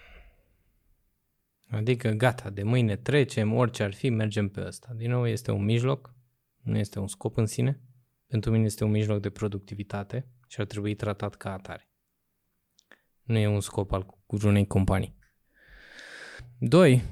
[1.70, 4.94] Adică gata, de mâine trecem, orice ar fi, mergem pe ăsta.
[4.96, 6.14] Din nou, este un mijloc,
[6.62, 7.82] nu este un scop în sine.
[8.28, 11.90] Pentru mine este un mijloc de productivitate și ar trebui tratat ca atare.
[13.24, 14.06] Nu e un scop al
[14.44, 15.18] unei companii.
[16.58, 17.04] Doi,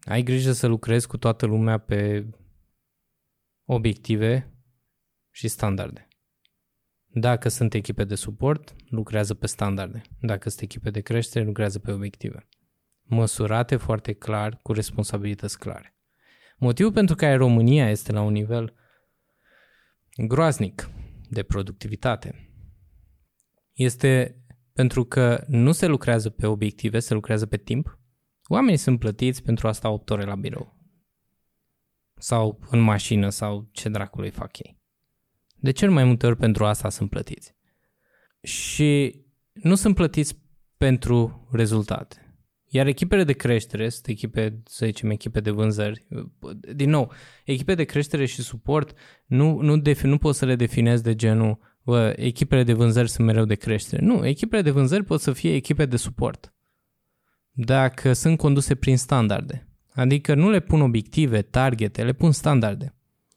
[0.00, 2.26] ai grijă să lucrezi cu toată lumea pe
[3.70, 4.52] obiective
[5.30, 6.08] și standarde.
[7.06, 10.02] Dacă sunt echipe de suport, lucrează pe standarde.
[10.20, 12.48] Dacă sunt echipe de creștere, lucrează pe obiective.
[13.02, 15.96] Măsurate foarte clar, cu responsabilități clare.
[16.56, 18.74] Motivul pentru care România este la un nivel
[20.16, 20.90] groaznic
[21.30, 22.52] de productivitate
[23.72, 24.42] este
[24.72, 27.98] pentru că nu se lucrează pe obiective, se lucrează pe timp.
[28.44, 30.77] Oamenii sunt plătiți pentru a sta 8 ore la birou.
[32.18, 34.78] Sau în mașină sau ce dracului fac ei.
[35.56, 37.54] De cel mai multe ori pentru asta sunt plătiți.
[38.42, 39.22] Și
[39.52, 40.38] nu sunt plătiți
[40.76, 42.22] pentru rezultate.
[42.70, 46.06] Iar echipele de creștere sunt echipe, să zicem, echipe de vânzări.
[46.74, 47.12] Din nou,
[47.44, 51.58] echipe de creștere și suport nu, nu, defi, nu poți să le definezi de genul
[51.88, 54.04] bă, echipele de vânzări sunt mereu de creștere.
[54.04, 56.54] Nu, echipele de vânzări pot să fie echipe de suport.
[57.50, 59.67] Dacă sunt conduse prin standarde.
[59.98, 62.94] Adică nu le pun obiective, targete, le pun standarde.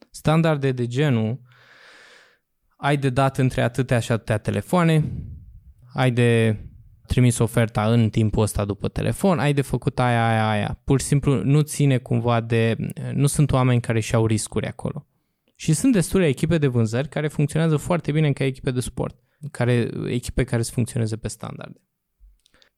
[0.10, 1.42] Standarde de genul
[2.78, 5.12] ai de dat între atâtea și atâtea telefoane,
[5.94, 6.60] ai de
[7.08, 10.82] trimis oferta în timpul ăsta după telefon, ai de făcut aia, aia, aia.
[10.84, 12.76] Pur și simplu nu ține cumva de...
[13.14, 15.08] Nu sunt oameni care și-au riscuri acolo.
[15.56, 19.16] Și sunt destule echipe de vânzări care funcționează foarte bine ca echipe de suport,
[19.52, 21.82] care, echipe care să funcționeze pe standarde.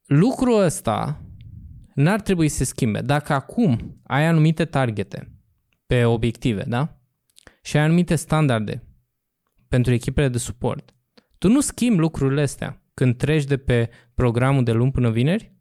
[0.06, 1.22] Lucrul ăsta
[1.96, 3.02] n-ar trebui să se schimbe.
[3.02, 5.32] Dacă acum ai anumite targete
[5.86, 6.98] pe obiective, da?
[7.62, 8.84] Și ai anumite standarde
[9.68, 10.96] pentru echipele de suport,
[11.38, 15.54] tu nu schimbi lucrurile astea când treci de pe programul de luni până vineri,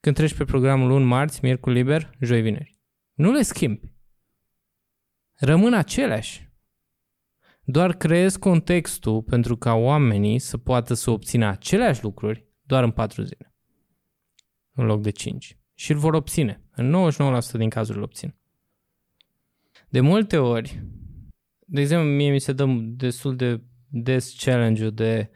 [0.00, 2.80] când treci pe programul luni, marți, miercuri liber, joi, vineri.
[3.14, 3.96] Nu le schimbi
[5.34, 6.46] rămân aceleași.
[7.64, 13.22] Doar creezi contextul pentru ca oamenii să poată să obțină aceleași lucruri doar în 4
[13.22, 13.47] zile,
[14.80, 15.58] în loc de 5.
[15.74, 16.62] Și îl vor obține.
[16.74, 18.34] În 99% din cazuri îl obțin.
[19.88, 20.82] De multe ori,
[21.58, 25.30] de exemplu, mie mi se dă destul de des challenge-ul de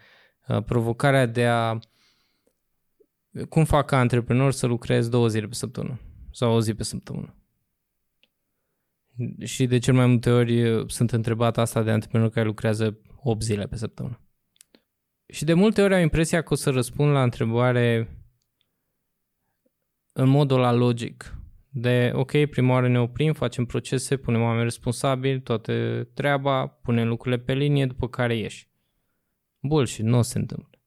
[0.48, 1.78] uh, provocarea de a
[3.48, 6.00] cum fac ca antreprenor să lucrez două zile pe săptămână
[6.30, 7.36] sau o zi pe săptămână
[9.44, 13.66] și de cel mai multe ori sunt întrebat asta de antreprenori care lucrează 8 zile
[13.66, 14.20] pe săptămână.
[15.26, 18.16] Și de multe ori am impresia că o să răspund la întrebare
[20.12, 21.36] în modul la logic.
[21.68, 27.42] De, ok, prima oară ne oprim, facem procese, punem oameni responsabili, toate treaba, punem lucrurile
[27.42, 28.70] pe linie, după care ieși.
[29.60, 30.80] Bullshit, nu se întâmplă.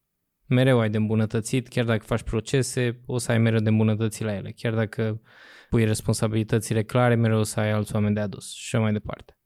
[0.47, 4.35] Mereu ai de îmbunătățit, chiar dacă faci procese, o să ai mereu de îmbunătățit la
[4.35, 4.51] ele.
[4.51, 5.21] Chiar dacă
[5.69, 9.37] pui responsabilitățile clare, mereu să ai alți oameni de adus și mai departe.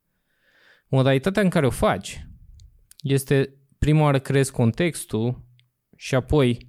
[0.87, 2.27] Modalitatea în care o faci
[2.97, 5.43] este prima oară creezi contextul
[5.95, 6.68] și apoi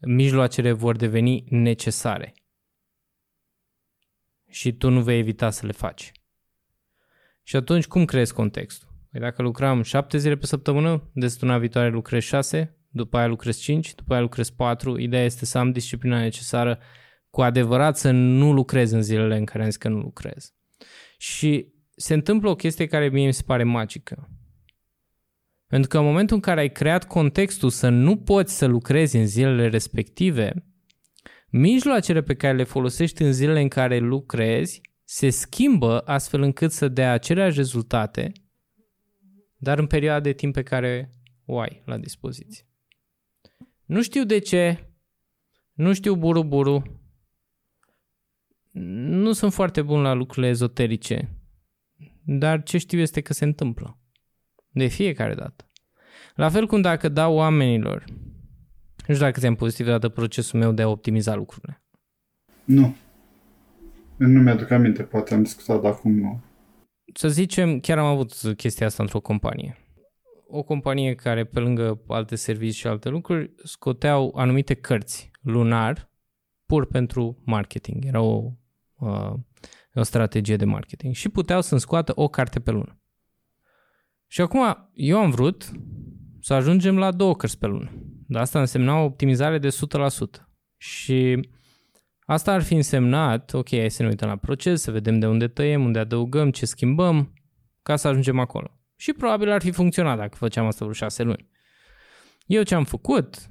[0.00, 2.34] mijloacele vor deveni necesare.
[4.48, 6.12] Și tu nu vei evita să le faci.
[7.42, 8.88] Și atunci cum creezi contextul?
[9.10, 13.58] Păi dacă lucram 7 zile pe săptămână, de săptămâna viitoare lucrez 6, după aia lucrez
[13.58, 14.98] 5, după aia lucrez 4.
[14.98, 16.78] Ideea este să am disciplina necesară
[17.30, 20.54] cu adevărat să nu lucrez în zilele în care am zis că nu lucrez.
[21.18, 24.28] Și se întâmplă o chestie care mie mi se pare magică.
[25.70, 29.26] Pentru că în momentul în care ai creat contextul să nu poți să lucrezi în
[29.26, 30.66] zilele respective,
[31.50, 36.88] mijloacele pe care le folosești în zilele în care lucrezi se schimbă astfel încât să
[36.88, 38.32] dea aceleași rezultate,
[39.56, 41.10] dar în perioada de timp pe care
[41.44, 42.64] o ai la dispoziție.
[43.84, 44.90] Nu știu de ce,
[45.72, 47.00] nu știu buru-buru,
[48.72, 51.28] nu sunt foarte bun la lucrurile ezoterice,
[52.24, 53.99] dar ce știu este că se întâmplă.
[54.70, 55.70] De fiecare dată.
[56.34, 58.04] La fel cum dacă dau oamenilor,
[59.06, 61.82] nu știu dacă ți-am pozitiv dată procesul meu de a optimiza lucrurile.
[62.64, 62.96] Nu.
[64.16, 66.40] Nu mi-aduc aminte, poate am discutat, dar acum nu.
[67.14, 69.76] să zicem, chiar am avut chestia asta într-o companie.
[70.46, 76.10] O companie care, pe lângă alte servicii și alte lucruri, scoteau anumite cărți lunar
[76.66, 78.04] pur pentru marketing.
[78.04, 78.52] Era o,
[78.98, 79.32] uh,
[79.94, 81.14] o strategie de marketing.
[81.14, 82.99] Și puteau să-mi scoată o carte pe lună.
[84.32, 85.70] Și acum, eu am vrut
[86.40, 87.90] să ajungem la două cărți pe lună.
[88.26, 89.70] Dar asta însemna o optimizare de 100%.
[90.76, 91.48] Și
[92.20, 95.48] asta ar fi însemnat, ok, hai să ne uităm la proces, să vedem de unde
[95.48, 97.32] tăiem, unde adăugăm, ce schimbăm,
[97.82, 98.80] ca să ajungem acolo.
[98.96, 101.48] Și probabil ar fi funcționat dacă făceam asta vreo șase luni.
[102.46, 103.48] Eu ce am făcut?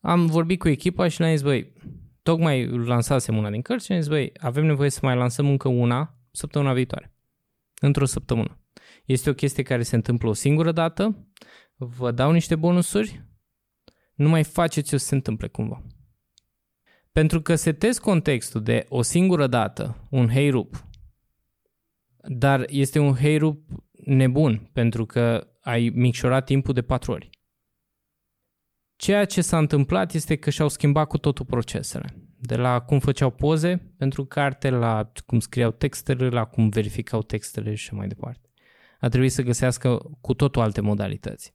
[0.00, 1.72] Am vorbit cu echipa și le-am zis, băi,
[2.22, 5.68] tocmai lansasem una din cărți și am zis, băi, avem nevoie să mai lansăm încă
[5.68, 7.14] una săptămâna viitoare.
[7.80, 8.58] Într-o săptămână.
[9.04, 11.28] Este o chestie care se întâmplă o singură dată,
[11.76, 13.24] vă dau niște bonusuri,
[14.14, 15.82] nu mai faceți-o să se întâmple cumva.
[17.12, 20.86] Pentru că setezi contextul de o singură dată, un heyrup,
[22.28, 23.68] dar este un heyrup
[24.04, 27.30] nebun, pentru că ai micșorat timpul de patru ori.
[28.96, 32.14] Ceea ce s-a întâmplat este că și-au schimbat cu totul procesele.
[32.38, 37.74] De la cum făceau poze pentru carte, la cum scriau textele, la cum verificau textele
[37.74, 38.43] și mai departe.
[39.00, 41.54] A trebuit să găsească cu totul alte modalități.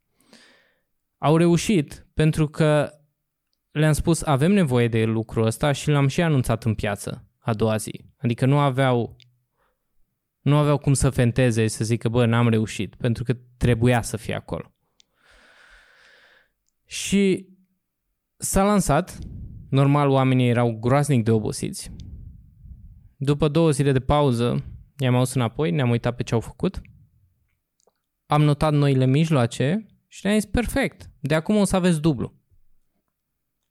[1.17, 2.89] Au reușit pentru că
[3.71, 7.75] le-am spus avem nevoie de lucrul ăsta și l-am și anunțat în piață a doua
[7.75, 8.05] zi.
[8.17, 9.15] Adică nu aveau
[10.41, 14.35] nu aveau cum să fenteze să zică bă, n-am reușit, pentru că trebuia să fie
[14.35, 14.73] acolo.
[16.85, 17.47] Și
[18.37, 19.17] s-a lansat,
[19.69, 21.91] normal oamenii erau groaznic de obosiți.
[23.17, 24.63] După două zile de pauză,
[24.97, 26.81] i-am auzit înapoi, ne-am uitat pe ce au făcut,
[28.31, 32.33] am notat noile mijloace și le-am zis perfect, de acum o să aveți dublu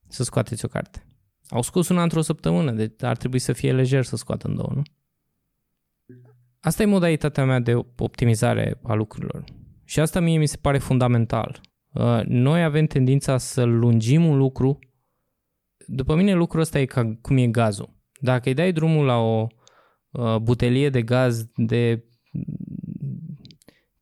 [0.09, 1.07] să scoateți o carte.
[1.49, 4.73] Au scos una într-o săptămână, deci ar trebui să fie lejer să scoată în două,
[4.75, 4.83] nu?
[6.61, 9.45] Asta e modalitatea mea de optimizare a lucrurilor.
[9.85, 11.61] Și asta mie mi se pare fundamental.
[11.93, 14.79] Uh, noi avem tendința să lungim un lucru.
[15.87, 17.97] După mine lucrul ăsta e ca cum e gazul.
[18.21, 19.47] Dacă îi dai drumul la o
[20.11, 22.05] uh, butelie de gaz de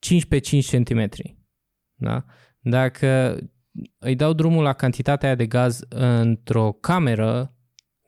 [0.06, 1.08] 5 pe 5 cm,
[1.94, 2.24] da?
[2.60, 3.38] dacă
[3.98, 7.54] îi dau drumul la cantitatea aia de gaz într-o cameră,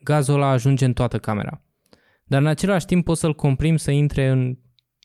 [0.02, 1.62] gazul ăla ajunge în toată camera.
[2.24, 4.58] Dar în același timp poți să-l comprim să intre în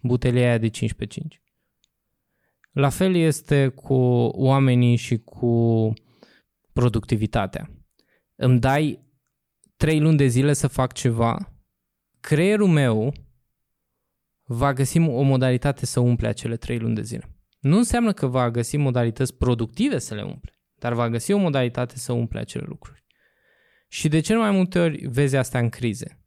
[0.03, 1.41] butelia aia de 5 pe 5.
[2.71, 3.93] La fel este cu
[4.33, 5.93] oamenii și cu
[6.73, 7.69] productivitatea.
[8.35, 8.99] Îmi dai
[9.75, 11.53] 3 luni de zile să fac ceva,
[12.19, 13.13] creierul meu
[14.53, 17.29] va găsi o modalitate să umple acele 3 luni de zile.
[17.59, 21.97] Nu înseamnă că va găsi modalități productive să le umple, dar va găsi o modalitate
[21.97, 23.03] să umple acele lucruri.
[23.87, 26.19] Și de ce nu mai multe ori vezi asta în crize?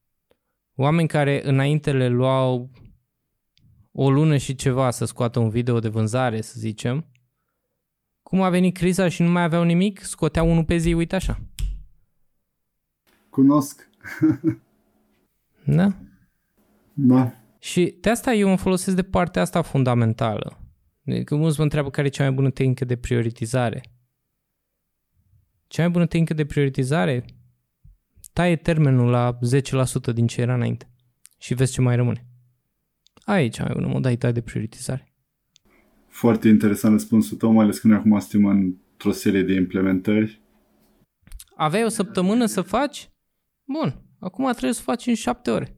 [0.74, 2.70] Oameni care înainte le luau
[3.92, 7.06] o lună și ceva să scoată un video de vânzare, să zicem,
[8.22, 11.40] cum a venit criza și nu mai aveau nimic, scoteau unul pe zi, uite așa.
[13.30, 13.88] Cunosc.
[15.76, 15.92] da?
[16.92, 17.45] Da.
[17.66, 20.58] Și de asta eu mă folosesc de partea asta fundamentală.
[21.24, 23.82] Că mulți mă întreabă care e cea mai bună tehnică de prioritizare.
[25.66, 27.24] Cea mai bună tehnică de prioritizare
[28.32, 29.38] taie termenul la
[30.10, 30.90] 10% din ce era înainte
[31.38, 32.26] și vezi ce mai rămâne.
[33.24, 35.14] Aici ai o modalitate de prioritizare.
[36.08, 40.40] Foarte interesant răspunsul tău, mai ales că noi acum suntem într-o serie de implementări.
[41.56, 43.10] Aveai o săptămână să faci?
[43.64, 45.75] Bun, acum trebuie să faci în șapte ore.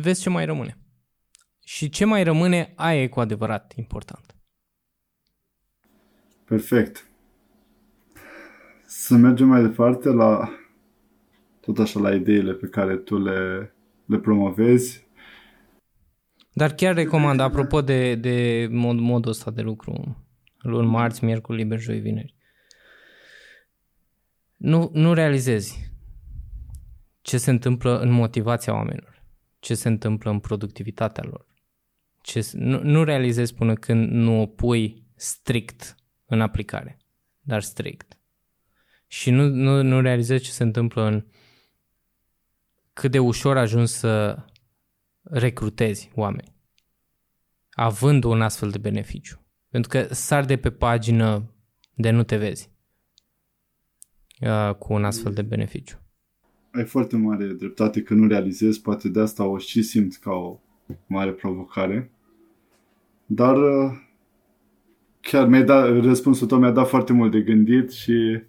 [0.00, 0.78] Vezi ce mai rămâne.
[1.64, 4.36] Și ce mai rămâne, aia e cu adevărat important.
[6.44, 7.06] Perfect.
[8.84, 10.50] Să mergem mai departe la
[11.60, 13.72] tot așa la ideile pe care tu le,
[14.04, 15.06] le promovezi.
[16.52, 20.24] Dar chiar recomand, apropo de, de mod, modul ăsta de lucru,
[20.58, 22.34] luni, marți, miercuri, liber, joi, vineri.
[24.56, 25.92] Nu, nu realizezi
[27.20, 29.21] ce se întâmplă în motivația oamenilor,
[29.62, 31.46] ce se întâmplă în productivitatea lor.
[32.20, 36.98] Ce, nu, nu realizezi până când nu o pui strict în aplicare,
[37.40, 38.18] dar strict.
[39.06, 41.26] Și nu, nu, nu realizezi ce se întâmplă în
[42.92, 44.44] cât de ușor ajungi să
[45.22, 46.54] recrutezi oameni,
[47.70, 49.46] având un astfel de beneficiu.
[49.68, 51.54] Pentru că sar de pe pagină
[51.94, 52.70] de nu te vezi
[54.40, 56.01] uh, cu un astfel de beneficiu.
[56.72, 60.58] Ai foarte mare dreptate că nu realizezi, poate de asta o și simt ca o
[61.06, 62.10] mare provocare.
[63.26, 63.92] Dar uh,
[65.20, 68.42] chiar mi-ai dat, răspunsul tău mi-a dat foarte mult de gândit și...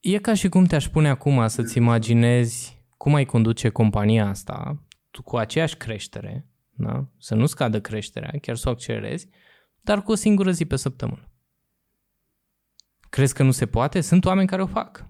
[0.00, 4.82] E ca și cum te-aș pune acum să-ți imaginezi cum ai conduce compania asta
[5.24, 7.06] cu aceeași creștere, da?
[7.18, 9.28] să nu scadă creșterea, chiar să o accelerezi,
[9.80, 11.28] dar cu o singură zi pe săptămână.
[13.10, 14.00] Crezi că nu se poate?
[14.00, 15.06] Sunt oameni care o fac.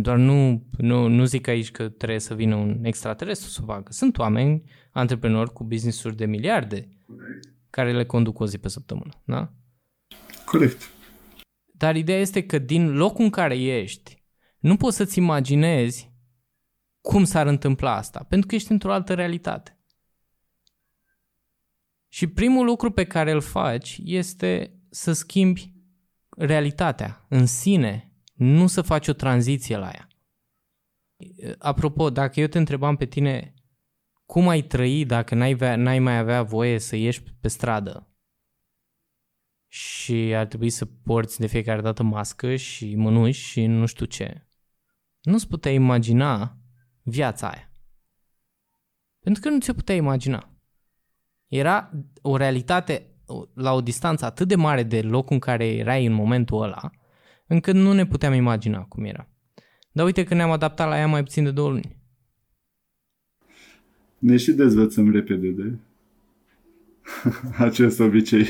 [0.00, 3.92] Doar nu, nu, nu zic aici că trebuie să vină un extraterestru să o facă.
[3.92, 6.88] Sunt oameni, antreprenori cu business-uri de miliarde
[7.70, 9.22] care le conduc o zi pe săptămână.
[9.24, 9.52] Da?
[10.44, 10.90] Corect.
[11.64, 14.22] Dar ideea este că din locul în care ești,
[14.58, 16.12] nu poți să-ți imaginezi
[17.00, 19.78] cum s-ar întâmpla asta, pentru că ești într-o altă realitate.
[22.08, 25.72] Și primul lucru pe care îl faci este să schimbi
[26.36, 30.08] realitatea în sine, nu să faci o tranziție la ea.
[31.58, 33.54] Apropo, dacă eu te întrebam pe tine
[34.26, 38.08] cum ai trăi dacă n-ai, n-ai mai avea voie să ieși pe stradă
[39.68, 44.46] și ar trebui să porți de fiecare dată mască și mânuși și nu știu ce.
[45.20, 46.56] Nu-ți puteai imagina
[47.02, 47.70] viața aia.
[49.18, 50.48] Pentru că nu ți-o puteai imagina.
[51.46, 51.90] Era
[52.22, 53.08] o realitate
[53.54, 56.90] la o distanță atât de mare de locul în care erai în momentul ăla,
[57.54, 59.28] încât nu ne puteam imagina cum era.
[59.92, 61.96] Dar uite că ne-am adaptat la ea mai puțin de două luni.
[64.18, 65.72] Ne și dezvățăm repede de
[67.66, 68.46] acest obicei.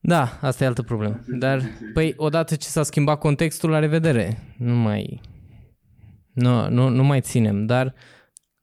[0.00, 1.20] Da, asta e altă problemă.
[1.26, 1.62] Dar,
[1.92, 4.54] păi, odată ce s-a schimbat contextul, la revedere.
[4.56, 5.20] Nu mai...
[6.32, 7.94] Nu, nu, nu mai ținem, dar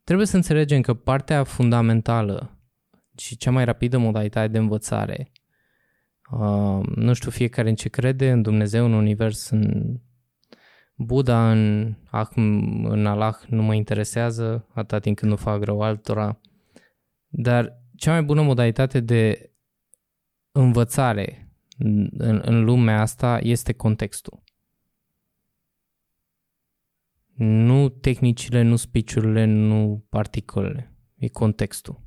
[0.04, 2.60] trebuie să înțelegem că partea fundamentală
[3.18, 5.35] și cea mai rapidă modalitate de învățare, uh,
[6.96, 9.96] nu știu fiecare în ce crede, în Dumnezeu, în Univers, în
[10.96, 11.96] Buddha, în,
[12.84, 16.40] în Allah, nu mă interesează, atâta timp când nu fac rău altora,
[17.28, 19.52] dar cea mai bună modalitate de
[20.52, 24.44] învățare în, în lumea asta este contextul.
[27.36, 29.14] Nu tehnicile, nu speech
[29.46, 30.94] nu particolele.
[31.16, 32.02] E contextul.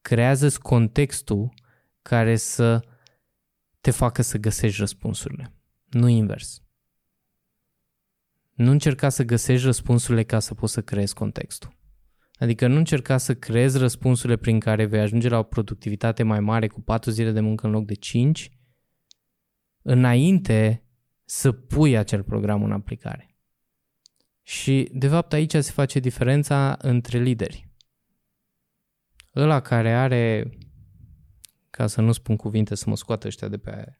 [0.00, 1.54] Creează contextul
[2.02, 2.80] care să
[3.86, 5.54] te facă să găsești răspunsurile.
[5.84, 6.62] Nu invers.
[8.52, 11.76] Nu încerca să găsești răspunsurile ca să poți să creezi contextul.
[12.34, 16.66] Adică nu încerca să creezi răspunsurile prin care vei ajunge la o productivitate mai mare
[16.66, 18.50] cu 4 zile de muncă în loc de 5,
[19.82, 20.84] înainte
[21.24, 23.36] să pui acel program în aplicare.
[24.42, 27.68] Și, de fapt, aici se face diferența între lideri.
[29.34, 30.50] Ăla care are,
[31.76, 33.98] ca să nu spun cuvinte să mă scoată ăștia de pe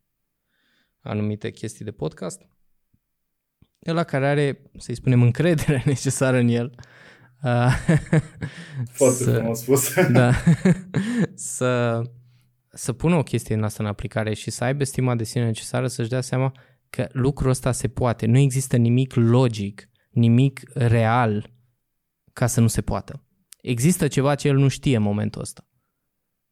[1.01, 2.47] anumite chestii de podcast,
[3.87, 6.75] ăla care are, să-i spunem, încredere necesară în el,
[8.99, 9.95] Foarte să, frumos spus.
[10.13, 10.33] da,
[11.35, 12.03] să,
[12.69, 15.87] să pună o chestie în asta în aplicare și să aibă stima de sine necesară
[15.87, 16.53] să-și dea seama
[16.91, 18.27] că lucrul ăsta se poate.
[18.27, 21.51] Nu există nimic logic, nimic real
[22.33, 23.23] ca să nu se poată.
[23.61, 25.69] Există ceva ce el nu știe în momentul ăsta.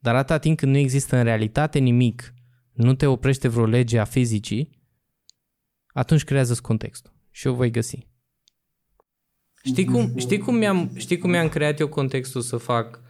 [0.04, 2.34] Dar atâta timp când nu există în realitate nimic,
[2.72, 4.70] nu te oprește vreo lege a fizicii,
[5.86, 7.12] atunci creează contextul.
[7.30, 8.08] Și o voi găsi.
[9.64, 13.00] Știi cum, știi cum, mi-am, știi cum mi-am creat eu contextul să fac?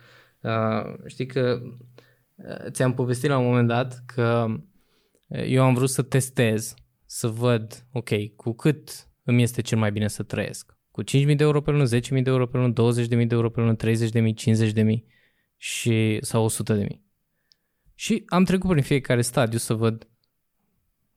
[0.40, 1.60] Uh, știi că
[2.34, 4.46] uh, ți-am povestit la un moment dat că
[5.28, 6.74] uh, eu am vrut să testez,
[7.06, 10.78] să văd, ok, cu cât îmi este cel mai bine să trăiesc.
[10.90, 12.72] Cu 5.000 de euro pe lună, 10.000 de euro pe lună,
[13.02, 13.88] 20.000 de euro pe lună, 30.000,
[14.74, 15.13] 50.000
[15.64, 16.86] și, sau 100.000.
[17.94, 20.08] Și am trecut prin fiecare stadiu să văd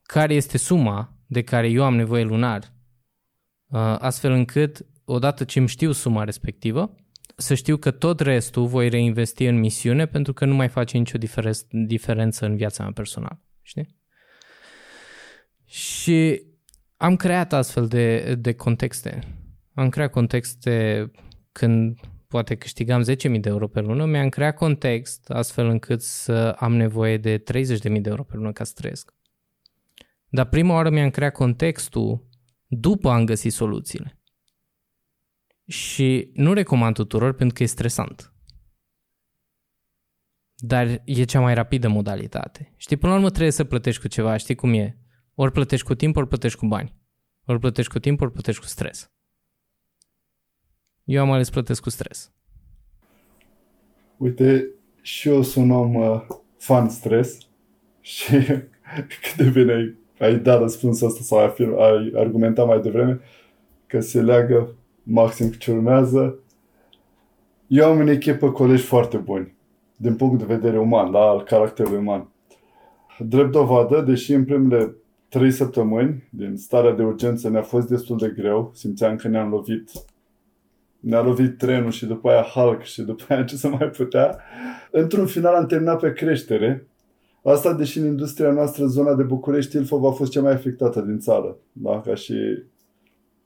[0.02, 2.74] care este suma de care eu am nevoie lunar,
[3.68, 6.96] uh, astfel încât odată ce îmi știu suma respectivă,
[7.36, 11.18] să știu că tot restul voi reinvesti în misiune pentru că nu mai face nicio
[11.70, 13.42] diferență în viața mea personală.
[13.62, 13.96] Știi?
[15.66, 16.42] Și
[16.98, 19.20] am creat astfel de, de contexte.
[19.74, 21.12] Am creat contexte
[21.52, 26.76] când poate câștigam 10.000 de euro pe lună, mi-am creat context astfel încât să am
[26.76, 27.44] nevoie de 30.000
[27.82, 29.14] de euro pe lună ca să trăiesc.
[30.30, 32.28] Dar prima oară mi-am creat contextul
[32.66, 34.22] după am găsit soluțiile
[35.68, 38.34] și nu recomand tuturor pentru că e stresant.
[40.56, 42.74] Dar e cea mai rapidă modalitate.
[42.78, 44.98] Știi, până la urmă trebuie să plătești cu ceva, știi cum e?
[45.34, 46.96] Ori plătești cu timp, ori plătești cu bani.
[47.46, 49.12] Ori plătești cu timp, ori plătești cu stres.
[51.08, 52.32] Eu am ales plătesc cu stres.
[54.18, 54.68] Uite,
[55.02, 56.26] și eu sunt un om uh,
[56.58, 57.38] fan stres
[58.02, 58.36] și
[59.22, 61.54] cât de bine ai, ai dat răspunsul ăsta sau ai,
[61.92, 63.20] ai argumentat mai devreme
[63.86, 66.40] că se leagă maxim ce urmează.
[67.68, 69.56] Eu am în echipă colegi foarte buni,
[69.96, 72.30] din punct de vedere uman, da, al caracterului uman.
[73.20, 74.96] Drept dovadă, deși în primele
[75.30, 79.90] trei săptămâni din starea de urgență ne-a fost destul de greu, simțeam că ne-am lovit
[81.00, 84.40] ne-a lovit trenul și după aia Hulk și după aia ce să mai putea.
[84.92, 86.88] Într-un final am terminat pe creștere.
[87.44, 91.20] Asta, deși în industria noastră, zona de București, Ilfov a fost cea mai afectată din
[91.20, 92.02] țară, da?
[92.02, 92.36] ca și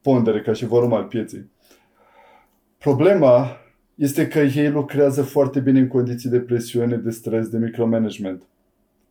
[0.01, 1.49] pondere, ca și volum al pieței.
[2.77, 3.47] Problema
[3.95, 8.43] este că ei lucrează foarte bine în condiții de presiune, de stres, de micromanagement.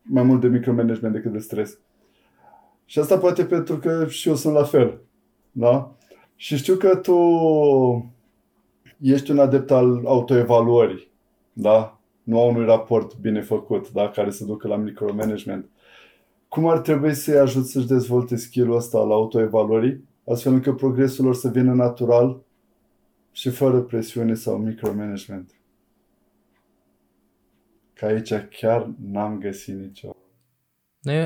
[0.03, 1.79] Mai mult de micromanagement decât de stres.
[2.85, 5.01] Și asta poate pentru că și eu sunt la fel.
[5.53, 5.97] Da?
[6.37, 7.15] Și știu că tu
[9.01, 11.11] ești un adept al autoevaluării,
[11.53, 12.01] da?
[12.23, 14.09] Nu a unui raport bine făcut, da?
[14.09, 15.71] Care să ducă la micromanagement.
[16.49, 21.35] Cum ar trebui să-i ajut să-și dezvolte skill-ul ăsta al autoevaluării, astfel încât progresul lor
[21.35, 22.43] să vină natural
[23.33, 25.55] și fără presiune sau micromanagement?
[27.93, 30.17] Că aici chiar n-am găsit nicio.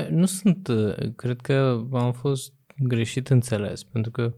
[0.09, 0.69] Nu sunt,
[1.15, 4.33] cred că am fost greșit înțeles, pentru că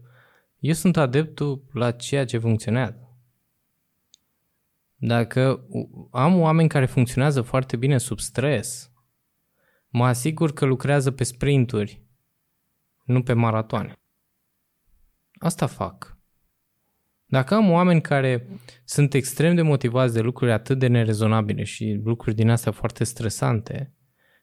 [0.58, 3.07] eu sunt adeptul la ceea ce funcționează.
[5.00, 5.66] Dacă
[6.10, 8.92] am oameni care funcționează foarte bine sub stres,
[9.88, 12.02] mă asigur că lucrează pe sprinturi,
[13.04, 13.92] nu pe maratoane.
[15.32, 16.18] Asta fac.
[17.26, 18.48] Dacă am oameni care
[18.84, 23.92] sunt extrem de motivați de lucruri atât de nerezonabile și lucruri din astea foarte stresante,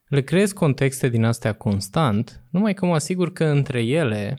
[0.06, 4.38] le creez contexte din astea constant, numai că mă asigur că între ele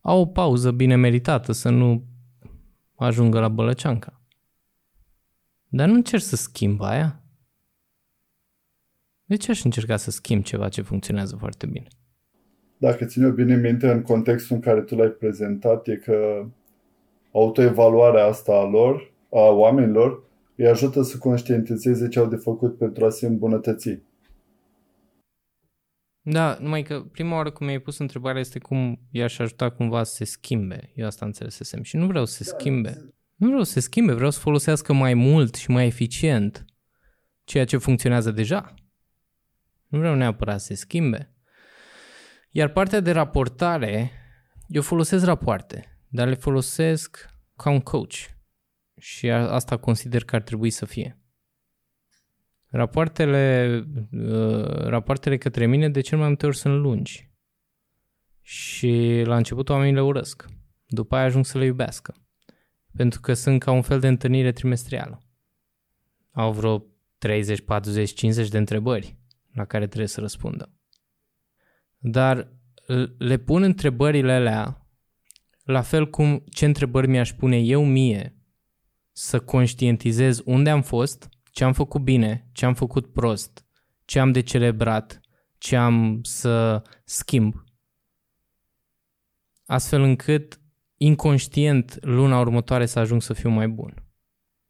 [0.00, 2.06] au o pauză bine meritată să nu
[2.94, 4.15] ajungă la bălăceanca.
[5.76, 7.22] Dar nu încerc să schimb aia.
[9.24, 11.86] De ce aș încerca să schimb ceva ce funcționează foarte bine?
[12.76, 16.46] Dacă ține bine minte, în contextul în care tu l-ai prezentat, e că
[17.32, 20.24] autoevaluarea asta a lor, a oamenilor,
[20.56, 23.98] îi ajută să conștientizeze ce au de făcut pentru a se îmbunătăți.
[26.20, 30.14] Da, numai că prima oară cum mi-ai pus întrebarea este cum i-aș ajuta cumva să
[30.14, 30.92] se schimbe.
[30.94, 33.15] Eu asta înțelesesem și nu vreau să se da, schimbe.
[33.36, 36.64] Nu vreau să se schimbe, vreau să folosească mai mult și mai eficient
[37.44, 38.74] ceea ce funcționează deja.
[39.86, 41.34] Nu vreau neapărat să se schimbe.
[42.50, 44.10] Iar partea de raportare,
[44.68, 48.14] eu folosesc rapoarte, dar le folosesc ca un coach.
[48.98, 51.20] Și asta consider că ar trebui să fie.
[52.66, 57.30] Rapoartele, uh, rapoartele către mine de cel mai multe ori sunt lungi.
[58.40, 60.46] Și la început oamenii le urăsc.
[60.86, 62.25] După aia ajung să le iubească.
[62.96, 65.22] Pentru că sunt ca un fel de întâlnire trimestrială.
[66.30, 66.84] Au vreo
[67.18, 69.16] 30, 40, 50 de întrebări
[69.52, 70.70] la care trebuie să răspundă.
[71.98, 72.52] Dar
[73.18, 74.86] le pun întrebările alea
[75.62, 78.36] la fel cum ce întrebări mi-aș pune eu mie
[79.12, 83.66] să conștientizez unde am fost ce am făcut bine, ce am făcut prost,
[84.04, 85.20] ce am de celebrat,
[85.58, 87.64] ce am să schimb.
[89.66, 90.60] Astfel încât
[90.96, 94.04] inconștient luna următoare să ajung să fiu mai bun.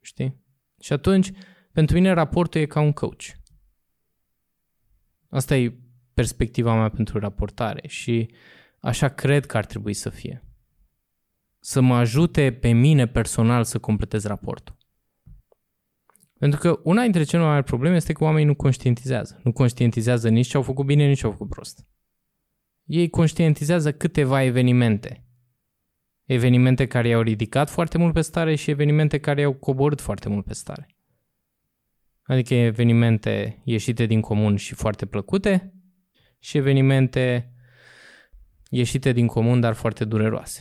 [0.00, 0.44] Știi?
[0.80, 1.30] Și atunci,
[1.72, 3.24] pentru mine raportul e ca un coach.
[5.28, 5.78] Asta e
[6.14, 8.30] perspectiva mea pentru raportare și
[8.80, 10.44] așa cred că ar trebui să fie.
[11.58, 14.76] Să mă ajute pe mine personal să completez raportul.
[16.38, 19.40] Pentru că una dintre cele mai mari probleme este că oamenii nu conștientizează.
[19.42, 21.86] Nu conștientizează nici ce au făcut bine, nici ce au făcut prost.
[22.84, 25.25] Ei conștientizează câteva evenimente.
[26.26, 30.44] Evenimente care i-au ridicat foarte mult pe stare și evenimente care i-au coborât foarte mult
[30.44, 30.86] pe stare.
[32.22, 35.72] Adică evenimente ieșite din comun și foarte plăcute
[36.38, 37.52] și evenimente
[38.68, 40.60] ieșite din comun, dar foarte dureroase.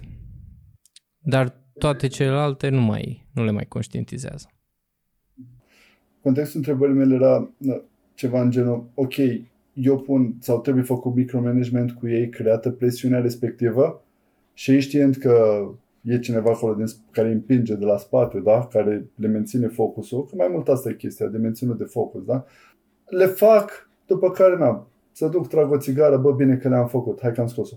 [1.17, 4.49] Dar toate celelalte nu, mai, nu le mai conștientizează
[6.25, 7.51] contextul întrebării mele era
[8.13, 9.13] ceva în genul, ok,
[9.73, 14.04] eu pun sau trebuie făcut micromanagement cu ei, creată presiunea respectivă
[14.55, 15.65] și ei știind că
[16.01, 18.67] e cineva acolo din, care îi împinge de la spate, da?
[18.71, 22.45] care le menține focusul, că mai mult asta e chestia, de menținut de focus, da?
[23.05, 27.21] le fac, după care, na, să duc, trag o țigară, bă, bine că le-am făcut,
[27.21, 27.75] hai că am scos-o.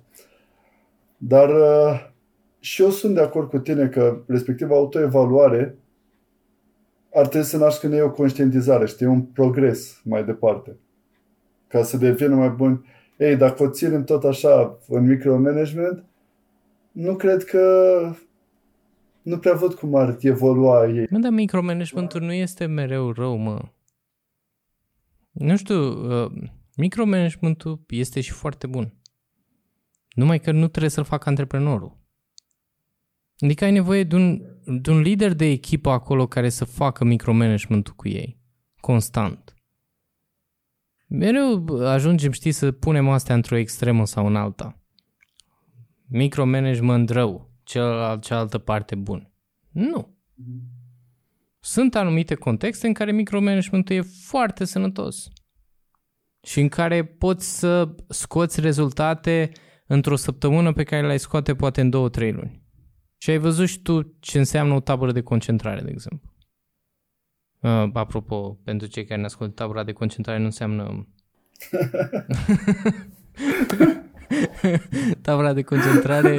[1.16, 2.10] Dar uh,
[2.58, 5.78] și eu sunt de acord cu tine că respectiv autoevaluare
[7.14, 10.76] ar trebui să nașcă în ei o conștientizare, știi, un progres mai departe.
[11.66, 12.84] Ca să devină mai bun.
[13.16, 16.04] Ei, dacă o ținem tot așa în micromanagement,
[16.98, 17.62] nu cred că
[19.22, 21.06] nu prea văd cum ar evolua ei.
[21.10, 23.68] Mă, dar micromanagementul nu este mereu rău, mă.
[25.30, 25.80] Nu știu,
[26.24, 26.32] uh,
[26.76, 28.94] micromanagementul este și foarte bun.
[30.14, 31.98] Numai că nu trebuie să-l facă antreprenorul.
[33.38, 37.94] Adică ai nevoie de un, de un lider de echipă acolo care să facă micromanagementul
[37.94, 38.40] cu ei.
[38.80, 39.54] Constant.
[41.08, 44.77] Mereu ajungem, știi, să punem astea într-o extremă sau în alta.
[46.08, 49.30] Micromanagement rău, celălalt, cealaltă parte bun.
[49.70, 50.16] Nu.
[51.60, 55.28] Sunt anumite contexte în care micromanagementul e foarte sănătos
[56.42, 59.50] și în care poți să scoți rezultate
[59.86, 62.62] într-o săptămână pe care le-ai scoate poate în două, trei luni.
[63.16, 66.32] Și ai văzut și tu ce înseamnă o tabără de concentrare, de exemplu.
[67.60, 71.08] Uh, apropo, pentru cei care ne ascultă, tabăra de concentrare nu înseamnă...
[75.22, 76.36] tabăra de concentrare...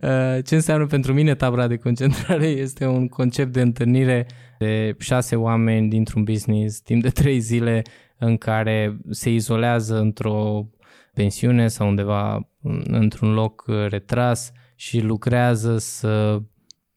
[0.00, 2.46] uh, ce înseamnă pentru mine tabăra de concentrare?
[2.66, 4.26] Este un concept de întâlnire
[4.58, 7.82] de șase oameni dintr-un business timp de trei zile
[8.18, 10.68] în care se izolează într-o
[11.14, 12.48] pensiune sau undeva
[12.84, 16.42] într-un loc retras și lucrează să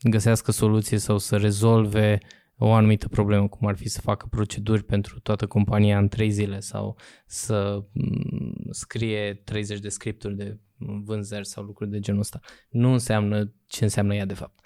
[0.02, 2.18] găsească soluții sau să rezolve
[2.58, 6.60] o anumită problemă, cum ar fi să facă proceduri pentru toată compania în trei zile
[6.60, 12.40] sau să mm, scrie 30 de scripturi de vânzări sau lucruri de genul ăsta.
[12.70, 14.60] Nu înseamnă ce înseamnă ea de fapt.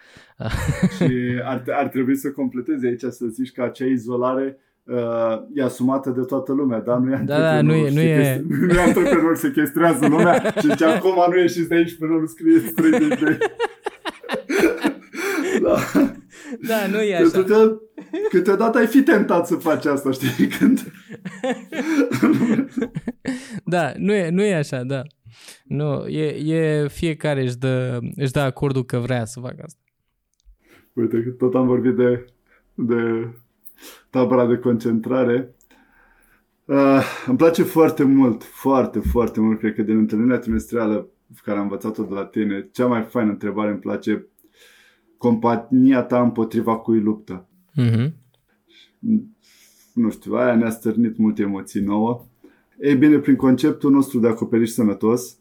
[0.96, 6.10] și ar, ar trebui să completezi aici să zici că acea izolare uh, e asumată
[6.10, 8.44] de toată lumea, dar nu e da, da, nu e, nu e...
[8.48, 12.74] nu e antreprenor, chestrează lumea și zice, acum nu ieșiți de aici până nu scrieți
[12.74, 13.38] 30 de...
[15.64, 15.78] da.
[16.60, 17.24] Da, nu e așa.
[17.24, 17.82] Câteodată,
[18.30, 20.48] câteodată ai fi tentat să faci asta, știi?
[20.48, 20.92] Când...
[23.66, 25.02] da, nu e, nu e așa, da.
[25.64, 29.80] Nu, e, e fiecare își dă, își dă acordul că vrea să facă asta.
[30.94, 32.26] Uite, că tot am vorbit de,
[32.74, 33.30] de
[34.10, 35.56] tabăra de concentrare.
[36.66, 41.10] Uh, îmi place foarte mult, foarte, foarte mult, cred că din întâlnirea trimestrială
[41.44, 44.26] care am învățat-o de la tine, cea mai faină întrebare îmi place
[45.22, 47.48] compania ta împotriva cui luptă.
[47.82, 48.14] Mm-hmm.
[49.94, 52.26] Nu știu, aia ne-a stârnit multe emoții nouă.
[52.80, 55.38] Ei bine, prin conceptul nostru de acoperiș sănătos,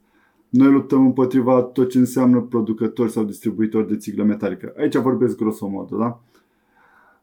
[0.48, 4.74] noi luptăm împotriva tot ce înseamnă producători sau distribuitori de țiglă metalică.
[4.78, 6.23] Aici vorbesc grosomodo, da?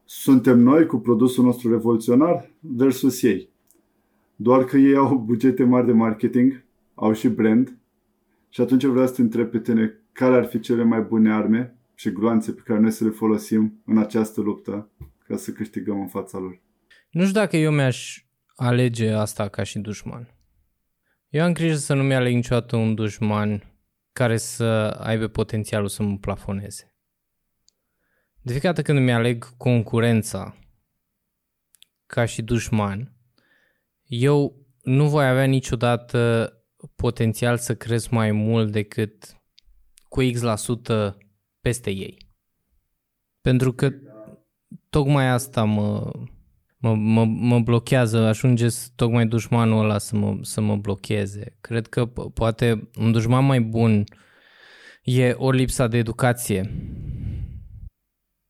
[0.04, 3.48] Suntem noi cu produsul nostru revoluționar versus ei.
[4.36, 6.64] Doar că ei au bugete mari de marketing,
[6.94, 7.78] au și brand
[8.48, 11.77] și atunci vreau să te întreb pe tine care ar fi cele mai bune arme
[11.98, 14.90] și gloanțe pe care noi să le folosim în această luptă
[15.26, 16.60] ca să câștigăm în fața lor.
[17.10, 20.34] Nu știu dacă eu mi-aș alege asta ca și dușman.
[21.28, 23.72] Eu am grijă să nu mi-aleg niciodată un dușman
[24.12, 24.64] care să
[25.00, 26.94] aibă potențialul să mă plafoneze.
[28.42, 30.56] De fiecare dată când mi-aleg concurența
[32.06, 33.12] ca și dușman,
[34.04, 36.52] eu nu voi avea niciodată
[36.94, 39.40] potențial să cresc mai mult decât
[40.08, 41.18] cu X la sută
[41.60, 42.16] peste ei.
[43.40, 43.90] Pentru că
[44.90, 46.10] tocmai asta mă,
[46.76, 51.56] mă, mă, mă blochează, ajunge tocmai dușmanul ăla să mă, să mă blocheze.
[51.60, 54.04] Cred că poate un dușman mai bun
[55.02, 56.70] e ori lipsa de educație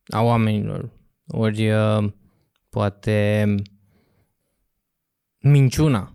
[0.06, 0.92] a oamenilor,
[1.26, 2.12] ori uh,
[2.68, 3.54] poate
[5.38, 6.14] minciuna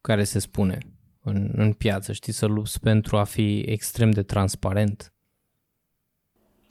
[0.00, 0.78] care se spune
[1.20, 5.13] în, în piață, știi, să lupți pentru a fi extrem de transparent.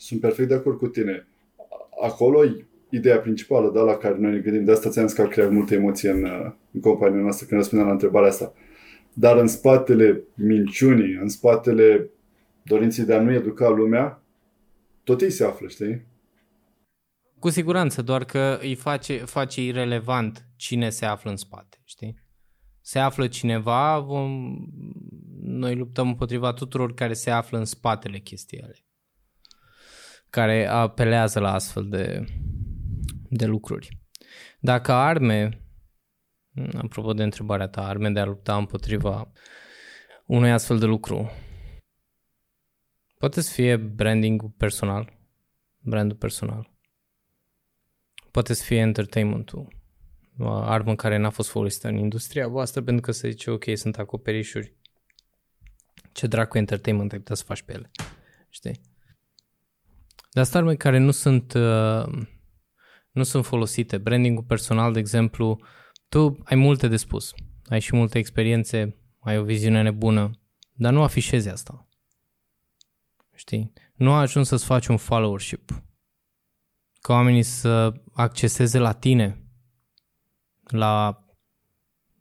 [0.06, 1.28] Sunt perfect de acord cu tine.
[2.04, 2.40] Acolo
[2.90, 5.52] ideea principală da, la care noi ne gândim, de asta ți-am zis că a creat
[5.52, 6.26] multe emoții în,
[6.72, 8.54] în compania noastră când răspundeam la întrebarea asta.
[9.14, 12.10] Dar în spatele minciunii, în spatele
[12.64, 14.24] dorinței de a nu educa lumea,
[15.04, 16.06] tot ei se află, știi?
[17.40, 22.20] Cu siguranță, doar că îi face, face irrelevant cine se află în spate, știi?
[22.82, 24.56] Se află cineva, vom...
[25.42, 28.64] noi luptăm împotriva tuturor care se află în spatele chestiei
[30.34, 32.26] care apelează la astfel de,
[33.30, 33.98] de lucruri.
[34.60, 35.62] Dacă arme,
[36.78, 39.32] apropo de întrebarea ta, arme de a lupta împotriva
[40.26, 41.32] unui astfel de lucru,
[43.18, 45.14] poate să fie branding personal,
[45.80, 46.72] brandul personal.
[48.32, 49.68] Poate să fie entertainment-ul,
[50.38, 53.98] o armă care n-a fost folosită în industria voastră pentru că se zice, ok, sunt
[53.98, 54.76] acoperișuri,
[56.12, 57.92] ce dracu entertainment ai putea să faci pe ele,
[58.50, 58.92] știi?
[60.34, 62.26] Dar sunt arme care nu sunt, uh,
[63.12, 63.98] nu sunt folosite.
[63.98, 65.60] Brandingul personal, de exemplu,
[66.10, 67.34] tu ai multe de spus,
[67.66, 70.32] ai și multe experiențe, ai o viziune nebună,
[70.74, 71.88] dar nu afișezi asta.
[73.36, 73.74] Știi?
[73.96, 75.84] Nu a ajuns să-ți faci un followership.
[77.02, 79.48] Ca oamenii să acceseze la tine,
[80.64, 81.24] la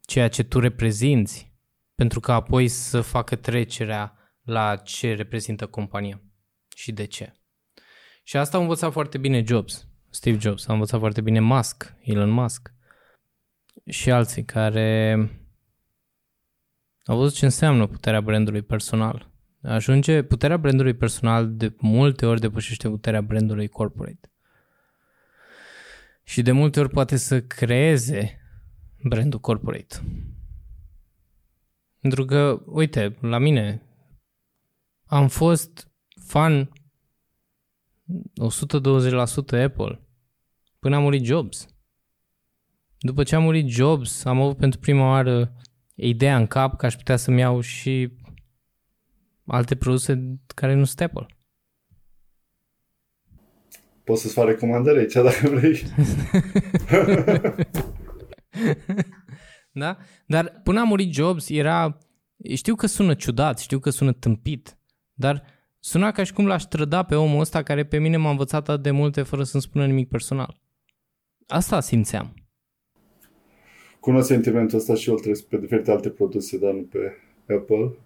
[0.00, 1.52] ceea ce tu reprezinți,
[1.94, 6.22] pentru că apoi să facă trecerea la ce reprezintă compania
[6.76, 7.32] și de ce.
[8.22, 12.30] Și asta a învățat foarte bine Jobs, Steve Jobs, a învățat foarte bine Musk, Elon
[12.30, 12.74] Musk
[13.86, 15.12] și alții care
[17.04, 19.30] au văzut ce înseamnă puterea brandului personal.
[19.62, 24.32] Ajunge, puterea brandului personal de multe ori depășește puterea brandului corporate.
[26.22, 28.40] Și de multe ori poate să creeze
[29.02, 29.96] brandul corporate.
[32.00, 33.82] Pentru că, uite, la mine
[35.06, 35.90] am fost
[36.26, 36.70] fan
[39.58, 40.00] 120% Apple
[40.78, 41.66] până a murit Jobs.
[42.98, 45.52] După ce a murit Jobs, am avut pentru prima oară
[45.94, 48.12] ideea în cap că aș putea să-mi iau și
[49.46, 51.26] alte produse care nu sunt Apple.
[54.04, 55.82] Poți să-ți fac recomandări aici dacă vrei.
[59.72, 59.96] da?
[60.26, 61.98] Dar până a murit Jobs era...
[62.54, 64.78] Știu că sună ciudat, știu că sună tâmpit,
[65.14, 65.44] dar
[65.84, 68.82] suna ca și cum l-aș trăda pe omul ăsta care pe mine m-a învățat atât
[68.82, 70.60] de multe fără să-mi spună nimic personal.
[71.46, 72.34] Asta simțeam.
[74.00, 76.98] Cunosc sentimentul ăsta și eu trăiesc pe diferite alte produse, dar nu pe
[77.54, 77.96] Apple.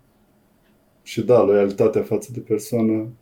[1.03, 3.13] Și da, loialitatea față de persoană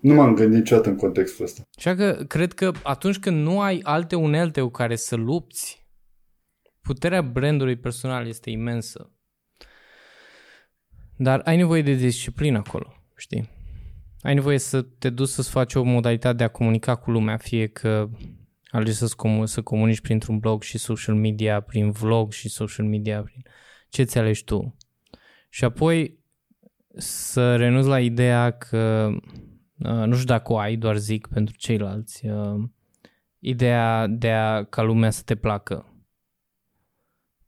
[0.00, 1.62] nu m-am gândit niciodată în contextul ăsta.
[1.76, 5.86] Așa că cred că atunci când nu ai alte unelte cu care să lupți,
[6.80, 9.12] puterea brandului personal este imensă.
[11.16, 13.48] Dar ai nevoie de disciplină acolo, știi?
[14.20, 17.66] Ai nevoie să te duci să-ți faci o modalitate de a comunica cu lumea, fie
[17.66, 18.08] că
[18.70, 23.22] alegi să, comun- să comunici printr-un blog și social media, prin vlog și social media,
[23.22, 23.42] prin
[23.88, 24.76] ce ți alegi tu.
[25.48, 26.18] Și apoi
[26.96, 29.10] să renunți la ideea că,
[29.78, 32.68] uh, nu știu dacă o ai, doar zic pentru ceilalți, uh,
[33.38, 35.94] ideea de a ca lumea să te placă.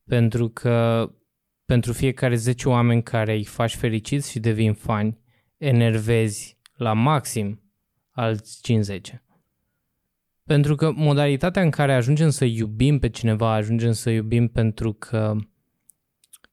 [0.05, 1.09] Pentru că
[1.65, 5.19] pentru fiecare 10 oameni care îi faci fericiți și devin fani,
[5.63, 7.63] enervezi la maxim
[8.11, 9.23] alți 50.
[10.45, 15.37] Pentru că modalitatea în care ajungem să iubim pe cineva, ajungem să iubim pentru că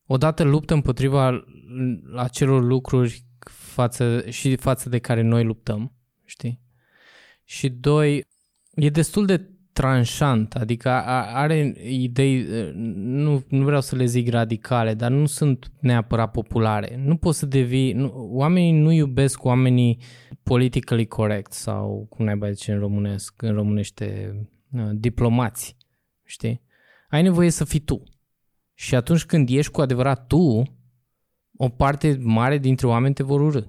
[0.06, 1.44] odată luptă împotriva
[2.16, 5.92] acelor lucruri față, și față de care noi luptăm,
[6.24, 6.60] știi?
[7.44, 8.26] Și doi,
[8.74, 10.88] e destul de tranșant, adică
[11.34, 12.46] are idei,
[12.94, 17.00] nu, nu vreau să le zic radicale, dar nu sunt neapărat populare.
[17.04, 19.98] Nu poți să devii, nu, oamenii nu iubesc oamenii
[20.42, 24.34] politically correct sau cum mai zice în românesc, în românește,
[24.72, 25.76] uh, diplomați,
[26.24, 26.62] știi?
[27.08, 28.02] Ai nevoie să fii tu.
[28.74, 30.62] Și atunci când ești cu adevărat tu,
[31.56, 33.60] o parte mare dintre oameni te vor urâ.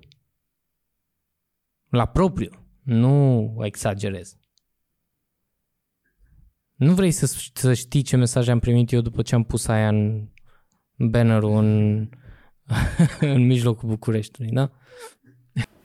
[1.89, 2.49] La propriu.
[2.83, 4.40] Nu exagerez.
[6.81, 9.87] Nu vrei să, să știi ce mesaj am primit eu după ce am pus aia
[9.87, 10.27] în
[10.97, 12.07] bannerul în,
[13.35, 14.71] în mijlocul Bucureștiului, da?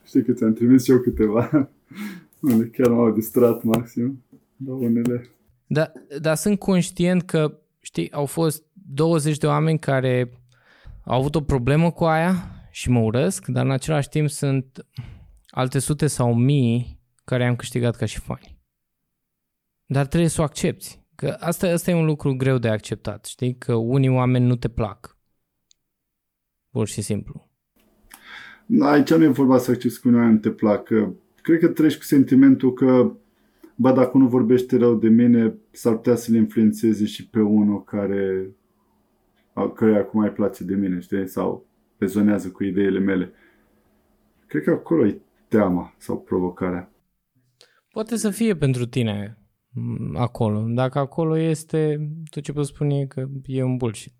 [0.06, 1.70] Știi că ți-am trimis eu câteva,
[2.40, 4.24] unde chiar m-au distrat maxim,
[4.56, 5.30] dar unele...
[5.66, 10.30] Da, dar sunt conștient că, știi, au fost 20 de oameni care
[11.04, 14.86] au avut o problemă cu aia și mă urăsc, dar în același timp sunt
[15.46, 18.55] alte sute sau mii care am câștigat ca și fani.
[19.86, 21.00] Dar trebuie să o accepti.
[21.14, 23.56] Că asta, asta e un lucru greu de acceptat, știi?
[23.56, 25.18] Că unii oameni nu te plac.
[26.70, 27.50] Pur și simplu.
[28.66, 30.88] Da, aici nu e vorba să accepti că unii oameni te plac.
[31.42, 33.12] Cred că treci cu sentimentul că
[33.74, 38.50] bă, dacă nu vorbește rău de mine, s-ar putea să-l influențeze și pe unul care
[39.74, 41.28] căruia acum mai place de mine, știi?
[41.28, 41.66] Sau
[41.98, 43.32] rezonează cu ideile mele.
[44.46, 46.90] Cred că acolo e teama sau provocarea.
[47.88, 49.38] Poate să fie pentru tine
[50.14, 50.64] acolo.
[50.68, 54.14] Dacă acolo este, tot ce pot spune că e un bullshit.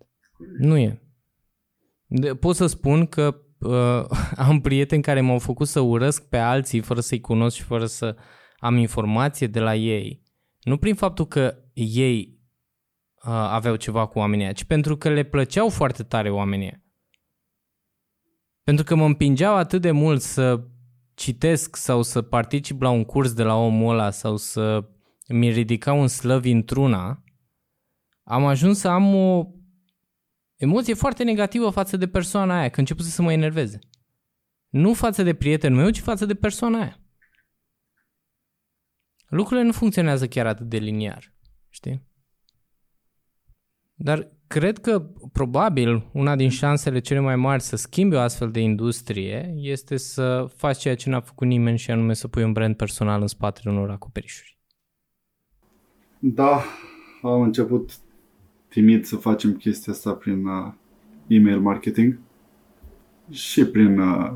[0.59, 1.01] Nu e.
[2.05, 4.05] De, pot să spun că uh,
[4.47, 8.15] am prieteni care m-au făcut să urăsc pe alții fără să-i cunosc și fără să
[8.59, 10.23] am informație de la ei.
[10.61, 12.39] Nu prin faptul că ei
[13.23, 16.85] uh, aveau ceva cu oamenii ci pentru că le plăceau foarte tare oamenii
[18.63, 20.63] Pentru că mă împingeau atât de mult să
[21.13, 24.89] citesc sau să particip la un curs de la omul ăla sau să
[25.27, 27.23] mi ridica un slăv într-una,
[28.23, 29.47] am ajuns să am o
[30.55, 33.79] emoție foarte negativă față de persoana aia, că început să mă enerveze.
[34.69, 36.99] Nu față de prietenul meu, ci față de persoana aia.
[39.27, 41.33] Lucrurile nu funcționează chiar atât de liniar,
[41.69, 42.05] știi?
[43.93, 44.99] Dar cred că
[45.31, 50.45] probabil una din șansele cele mai mari să schimbi o astfel de industrie este să
[50.55, 53.71] faci ceea ce n-a făcut nimeni și anume să pui un brand personal în spatele
[53.71, 54.56] unor acoperișuri.
[56.19, 56.63] Da,
[57.21, 57.91] am început
[58.67, 60.73] timid să facem chestia asta prin uh,
[61.27, 62.19] email marketing
[63.29, 63.99] și prin...
[63.99, 64.33] Uh,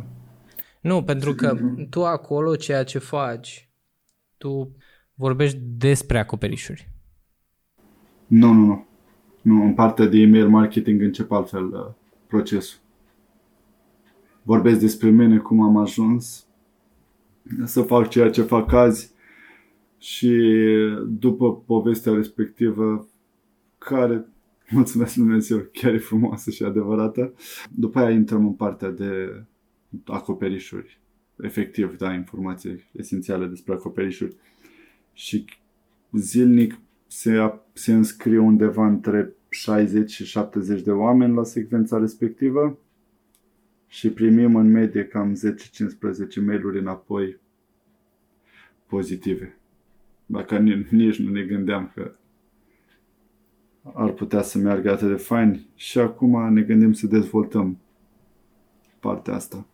[0.82, 1.58] nu, pentru că
[1.90, 3.70] tu acolo ceea ce faci,
[4.38, 4.76] tu
[5.14, 6.90] vorbești despre acoperișuri.
[8.28, 8.86] Nu, nu, nu.
[9.42, 11.94] Nu, în partea de email marketing încep altfel uh,
[12.28, 12.80] procesul.
[14.44, 16.46] vorbesc despre mine, cum am ajuns
[17.64, 19.11] să fac ceea ce fac azi
[20.02, 20.48] și
[21.08, 23.08] după povestea respectivă,
[23.78, 24.26] care,
[24.70, 27.34] mulțumesc Dumnezeu, chiar e frumoasă și adevărată,
[27.72, 29.44] după aia intrăm în partea de
[30.06, 31.00] acoperișuri,
[31.42, 34.36] efectiv, da, informații esențiale despre acoperișuri
[35.14, 35.46] și
[36.12, 42.80] zilnic se, se înscrie undeva între 60 și 70 de oameni la secvența respectivă
[43.88, 45.36] și primim în medie cam
[46.42, 47.40] 10-15 mail-uri înapoi
[48.86, 49.61] pozitive.
[50.32, 50.58] Dacă
[50.90, 52.12] nici nu ne gândeam că
[53.94, 57.80] ar putea să meargă atât de fain și acum ne gândim să dezvoltăm
[59.00, 59.66] partea asta.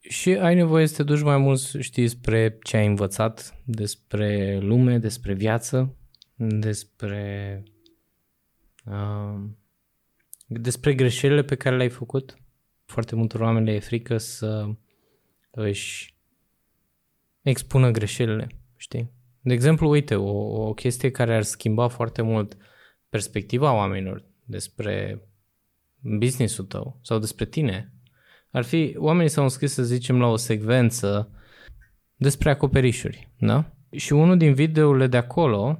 [0.00, 4.98] Și ai nevoie să te duci mai mult, știi, spre ce ai învățat despre lume,
[4.98, 5.96] despre viață,
[6.36, 7.62] despre
[8.84, 9.40] uh,
[10.46, 12.34] despre greșelile pe care le-ai făcut.
[12.84, 14.68] Foarte multor oameni le e frică să
[15.50, 16.14] își
[17.42, 18.46] expună greșelile,
[18.76, 19.10] știi?
[19.40, 22.56] De exemplu, uite, o, o chestie care ar schimba foarte mult
[23.08, 25.22] perspectiva oamenilor despre
[26.00, 27.92] businessul tău sau despre tine
[28.50, 31.30] ar fi, oamenii s-au înscris să zicem la o secvență
[32.16, 33.72] despre acoperișuri, da?
[33.90, 35.78] Și unul din videourile de acolo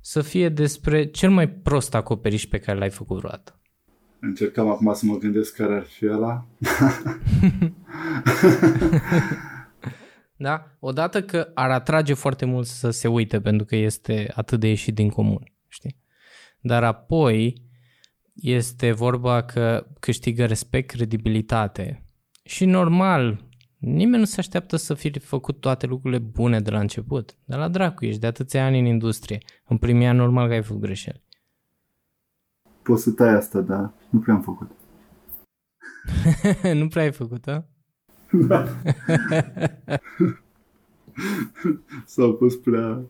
[0.00, 3.58] să fie despre cel mai prost acoperiș pe care l-ai făcut vreodată.
[4.20, 6.44] Încercam acum să mă gândesc care ar fi ăla.
[10.36, 10.76] da?
[10.78, 14.94] Odată că ar atrage foarte mult să se uite pentru că este atât de ieșit
[14.94, 15.96] din comun, știi?
[16.60, 17.62] Dar apoi
[18.34, 22.04] este vorba că câștigă respect, credibilitate
[22.44, 23.44] și normal,
[23.78, 27.36] nimeni nu se așteaptă să fi făcut toate lucrurile bune de la început.
[27.44, 29.38] Dar la dracu, ești de atâția ani în industrie.
[29.64, 31.22] În primii ani normal că ai făcut greșeli.
[32.82, 34.70] Poți să tai asta, dar nu prea am făcut.
[36.80, 37.68] nu prea ai făcut, a?
[38.48, 38.68] Da.
[42.04, 43.04] S-au pus prea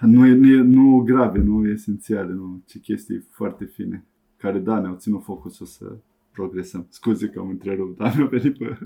[0.00, 4.04] nu, e, nu, e, nu grave, nu esențiale, nu, ci chestii foarte fine,
[4.36, 5.96] care, da, ne-au ținut focusul să
[6.32, 6.86] progresăm.
[6.90, 8.78] Scuze că am întrerupt, dar mi-a venit pe...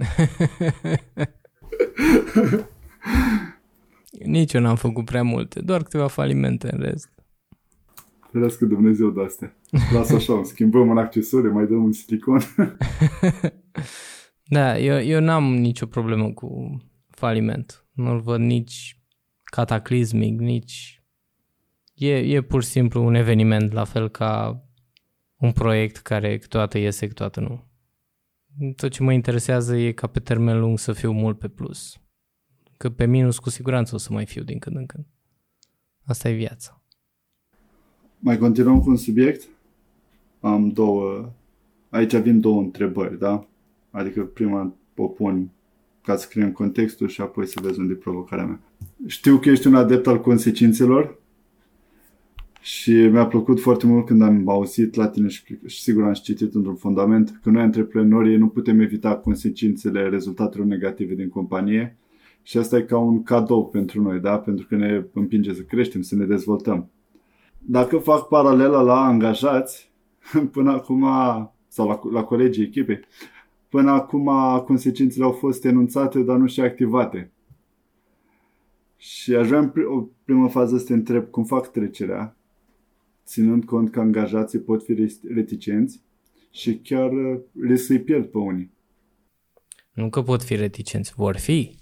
[4.24, 7.10] Nici eu n-am făcut prea multe, doar câteva falimente în rest.
[8.30, 9.56] Ferească Dumnezeu de astea.
[9.92, 12.40] Lasă așa, schimbăm un accesoriu, mai dăm un silicon.
[14.42, 17.86] da, eu, eu n-am nicio problemă cu faliment.
[17.92, 19.00] Nu-l văd nici
[19.44, 21.02] cataclismic, nici
[21.94, 24.64] E, e pur și simplu un eveniment, la fel ca
[25.36, 27.64] un proiect care câteodată iese, câteodată nu.
[28.76, 31.96] Tot ce mă interesează e ca pe termen lung să fiu mult pe plus.
[32.76, 35.06] Că pe minus cu siguranță o să mai fiu din când în când.
[36.04, 36.82] Asta e viața.
[38.18, 39.48] Mai continuăm cu un subiect?
[40.40, 41.32] Am două...
[41.88, 43.46] Aici vin două întrebări, da?
[43.92, 45.50] Adică prima o pun
[46.02, 48.60] ca să creăm contextul și apoi să vezi unde e provocarea mea.
[49.06, 51.20] Știu că ești un adept al consecințelor
[52.60, 56.22] și mi-a plăcut foarte mult când am auzit la tine și, și sigur am și
[56.22, 61.96] citit într-un fundament că noi antreprenorii nu putem evita consecințele rezultatelor negative din companie
[62.42, 64.38] și asta e ca un cadou pentru noi, da?
[64.38, 66.90] pentru că ne împinge să creștem, să ne dezvoltăm.
[67.58, 69.92] Dacă fac paralela la angajați,
[70.52, 71.06] până acum,
[71.68, 73.00] sau la, la colegii echipei,
[73.72, 74.30] până acum
[74.64, 77.32] consecințele au fost enunțate, dar nu și activate.
[78.96, 82.36] Și aș vrea în o primă fază să te întreb cum fac trecerea
[83.24, 86.02] ținând cont că angajații pot fi reticenți
[86.50, 87.10] și chiar
[87.52, 88.72] le să-i pierd pe unii.
[89.92, 91.76] Nu că pot fi reticenți, vor fi.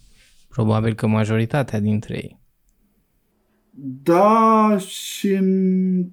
[0.49, 2.41] Probabil că majoritatea dintre ei.
[4.03, 6.07] Da, și în...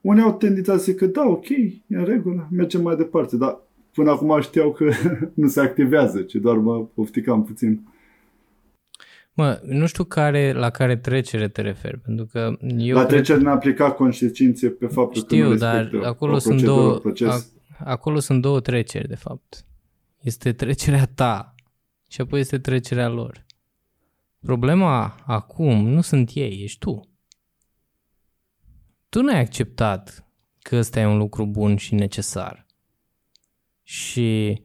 [0.00, 4.10] unii au tendința să zică, da, ok, e în regulă, mergem mai departe, dar până
[4.10, 4.90] acum știau că
[5.34, 7.86] nu se activează, ci doar mă pofticam puțin.
[9.34, 12.96] Mă, nu știu care, la care trecere te referi, pentru că eu...
[12.96, 13.48] La trecere cred...
[13.48, 17.38] ne aplica consecințe pe faptul Știu, că nu dar acolo sunt, două, a,
[17.84, 19.64] acolo sunt două treceri, de fapt.
[20.20, 21.54] Este trecerea ta
[22.08, 23.44] și apoi este trecerea lor.
[24.40, 27.08] Problema acum nu sunt ei, ești tu.
[29.08, 30.26] Tu n-ai acceptat
[30.58, 32.66] că ăsta e un lucru bun și necesar.
[33.82, 34.60] Și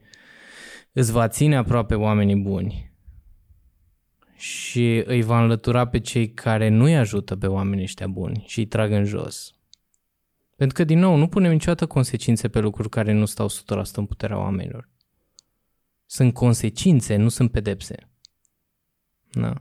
[0.92, 2.92] îți va ține aproape oamenii buni
[4.36, 8.66] și îi va înlătura pe cei care nu-i ajută pe oamenii ăștia buni și îi
[8.66, 9.52] trag în jos.
[10.56, 13.52] Pentru că, din nou, nu punem niciodată consecințe pe lucruri care nu stau 100%
[13.96, 14.90] în puterea oamenilor.
[16.06, 18.10] Sunt consecințe, nu sunt pedepse.
[19.32, 19.54] Da.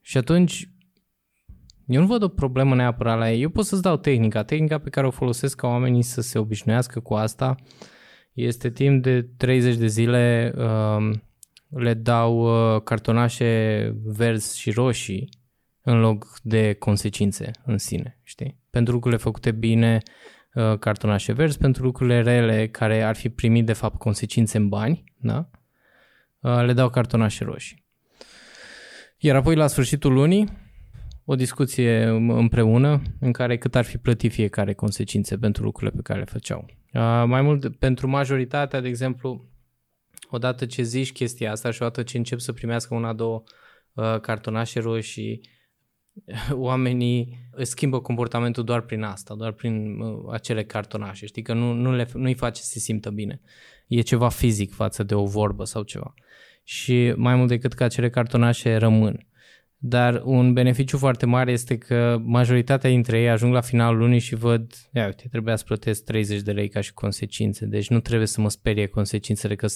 [0.00, 0.68] Și atunci,
[1.86, 3.42] eu nu văd o problemă neapărat la ei.
[3.42, 4.42] Eu pot să-ți dau tehnica.
[4.42, 7.54] Tehnica pe care o folosesc ca oamenii să se obișnuiască cu asta
[8.34, 11.22] este timp de 30 de zile um,
[11.68, 12.38] le dau
[12.74, 15.28] uh, cartonașe verzi și roșii
[15.82, 18.58] în loc de consecințe în sine, știi?
[18.70, 20.02] Pentru lucrurile făcute bine,
[20.54, 25.04] uh, cartonașe verzi, pentru lucrurile rele care ar fi primit de fapt consecințe în bani,
[25.16, 25.50] da?
[26.40, 27.84] Uh, le dau cartonașe roșii.
[29.18, 30.63] Iar apoi la sfârșitul lunii,
[31.24, 36.18] o discuție împreună în care cât ar fi plătit fiecare consecințe pentru lucrurile pe care
[36.18, 36.66] le făceau.
[36.92, 39.44] Uh, mai mult, pentru majoritatea, de exemplu,
[40.30, 43.42] odată ce zici chestia asta și odată ce încep să primească una, două
[43.92, 45.40] uh, cartonașe roșii,
[46.52, 51.26] oamenii își schimbă comportamentul doar prin asta, doar prin uh, acele cartonașe.
[51.26, 53.40] Știi că nu, nu le, nu-i face să se simtă bine.
[53.86, 56.14] E ceva fizic față de o vorbă sau ceva.
[56.64, 59.26] Și mai mult decât că acele cartonașe rămân.
[59.86, 64.34] Dar un beneficiu foarte mare este că majoritatea dintre ei ajung la finalul lunii și
[64.34, 68.26] văd, ia uite, trebuia să plătesc 30 de lei ca și consecințe, deci nu trebuie
[68.26, 69.66] să mă sperie consecințele că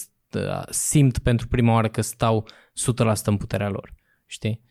[0.69, 2.51] simt pentru prima oară că stau 100%
[3.25, 3.93] în puterea lor,
[4.25, 4.61] știi?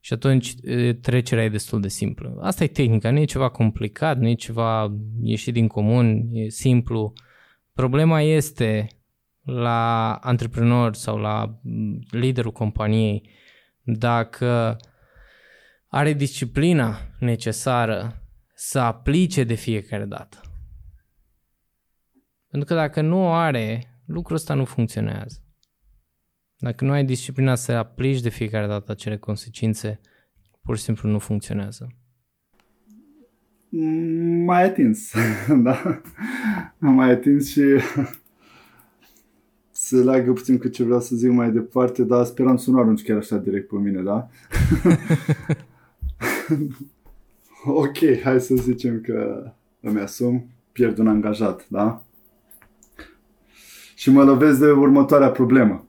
[0.00, 0.54] Și atunci
[1.00, 2.38] trecerea e destul de simplă.
[2.40, 7.12] Asta e tehnica, nu e ceva complicat, nu e ceva ieșit din comun, e simplu.
[7.72, 8.86] Problema este
[9.42, 11.60] la antreprenor sau la
[12.10, 13.28] liderul companiei
[13.84, 14.76] dacă
[15.88, 18.22] are disciplina necesară
[18.54, 20.40] să aplice de fiecare dată.
[22.48, 25.38] Pentru că dacă nu o are, lucrul ăsta nu funcționează.
[26.56, 30.00] Dacă nu ai disciplina să aplici de fiecare dată acele consecințe,
[30.62, 31.96] pur și simplu nu funcționează.
[34.44, 35.12] Mai atins,
[35.64, 36.00] da?
[36.78, 37.62] Mai atins și
[39.84, 43.02] se leagă puțin cu ce vreau să zic mai departe, dar speram să nu arunci
[43.02, 44.28] chiar așa direct pe mine, da?
[47.82, 49.50] ok, hai să zicem că
[49.80, 52.04] îmi asum, pierd un angajat, da?
[53.94, 55.86] Și mă lovesc de următoarea problemă,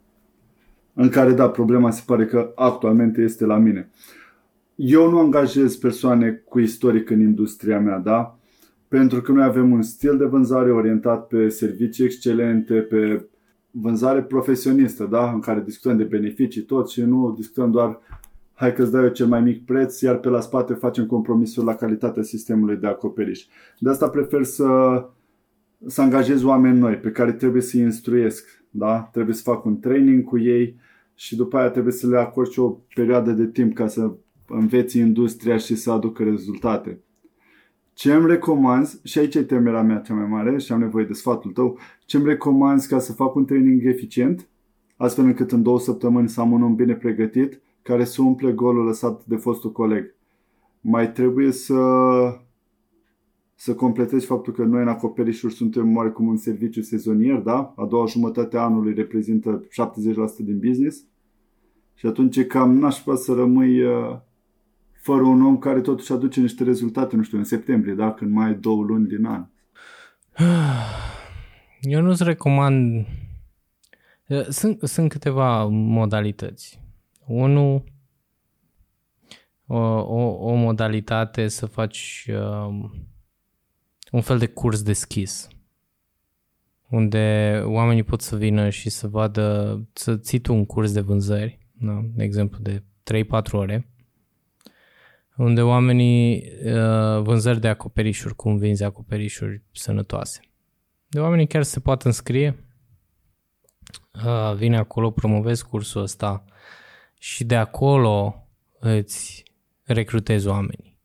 [0.94, 3.90] în care, da, problema se pare că actualmente este la mine.
[4.76, 8.40] Eu nu angajez persoane cu istoric în industria mea, da?
[8.88, 13.26] Pentru că noi avem un stil de vânzare orientat pe servicii excelente, pe
[13.82, 15.32] vânzare profesionistă, da?
[15.32, 18.00] în care discutăm de beneficii tot și nu discutăm doar
[18.54, 21.66] hai că îți dau eu cel mai mic preț, iar pe la spate facem compromisuri
[21.66, 23.46] la calitatea sistemului de acoperiș.
[23.80, 24.68] De asta prefer să,
[25.86, 28.64] să angajez oameni noi pe care trebuie să-i instruiesc.
[28.70, 29.10] Da?
[29.12, 30.76] Trebuie să fac un training cu ei
[31.16, 34.12] și după aia trebuie să le acord și o perioadă de timp ca să
[34.48, 37.00] înveți industria și să aducă rezultate.
[37.96, 41.14] Ce îmi recomanzi, și aici e temerea mea cea mai mare și am nevoie de
[41.14, 44.48] sfatul tău, ce îmi recomanzi ca să fac un training eficient,
[44.98, 48.86] astfel încât în două săptămâni să am un om bine pregătit care să umple golul
[48.86, 50.16] lăsat de fostul coleg.
[50.82, 51.76] Mai trebuie să
[53.56, 57.74] să completezi faptul că noi în acoperișuri suntem oarecum un serviciu sezonier, da?
[57.76, 59.68] A doua jumătate a anului reprezintă 70%
[60.38, 61.06] din business
[61.94, 64.18] și atunci e cam nașpa să rămâi uh,
[65.06, 68.14] fără un om care totuși aduce niște rezultate, nu știu, în septembrie, da?
[68.14, 69.46] când mai ai două luni din an.
[71.82, 73.06] Eu nu-ți recomand...
[74.50, 76.82] Sunt, sunt câteva modalități.
[77.26, 77.84] Unu,
[79.66, 82.90] o, o, o modalitate să faci uh,
[84.12, 85.48] un fel de curs deschis
[86.90, 91.60] unde oamenii pot să vină și să vadă, să ții tu un curs de vânzări,
[91.72, 92.06] da?
[92.14, 92.84] de exemplu de
[93.14, 93.90] 3-4 ore,
[95.38, 100.40] unde oamenii uh, vânzări de acoperișuri, cum vinzi acoperișuri sănătoase.
[101.08, 102.66] De oamenii chiar se poate înscrie,
[104.26, 106.44] uh, vine acolo, promovezi cursul ăsta
[107.20, 108.48] și de acolo
[108.80, 109.44] îți
[109.84, 110.98] recrutezi oamenii.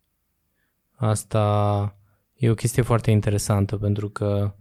[0.96, 1.96] Asta
[2.34, 4.54] e o chestie foarte interesantă pentru că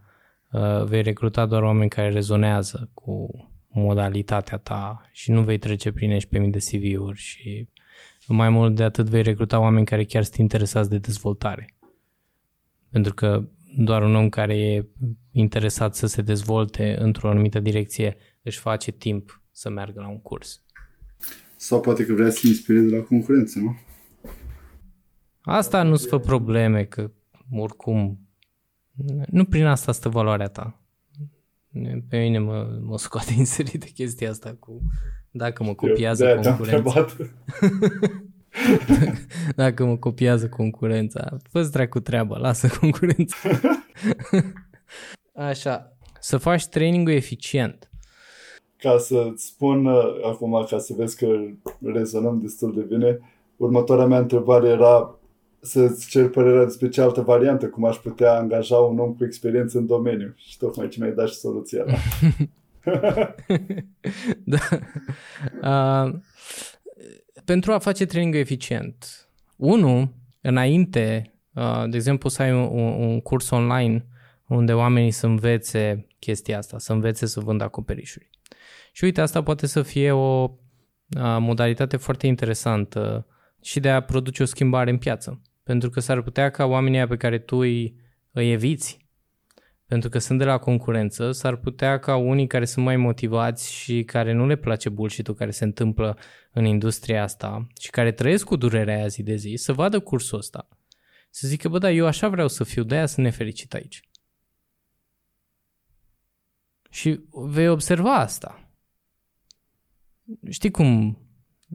[0.52, 3.30] uh, vei recruta doar oameni care rezonează cu
[3.68, 7.68] modalitatea ta și nu vei trece prin pe mii de CV-uri și
[8.34, 11.76] mai mult de atât vei recruta oameni care chiar sunt interesați de dezvoltare.
[12.90, 13.48] Pentru că
[13.78, 14.88] doar un om care e
[15.32, 20.64] interesat să se dezvolte într-o anumită direcție își face timp să meargă la un curs.
[21.56, 23.78] Sau poate că vrea să inspire de la concurență, nu?
[25.42, 27.12] Asta nu-ți fă probleme, că
[27.52, 28.20] oricum
[29.28, 30.82] nu prin asta stă valoarea ta.
[32.10, 34.82] Pe mine mă, mă scoate în serie de chestia asta cu
[35.32, 37.06] dacă mă copiază Eu, concurența.
[39.56, 41.38] dacă mă copiază concurența.
[41.52, 43.36] Fă-ți dracu treaba, lasă concurența.
[45.34, 47.90] Așa, să faci trainingul eficient.
[48.78, 51.28] Ca să-ți spun uh, acum, ca să vezi că
[51.84, 53.20] rezonăm destul de bine,
[53.58, 55.20] următoarea mea întrebare era
[55.60, 59.86] să-ți cer părerea despre cealaltă variantă, cum aș putea angaja un om cu experiență în
[59.86, 60.34] domeniu.
[60.36, 61.94] Și tocmai ce mi-ai dat și soluția la.
[64.54, 64.60] da.
[65.62, 66.20] Uh,
[67.46, 73.50] pentru a face training eficient, unu, înainte, uh, de exemplu, să ai un, un curs
[73.50, 74.06] online
[74.48, 78.30] unde oamenii să învețe chestia asta, să învețe să vândă acoperișuri.
[78.92, 80.52] Și uite, asta poate să fie o uh,
[81.40, 83.28] modalitate foarte interesantă
[83.62, 85.42] și de a produce o schimbare în piață.
[85.64, 87.96] Pentru că s-ar putea ca oamenii pe care tu îi,
[88.32, 89.09] îi eviți,
[89.90, 94.04] pentru că sunt de la concurență, s-ar putea ca unii care sunt mai motivați și
[94.04, 96.18] care nu le place bullshit care se întâmplă
[96.52, 100.38] în industria asta și care trăiesc cu durerea aia zi de zi, să vadă cursul
[100.38, 100.68] ăsta.
[101.30, 104.02] Să zică, bă, da, eu așa vreau să fiu, de-aia sunt nefericit aici.
[106.90, 108.70] Și vei observa asta.
[110.50, 111.20] Știi cum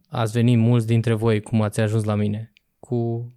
[0.09, 2.53] ați venit mulți dintre voi, cum ați ajuns la mine?
[2.79, 3.33] Cu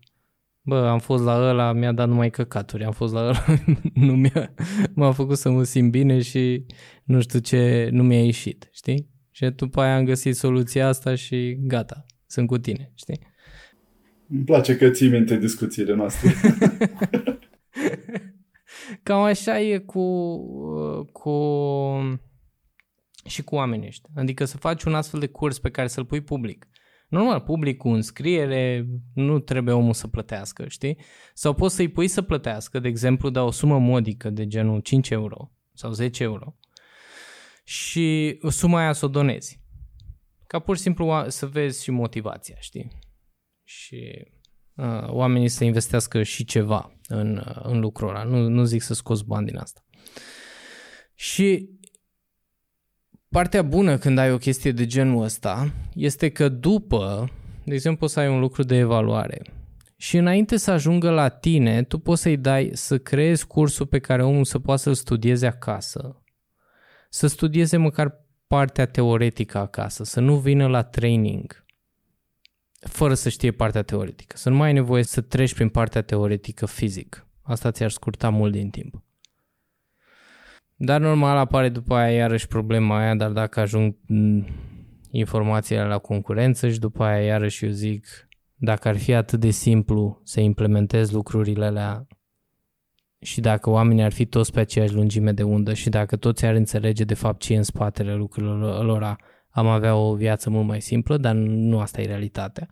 [0.67, 3.45] bă, am fost la ăla, mi-a dat numai căcaturi, am fost la ăla,
[4.07, 4.53] nu mi-a,
[4.93, 6.65] m-a făcut să mă simt bine și
[7.03, 9.09] nu știu ce, nu mi-a ieșit, știi?
[9.31, 13.19] Și după aia am găsit soluția asta și gata, sunt cu tine, știi?
[14.29, 16.33] Îmi place că ții minte discuțiile noastre.
[19.03, 20.37] Cam așa e cu,
[21.11, 21.31] cu
[23.25, 24.09] și cu oamenii ăștia.
[24.15, 26.67] Adică să faci un astfel de curs pe care să-l pui public.
[27.07, 30.97] Normal, public cu înscriere, nu trebuie omul să plătească, știi?
[31.33, 35.09] Sau poți să-i pui să plătească, de exemplu, de o sumă modică de genul 5
[35.09, 36.55] euro sau 10 euro
[37.63, 39.61] și suma aia să o donezi.
[40.47, 42.87] Ca pur și simplu să vezi și motivația, știi?
[43.63, 44.27] Și
[44.75, 48.23] uh, oamenii să investească și ceva în, uh, în lucrul ăla.
[48.23, 49.85] Nu, nu zic să scoți bani din asta.
[51.15, 51.69] Și
[53.29, 57.29] Partea bună când ai o chestie de genul ăsta este că după,
[57.63, 59.41] de exemplu, să ai un lucru de evaluare
[59.97, 64.23] și înainte să ajungă la tine, tu poți să-i dai să creezi cursul pe care
[64.23, 66.21] omul să poată să-l studieze acasă,
[67.09, 71.65] să studieze măcar partea teoretică acasă, să nu vină la training
[72.79, 76.65] fără să știe partea teoretică, să nu mai ai nevoie să treci prin partea teoretică
[76.65, 77.27] fizic.
[77.41, 79.01] Asta ți-ar scurta mult din timp.
[80.79, 83.95] Dar normal apare după aia iarăși problema aia, dar dacă ajung
[85.11, 88.07] informațiile la concurență și după aia iarăși eu zic,
[88.55, 92.07] dacă ar fi atât de simplu să implementez lucrurile alea
[93.19, 96.53] și dacă oamenii ar fi toți pe aceeași lungime de undă și dacă toți ar
[96.53, 99.15] înțelege de fapt ce e în spatele lucrurilor lor,
[99.49, 102.67] am avea o viață mult mai simplă, dar nu asta e realitatea.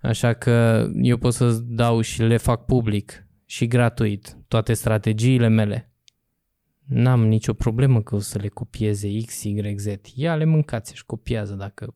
[0.00, 5.89] Așa că eu pot să dau și le fac public și gratuit toate strategiile mele
[6.90, 9.86] N-am nicio problemă că o să le copieze X, Y, Z.
[10.14, 11.94] Ia le mâncați și copiază dacă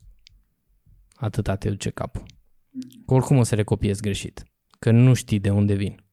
[1.15, 2.23] atâta te duce capul.
[3.07, 4.45] Că oricum o să le copiezi greșit.
[4.79, 6.05] Că nu știi de unde vin.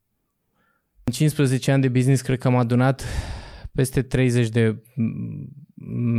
[1.04, 3.06] În 15 ani de business cred că am adunat
[3.74, 4.84] peste 30 de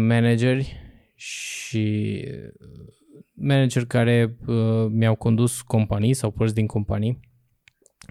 [0.06, 0.76] manageri
[1.14, 2.24] și
[3.32, 7.20] manageri care uh, mi-au condus companii sau părți din companii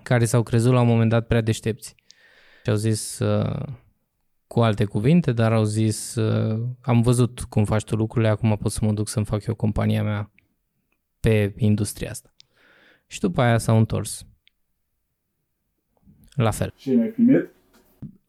[0.03, 1.95] care s-au crezut la un moment dat prea deștepți.
[2.63, 3.63] Și au zis uh,
[4.51, 8.71] cu alte cuvinte, dar au zis, uh, am văzut cum faci tu lucrurile, acum pot
[8.71, 10.31] să mă duc să-mi fac eu compania mea
[11.19, 12.33] pe industria asta.
[13.07, 14.27] Și după aia s-au întors.
[16.35, 16.73] La fel.
[16.77, 17.49] Și ai primit?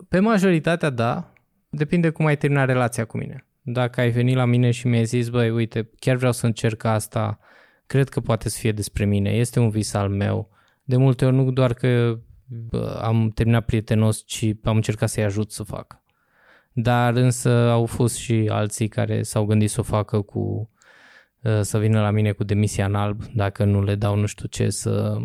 [0.09, 1.32] Pe majoritatea, da.
[1.69, 3.47] Depinde cum ai terminat relația cu mine.
[3.62, 7.39] Dacă ai venit la mine și mi-ai zis, băi, uite, chiar vreau să încerc asta,
[7.86, 10.51] cred că poate să fie despre mine, este un vis al meu.
[10.82, 12.19] De multe ori nu doar că
[13.01, 16.02] am terminat prietenos, ci am încercat să-i ajut să facă
[16.73, 20.70] dar însă au fost și alții care s-au gândit să o facă cu
[21.43, 24.47] uh, să vină la mine cu demisia în alb, dacă nu le dau nu știu
[24.47, 25.16] ce să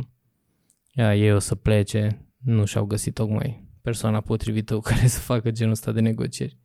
[0.96, 5.72] ei o să plece, nu și-au găsit tocmai persoana potrivită cu care să facă genul
[5.72, 6.58] ăsta de negocieri.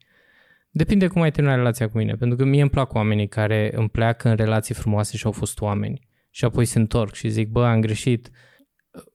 [0.71, 3.89] Depinde cum ai terminat relația cu mine, pentru că mie îmi plac oamenii care îmi
[3.89, 6.09] pleacă în relații frumoase și au fost oameni.
[6.31, 8.31] Și apoi se întorc și zic, bă, am greșit,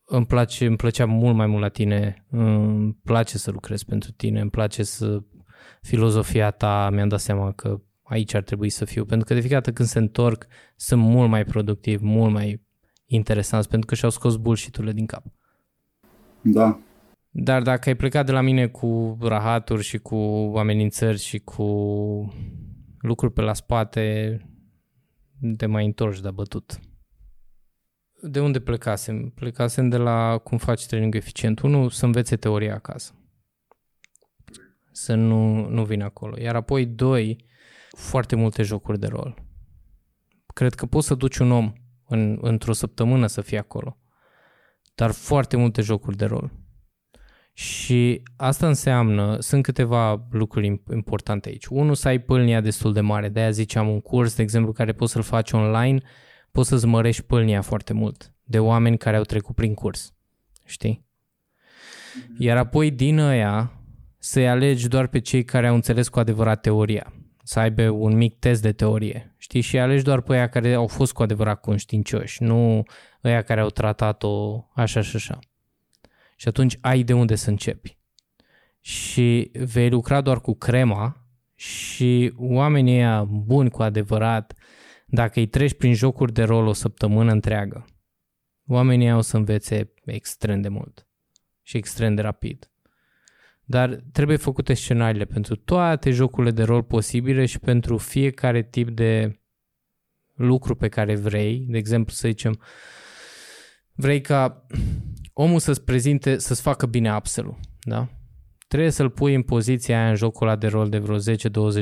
[0.05, 4.39] îmi, place, îmi plăcea mult mai mult la tine, îmi place să lucrez pentru tine,
[4.39, 5.23] îmi place să
[5.87, 9.61] filozofia ta, mi-am dat seama că aici ar trebui să fiu, pentru că de fiecare
[9.61, 12.61] dată când se întorc sunt mult mai productiv, mult mai
[13.05, 15.25] interesanți, pentru că și-au scos bullshit din cap.
[16.41, 16.79] Da.
[17.29, 20.15] Dar dacă ai plecat de la mine cu rahaturi și cu
[20.57, 21.63] amenințări și cu
[22.99, 24.37] lucruri pe la spate,
[25.57, 26.79] te mai întorci de bătut.
[28.21, 29.29] De unde plecasem?
[29.29, 31.59] Plecasem de la cum faci training eficient.
[31.59, 33.13] Unu, să învețe teoria acasă
[34.97, 36.39] să nu, nu vină acolo.
[36.39, 37.45] Iar apoi, doi,
[37.89, 39.43] foarte multe jocuri de rol.
[40.53, 41.73] Cred că poți să duci un om
[42.07, 43.97] în, într-o săptămână să fie acolo.
[44.95, 46.51] dar foarte multe jocuri de rol.
[47.53, 51.65] Și asta înseamnă, sunt câteva lucruri importante aici.
[51.65, 53.29] Unul, să ai pâlnia destul de mare.
[53.29, 56.01] De-aia ziceam un curs, de exemplu, care poți să-l faci online,
[56.51, 60.13] poți să-ți mărești pâlnia foarte mult de oameni care au trecut prin curs.
[60.65, 61.05] Știi?
[62.37, 63.76] Iar apoi din ăia
[64.27, 67.13] să-i alegi doar pe cei care au înțeles cu adevărat teoria.
[67.43, 69.35] Să aibă un mic test de teorie.
[69.37, 69.61] Știi?
[69.61, 72.83] Și alegi doar pe aia care au fost cu adevărat conștiincioși, nu
[73.23, 75.39] ăia care au tratat-o așa și așa.
[76.35, 77.97] Și atunci ai de unde să începi.
[78.79, 84.53] Și vei lucra doar cu crema și oamenii ăia buni cu adevărat,
[85.05, 87.85] dacă îi treci prin jocuri de rol o săptămână întreagă,
[88.67, 91.07] oamenii ăia o să învețe extrem de mult
[91.61, 92.71] și extrem de rapid.
[93.69, 99.39] Dar trebuie făcute scenariile pentru toate jocurile de rol posibile și pentru fiecare tip de
[100.33, 101.65] lucru pe care vrei.
[101.69, 102.61] De exemplu, să zicem,
[103.93, 104.65] vrei ca
[105.33, 108.09] omul să-ți prezinte, să-ți facă bine upsell da?
[108.67, 111.21] Trebuie să-l pui în poziția aia în jocul ăla de rol de vreo 10-20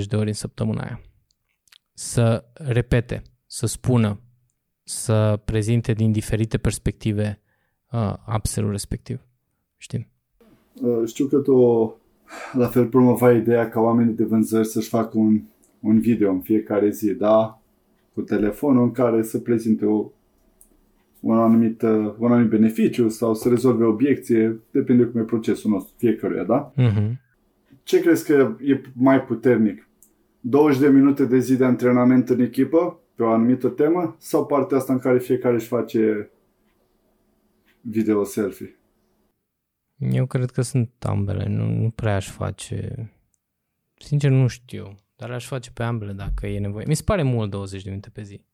[0.08, 1.02] de ori în săptămâna aia.
[1.94, 4.22] Să repete, să spună,
[4.84, 7.42] să prezinte din diferite perspective
[7.92, 9.28] uh, upsell-ul respectiv.
[9.78, 10.15] Știi?
[10.82, 11.56] Uh, știu că tu
[12.54, 15.42] la fel promovai ideea ca oamenii de vânzări să-și facă un,
[15.80, 17.62] un video în fiecare zi, da?
[18.14, 20.10] Cu telefonul în care să prezinte o
[21.20, 25.94] un anumit, uh, un anumit beneficiu sau să rezolve obiecție, depinde cum e procesul nostru,
[25.98, 26.72] fiecăruia, da?
[26.72, 27.12] Uh-huh.
[27.84, 29.88] Ce crezi că e mai puternic?
[30.40, 34.78] 20 de minute de zi de antrenament în echipă pe o anumită temă sau partea
[34.78, 36.30] asta în care fiecare își face
[37.82, 38.76] video selfie?
[39.98, 43.12] Eu cred că sunt ambele, nu, nu prea aș face,
[43.98, 46.86] sincer nu știu, dar aș face pe ambele dacă e nevoie.
[46.88, 48.46] Mi se pare mult 20 de minute pe zi.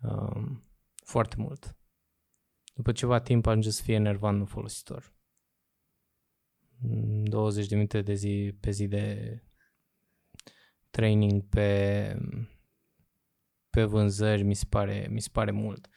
[0.00, 0.64] Um,
[1.04, 1.76] foarte mult.
[2.74, 5.12] După ceva timp ajunge să fie enervant nu folositor.
[6.78, 9.36] 20 de minute de zi pe zi de
[10.90, 12.16] training pe,
[13.70, 15.88] pe vânzări mi se, pare, mi se pare mult.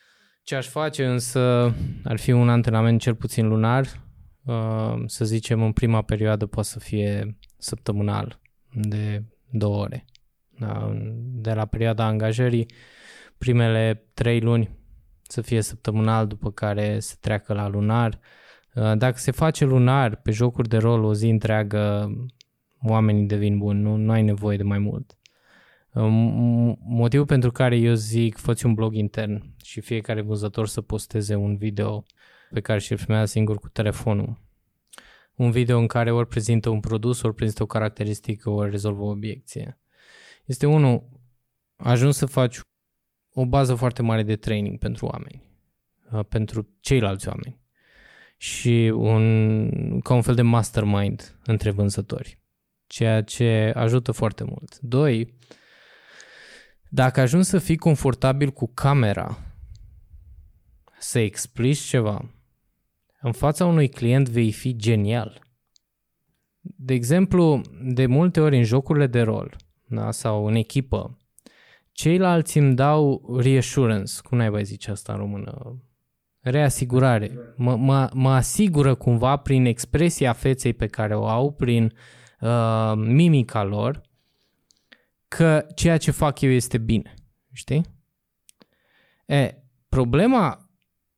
[0.44, 1.73] Ce aș face însă
[2.03, 4.05] ar fi un antrenament cel puțin lunar, uh,
[5.05, 8.39] să zicem în prima perioadă poate să fie săptămânal
[8.73, 10.05] de două ore.
[10.59, 12.65] Da, de la perioada angajării,
[13.38, 14.69] primele trei luni
[15.22, 18.19] să fie săptămânal, după care să treacă la lunar.
[18.73, 22.11] Uh, dacă se face lunar pe jocuri de rol o zi întreagă,
[22.81, 25.17] oamenii devin buni, nu, nu ai nevoie de mai mult.
[25.93, 26.07] Uh,
[26.80, 31.57] motivul pentru care eu zic fă un blog intern și fiecare vânzător să posteze un
[31.57, 32.03] video
[32.56, 34.38] pe care și-l filmează singur cu telefonul.
[35.36, 39.10] Un video în care ori prezintă un produs, ori prezintă o caracteristică, ori rezolvă o
[39.10, 39.80] obiecție.
[40.45, 41.10] Este unul,
[41.76, 42.60] ajuns să faci
[43.34, 45.44] o bază foarte mare de training pentru oameni,
[46.11, 47.60] uh, pentru ceilalți oameni
[48.38, 52.40] și un, ca un fel de mastermind între vânzători,
[52.88, 54.80] ceea ce ajută foarte mult.
[54.80, 55.34] Doi,
[56.90, 59.38] dacă ajungi să fii confortabil cu camera,
[60.99, 62.34] să explici ceva,
[63.26, 65.41] în fața unui client vei fi genial.
[66.60, 69.56] De exemplu, de multe ori în jocurile de rol
[69.88, 71.18] da, sau în echipă,
[71.91, 75.81] Ceilalți îmi dau reassurance, cum n-ai mai zice asta în română?
[76.39, 77.31] Reasigurare.
[77.56, 81.93] Mă, mă, mă asigură cumva prin expresia feței pe care o au, prin
[82.39, 84.02] uh, mimica lor,
[85.27, 87.14] că ceea ce fac eu este bine.
[87.52, 87.85] Știi?
[89.26, 89.56] E,
[89.89, 90.64] problema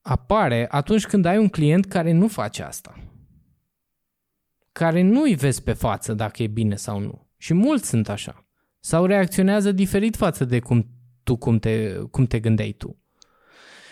[0.07, 2.99] apare atunci când ai un client care nu face asta.
[4.71, 7.29] Care nu-i vezi pe față dacă e bine sau nu.
[7.37, 8.47] Și mulți sunt așa
[8.79, 10.89] sau reacționează diferit față de cum
[11.23, 13.01] tu cum te, cum te gândeai tu.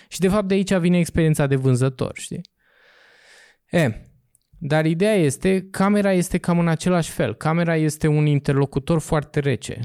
[0.07, 2.41] Și de fapt de aici vine experiența de vânzător, știi?
[3.69, 3.91] E,
[4.57, 7.35] dar ideea este, camera este cam în același fel.
[7.35, 9.79] Camera este un interlocutor foarte rece.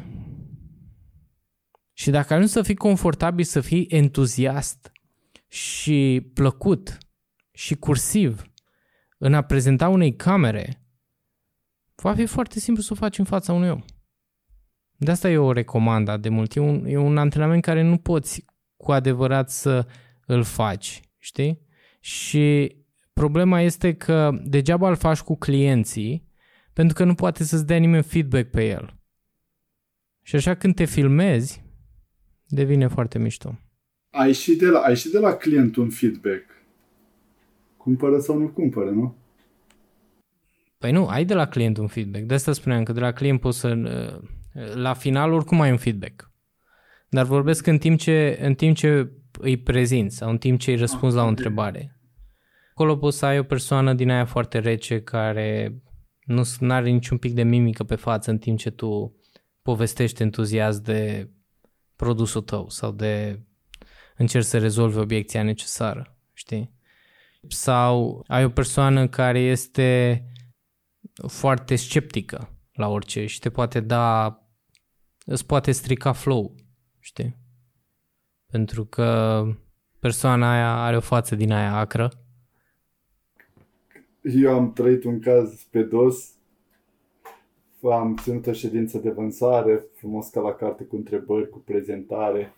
[1.92, 4.89] Și dacă ajungi să fii confortabil, să fii entuziast
[5.50, 6.98] și plăcut
[7.50, 8.52] și cursiv
[9.18, 10.84] în a prezenta unei camere,
[11.94, 13.80] va fi foarte simplu să o faci în fața unui om.
[14.96, 16.54] De asta eu o recomand de mult.
[16.54, 18.44] E un, e un antrenament care nu poți
[18.76, 19.86] cu adevărat să
[20.26, 21.60] îl faci, știi?
[22.00, 22.76] Și
[23.12, 26.28] problema este că degeaba îl faci cu clienții
[26.72, 28.98] pentru că nu poate să-ți dea nimeni feedback pe el.
[30.22, 31.64] Și așa când te filmezi,
[32.46, 33.58] devine foarte mișto.
[34.10, 36.44] Ai și de la, ai și de la client un feedback.
[37.76, 39.16] Cumpără sau nu cumpără, nu?
[40.78, 42.24] Păi nu, ai de la client un feedback.
[42.24, 43.74] De asta spuneam că de la client poți să
[44.74, 46.30] la final oricum ai un feedback.
[47.08, 50.76] Dar vorbesc în timp ce, în timp ce îi prezinți sau în timp ce îi
[50.76, 51.98] răspunzi la o întrebare.
[52.70, 55.80] acolo poți să ai o persoană din aia foarte rece care
[56.24, 59.16] nu are niciun pic de mimică pe față în timp ce tu
[59.62, 61.30] povestești entuziast de
[61.96, 63.40] produsul tău sau de
[64.20, 66.72] încerci să rezolvi obiecția necesară, știi?
[67.48, 70.22] Sau ai o persoană care este
[71.26, 74.38] foarte sceptică la orice și te poate da,
[75.26, 76.54] îți poate strica flow,
[76.98, 77.36] știi?
[78.46, 79.42] Pentru că
[79.98, 82.10] persoana aia are o față din aia acră.
[84.22, 86.30] Eu am trăit un caz pe dos.
[87.82, 92.54] Am ținut o ședință de vânzare, frumos ca la carte, cu întrebări, cu prezentare.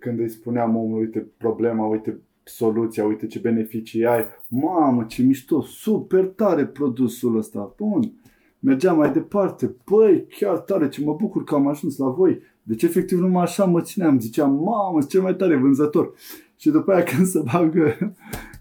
[0.00, 4.24] Când îi spuneam omului, uite problema, uite soluția, uite ce beneficii ai.
[4.48, 8.12] Mamă, ce mișto, super tare produsul ăsta, bun.
[8.58, 12.40] Mergeam mai departe, băi, chiar tare, ce mă bucur că am ajuns la voi.
[12.62, 16.12] Deci efectiv numai așa mă țineam, ziceam, mamă, cel mai tare vânzător.
[16.60, 18.14] Și după aia când se bagă,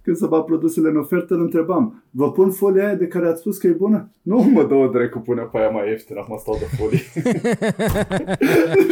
[0.03, 3.39] când se bag produsele în ofertă, îl întrebam, vă pun folia aia de care ați
[3.39, 4.11] spus că e bună?
[4.21, 6.99] Nu mă dă o drecu, pune pe aia mai ieftină, acum stau de folii.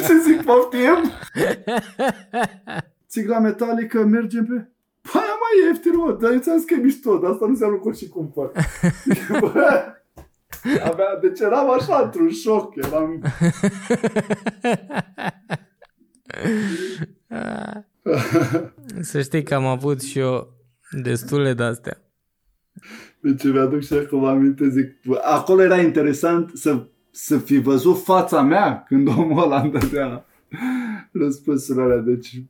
[0.06, 1.12] și zic, poftim?
[3.08, 4.68] Țigla metalică, mergem pe...
[5.12, 7.78] Păi aia mai ieftin, mă, dar eu ți-am că e mișto, dar asta nu înseamnă
[7.78, 8.52] că și cumpăr.
[10.90, 13.22] Abia, deci eram așa într-un șoc, eram...
[19.02, 20.54] Să știi că am avut și eu
[20.92, 22.02] destule de-astea.
[23.20, 28.84] Deci mi-aduc și acum aminte, zic, acolo era interesant să, să fi văzut fața mea
[28.88, 30.26] când omul ăla îmi dădea
[31.12, 31.98] răspunsul alea.
[31.98, 32.44] Deci,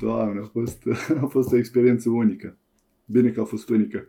[0.00, 0.82] doamne, a fost,
[1.22, 2.58] a fost o experiență unică.
[3.04, 4.08] Bine că a fost unică.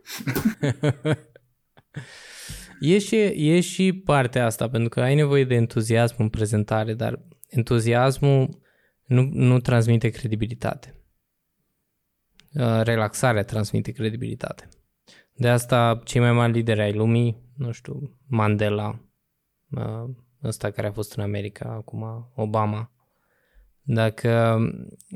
[2.80, 7.20] E și, e și partea asta, pentru că ai nevoie de entuziasm în prezentare, dar
[7.48, 8.58] entuziasmul
[9.06, 10.94] nu, nu transmite credibilitate.
[12.54, 14.68] Uh, relaxarea transmite credibilitate.
[15.32, 19.00] De asta cei mai mari lideri ai lumii, nu știu, Mandela,
[19.70, 20.04] uh,
[20.42, 22.90] ăsta care a fost în America acum, Obama,
[23.82, 24.58] dacă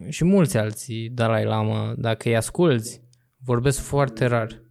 [0.08, 3.02] și mulți alții, Dalai Lama, dacă îi asculți,
[3.38, 4.62] vorbesc foarte rar.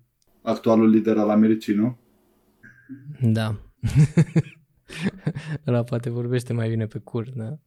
[0.41, 1.97] Actualul lider al Americii, nu?
[3.21, 3.55] Da.
[5.67, 7.57] Ăla poate vorbește mai bine pe cur, da?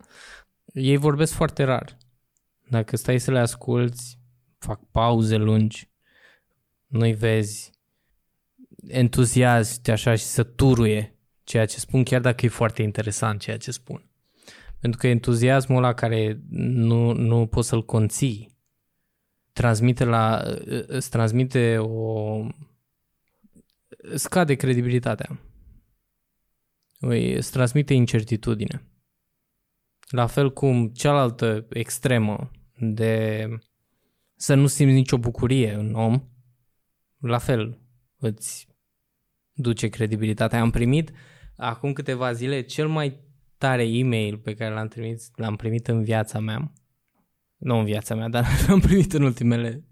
[0.72, 1.96] Ei vorbesc foarte rar.
[2.68, 4.18] Dacă stai să le asculți,
[4.58, 5.90] fac pauze lungi,
[6.86, 7.70] nu-i vezi
[8.86, 13.70] entuziasm așa și să turuie ceea ce spun, chiar dacă e foarte interesant ceea ce
[13.70, 14.06] spun.
[14.78, 18.56] Pentru că entuziasmul ăla care nu, nu poți să-l conții,
[19.52, 20.42] transmite la,
[20.86, 22.46] îți transmite o...
[24.14, 25.40] scade credibilitatea.
[27.00, 28.91] Îți transmite incertitudine.
[30.12, 33.46] La fel cum cealaltă extremă de
[34.34, 36.22] să nu simți nicio bucurie în om,
[37.18, 37.78] la fel
[38.16, 38.68] îți
[39.52, 40.60] duce credibilitatea.
[40.60, 41.12] Am primit
[41.56, 43.20] acum câteva zile cel mai
[43.58, 46.72] tare e-mail pe care l-am primit, l-am primit în viața mea.
[47.56, 49.84] Nu în viața mea, dar l-am primit în ultimele,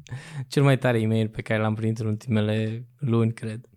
[0.49, 3.69] cel mai tare e-mail pe care l-am primit în ultimele luni, cred.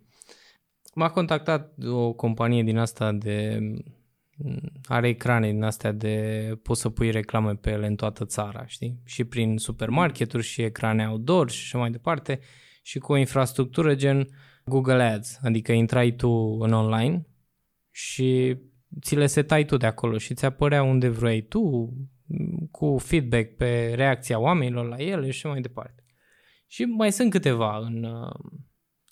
[0.94, 3.60] M-a contactat o companie din asta de
[4.84, 9.00] are ecrane din astea de poți să pui reclame pe ele în toată țara, știi?
[9.04, 12.40] Și prin supermarketuri și ecrane outdoor și așa mai departe
[12.82, 14.28] și cu o infrastructură gen
[14.64, 16.30] Google Ads, adică intrai tu
[16.60, 17.26] în online
[17.90, 18.56] și
[19.00, 21.92] ți le setai tu de acolo și ți apărea unde vrei tu
[22.70, 26.04] cu feedback pe reacția oamenilor la ele și mai departe.
[26.66, 28.06] Și mai sunt câteva în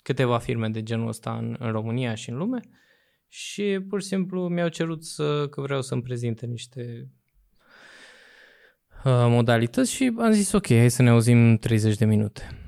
[0.02, 2.60] câteva firme de genul ăsta în, în România și în lume
[3.34, 7.08] și pur și simplu mi-au cerut să, că vreau să-mi prezinte niște
[9.04, 12.58] uh, modalități și am zis ok, hai să ne auzim 30 de minute.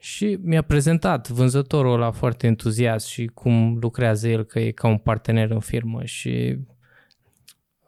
[0.00, 4.98] Și mi-a prezentat vânzătorul ăla foarte entuziast și cum lucrează el, că e ca un
[4.98, 6.58] partener în firmă și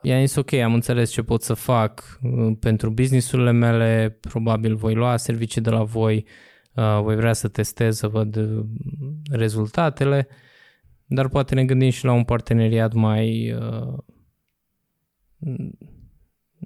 [0.02, 4.94] i-am zis ok, am înțeles ce pot să fac uh, pentru businessurile mele, probabil voi
[4.94, 6.26] lua servicii de la voi,
[6.74, 8.64] uh, voi vrea să testez, să văd uh,
[9.30, 10.28] rezultatele
[11.14, 13.98] dar poate ne gândim și la un parteneriat mai uh,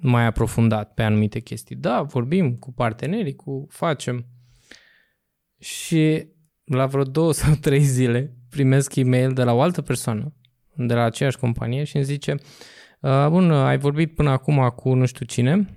[0.01, 1.75] mai aprofundat pe anumite chestii.
[1.75, 4.25] Da, vorbim cu partenerii, cu facem.
[5.59, 6.27] Și
[6.63, 10.33] la vreo două sau trei zile primesc e-mail de la o altă persoană,
[10.75, 12.35] de la aceeași companie și îmi zice
[12.99, 15.69] uh, Bun, ai vorbit până acum cu nu știu cine.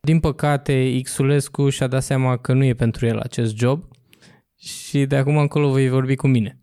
[0.00, 3.88] Din păcate, Xulescu și-a dat seama că nu e pentru el acest job
[4.56, 6.61] și de acum încolo voi vorbi cu mine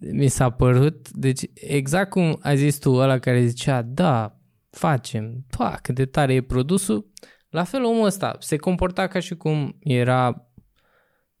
[0.00, 4.38] mi s-a părut, deci exact cum ai zis tu, ăla care zicea, da,
[4.70, 7.10] facem, pa, cât de tare e produsul,
[7.48, 10.50] la fel omul ăsta se comporta ca și cum era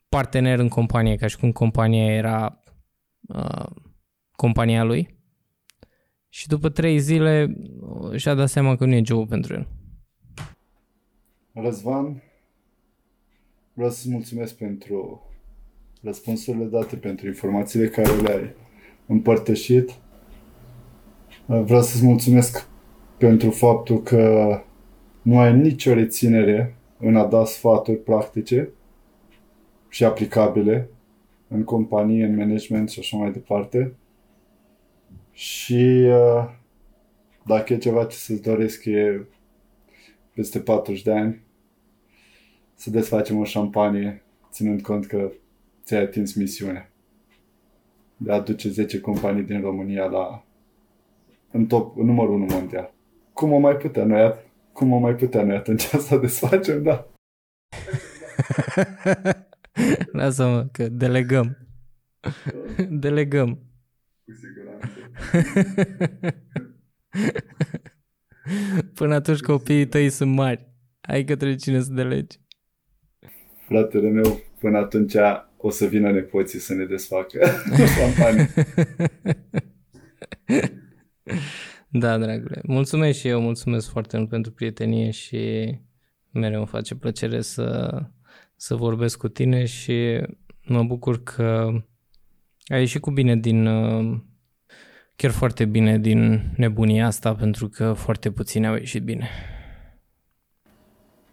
[0.08, 2.62] partener în companie, ca și cum compania era
[3.20, 3.66] uh,
[4.32, 5.16] compania lui.
[6.28, 7.56] Și după trei zile
[8.16, 9.68] și-a dat seama că nu e job pentru el.
[11.52, 12.22] Răzvan,
[13.72, 15.27] vreau să-ți mulțumesc pentru
[16.02, 18.54] răspunsurile date, pentru informațiile care le-ai
[19.06, 19.90] împărtășit.
[21.46, 22.68] Vreau să-ți mulțumesc
[23.18, 24.62] pentru faptul că
[25.22, 28.68] nu ai nicio reținere în a da sfaturi practice
[29.88, 30.88] și aplicabile
[31.48, 33.94] în companie, în management și așa mai departe.
[35.32, 36.50] Și uh,
[37.46, 39.26] dacă e ceva ce să-ți doresc e
[40.32, 41.40] peste 40 de ani
[42.74, 45.32] să desfacem o șampanie ținând cont că
[45.88, 46.90] ți-ai atins misiunea
[48.16, 50.44] de a aduce 10 companii din România la
[51.50, 52.94] în top, în numărul 1 mondial.
[53.32, 54.34] Cum o mai putea noi,
[54.72, 57.08] cum o mai putea noi atunci să desfacem, da.
[60.12, 61.68] Lasă-mă că delegăm.
[63.04, 63.54] delegăm.
[64.24, 64.88] Cu siguranță.
[68.94, 70.66] Până atunci copiii tăi sunt mari.
[71.00, 72.40] Ai către cine să delegi.
[73.66, 75.14] Fratele meu, până atunci
[75.60, 77.38] o să vină nepoții să ne desfacă
[77.98, 78.50] campanie.
[81.88, 82.60] da, dragule.
[82.62, 85.74] Mulțumesc și eu, mulțumesc foarte mult pentru prietenie și
[86.30, 87.98] mereu îmi face plăcere să,
[88.56, 90.20] să vorbesc cu tine și
[90.64, 91.70] mă bucur că
[92.66, 93.64] ai ieșit cu bine din,
[95.16, 99.28] chiar foarte bine din nebunia asta, pentru că foarte puțini au ieșit bine.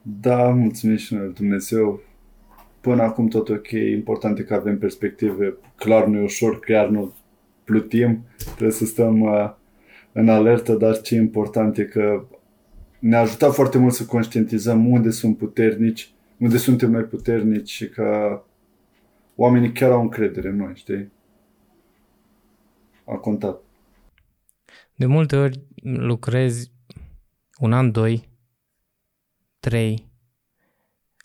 [0.01, 2.01] Da, mulțumim și noi, Dumnezeu
[2.85, 7.13] până acum tot ok, important e că avem perspective, clar nu e ușor, chiar nu
[7.63, 9.51] plutim, trebuie să stăm uh,
[10.11, 12.25] în alertă, dar ce important e că
[12.99, 18.41] ne-a ajutat foarte mult să conștientizăm unde sunt puternici, unde suntem noi puternici și că
[19.35, 21.11] oamenii chiar au încredere în noi, știi?
[23.05, 23.61] A contat.
[24.95, 26.71] De multe ori lucrezi
[27.59, 28.29] un an, doi,
[29.59, 30.13] trei,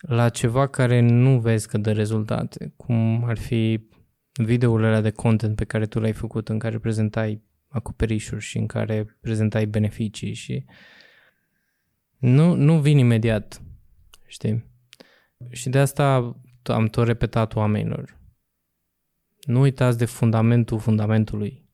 [0.01, 3.89] la ceva care nu vezi că dă rezultate, cum ar fi
[4.33, 9.17] videourile de content pe care tu le-ai făcut, în care prezentai acoperișuri și în care
[9.21, 10.65] prezentai beneficii și
[12.17, 13.61] nu, nu vin imediat,
[14.27, 14.65] știi?
[15.49, 18.19] Și de asta am tot repetat oamenilor.
[19.41, 21.69] Nu uitați de fundamentul fundamentului.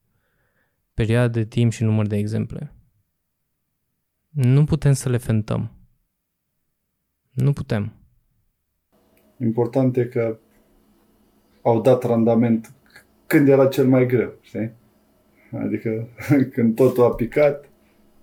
[0.93, 2.75] Perioada de timp și număr de exemple.
[4.29, 5.71] Nu putem să le fentăm.
[7.29, 8.06] Nu putem.
[9.41, 10.37] Important e că
[11.61, 12.71] au dat randament
[13.27, 14.71] când era cel mai greu, știi?
[15.51, 16.07] Adică
[16.53, 17.69] când totul a picat,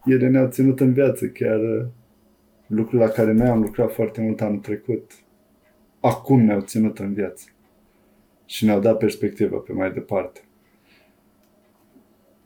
[0.05, 1.85] ele ne-au ținut în viață, chiar uh,
[2.67, 5.13] lucruri la care noi am lucrat foarte mult anul trecut,
[6.01, 7.49] acum ne-au ținut în viață
[8.47, 10.41] și ne-au dat perspectivă pe mai departe.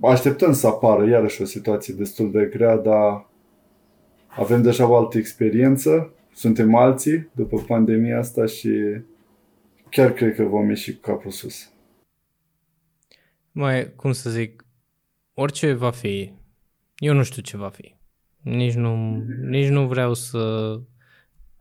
[0.01, 3.27] Așteptăm să apară iarăși o situație destul de grea, dar
[4.27, 8.71] avem deja o altă experiență suntem alții după pandemia asta și
[9.91, 11.71] chiar cred că vom ieși cu capul sus.
[13.53, 14.65] Mai, cum să zic,
[15.35, 16.33] orice va fi,
[16.97, 17.95] eu nu știu ce va fi.
[18.41, 20.75] Nici nu, nici nu vreau să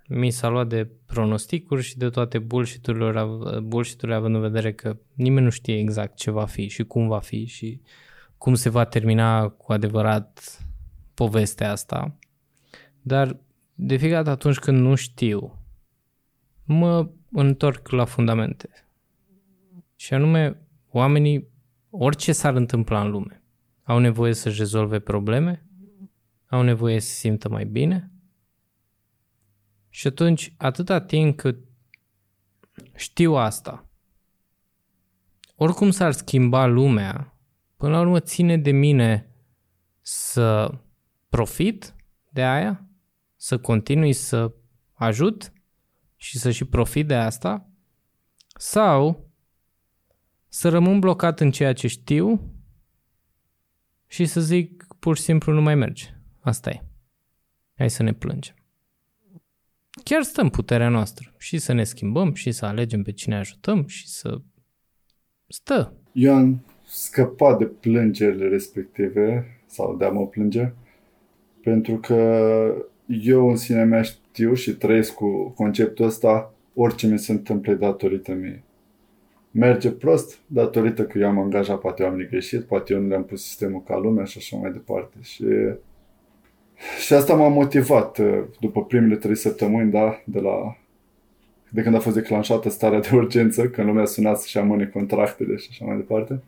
[0.07, 3.23] mi s-a luat de pronosticuri și de toate bullshit-urile,
[3.63, 7.19] bullshit având în vedere că nimeni nu știe exact ce va fi și cum va
[7.19, 7.81] fi și
[8.37, 10.59] cum se va termina cu adevărat
[11.13, 12.17] povestea asta.
[13.01, 13.45] Dar
[13.79, 15.59] de fiecare dată atunci când nu știu,
[16.63, 18.69] mă întorc la fundamente.
[19.95, 21.47] Și anume, oamenii,
[21.89, 23.43] orice s-ar întâmpla în lume,
[23.83, 25.65] au nevoie să-și rezolve probleme,
[26.47, 28.11] au nevoie să se simtă mai bine
[29.89, 31.57] și atunci, atâta timp cât
[32.95, 33.89] știu asta,
[35.55, 37.37] oricum s-ar schimba lumea,
[37.75, 39.31] până la urmă ține de mine
[40.01, 40.73] să
[41.29, 41.95] profit
[42.29, 42.86] de aia
[43.37, 44.51] să continui să
[44.93, 45.51] ajut
[46.15, 47.69] și să și profit de asta
[48.57, 49.29] sau
[50.47, 52.51] să rămân blocat în ceea ce știu
[54.07, 56.05] și să zic pur și simplu nu mai merge.
[56.39, 56.83] Asta e.
[57.75, 58.55] Hai să ne plângem.
[60.03, 64.07] Chiar stăm puterea noastră și să ne schimbăm și să alegem pe cine ajutăm și
[64.07, 64.41] să
[65.47, 65.93] stă.
[66.11, 70.73] Eu am scăpat de plângerile respective sau de a mă plânge
[71.61, 77.31] pentru că eu în sine mea știu și trăiesc cu conceptul ăsta, orice mi se
[77.31, 78.63] întâmplă datorită mie.
[79.51, 83.23] Merge prost datorită că eu am angajat, poate eu am greșit, poate eu nu le-am
[83.23, 85.15] pus sistemul ca lumea și așa mai departe.
[85.21, 85.45] Și,
[87.05, 90.77] și asta m-a motivat uh, după primele trei săptămâni da, de la
[91.69, 95.67] de când a fost declanșată starea de urgență, când lumea suna să-și amâne contractele și
[95.71, 96.43] așa mai departe.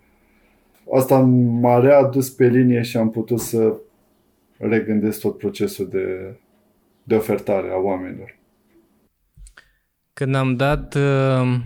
[0.94, 1.20] Asta
[1.60, 3.76] m-a readus pe linie și am putut să
[4.58, 6.36] regândesc tot procesul de,
[7.10, 8.38] de ofertare a oamenilor.
[10.14, 11.60] Când am dat uh,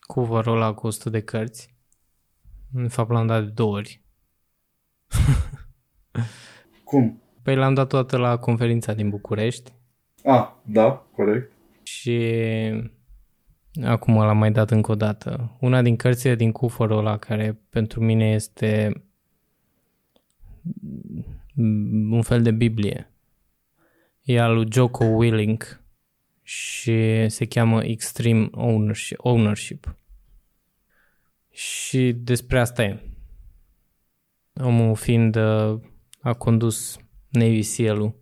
[0.00, 1.74] cover ăla cu 100 de cărți,
[2.72, 4.02] în fapt l-am dat de două ori.
[6.84, 7.22] Cum?
[7.42, 9.72] Păi l-am dat toată la conferința din București.
[10.24, 11.52] Ah, da, corect.
[11.82, 12.32] Și
[13.84, 15.56] acum l-am mai dat încă o dată.
[15.60, 19.02] Una din cărțile din cufărul ăla care pentru mine este
[22.10, 23.10] un fel de Biblie.
[24.22, 25.82] E al lui Joko Willing
[26.42, 29.18] și se cheamă Extreme Ownership.
[29.20, 29.94] ownership.
[31.50, 33.02] Și despre asta e.
[34.54, 35.80] Omul fiind uh,
[36.20, 38.14] a condus Navy SEAL-ul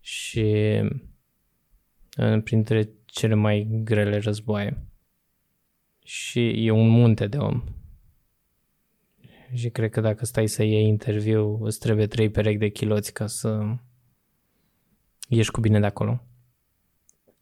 [0.00, 0.80] și
[2.18, 4.86] uh, printre cele mai grele războaie.
[6.04, 7.64] Și e un munte de om.
[9.52, 13.26] Și cred că dacă stai să iei interviu, îți trebuie trei perechi de chiloți ca
[13.26, 13.76] să
[15.26, 16.22] ieși cu bine de acolo.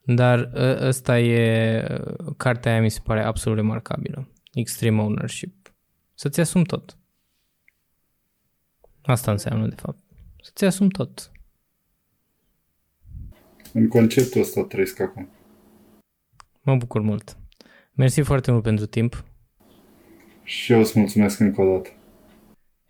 [0.03, 1.87] Dar ă, ăsta e,
[2.37, 4.29] cartea aia mi se pare absolut remarcabilă.
[4.53, 5.73] Extreme Ownership.
[6.15, 6.97] Să-ți asumi tot.
[9.03, 9.99] Asta înseamnă, de fapt.
[10.43, 11.31] Să-ți asumi tot.
[13.73, 15.29] În conceptul ăsta trăiesc acum.
[16.63, 17.37] Mă bucur mult.
[17.93, 19.25] Mersi foarte mult pentru timp.
[20.43, 21.91] Și eu îți mulțumesc încă o dată.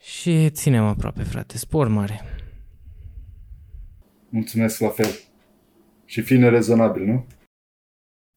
[0.00, 1.58] Și ținem aproape, frate.
[1.58, 2.33] Spor mare.
[4.34, 5.10] Mulțumesc la fel.
[6.04, 7.26] Și fine rezonabil, nu?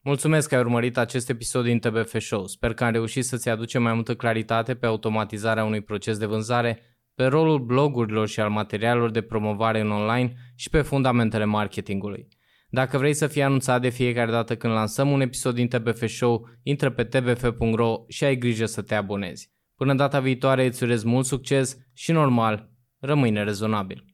[0.04, 2.46] Mulțumesc că ai urmărit acest episod din TBF Show.
[2.46, 6.80] Sper că am reușit să-ți aducem mai multă claritate pe automatizarea unui proces de vânzare,
[7.14, 12.28] pe rolul blogurilor și al materialelor de promovare în online și pe fundamentele marketingului.
[12.68, 16.48] Dacă vrei să fii anunțat de fiecare dată când lansăm un episod din TBF Show,
[16.62, 19.52] intră pe tbf.ro și ai grijă să te abonezi.
[19.74, 24.08] Până data viitoare îți urez mult succes și normal, rămâne rezonabil.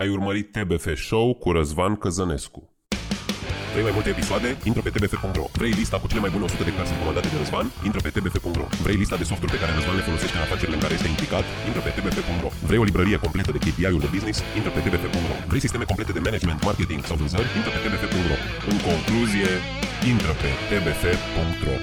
[0.00, 2.60] Ai urmărit TBF Show cu Răzvan Căzănescu.
[3.72, 4.48] Vrei mai multe episoade?
[4.70, 5.46] Intră pe tbf.ro.
[5.60, 7.66] Vrei lista cu cele mai bune 100 de cărți recomandate de Răzvan?
[7.88, 8.66] Intră pe tbf.ro.
[8.84, 11.44] Vrei lista de softuri pe care Răzvan le folosește în afacerile în care este implicat?
[11.68, 12.50] Intră pe tbf.ro.
[12.68, 14.38] Vrei o librărie completă de KPI-uri de business?
[14.58, 15.34] Intră pe tbf.ro.
[15.50, 17.48] Vrei sisteme complete de management, marketing sau vânzări?
[17.58, 18.36] Intră pe tbf.ro.
[18.70, 19.50] În concluzie,
[20.12, 21.76] intră pe tbf.ro.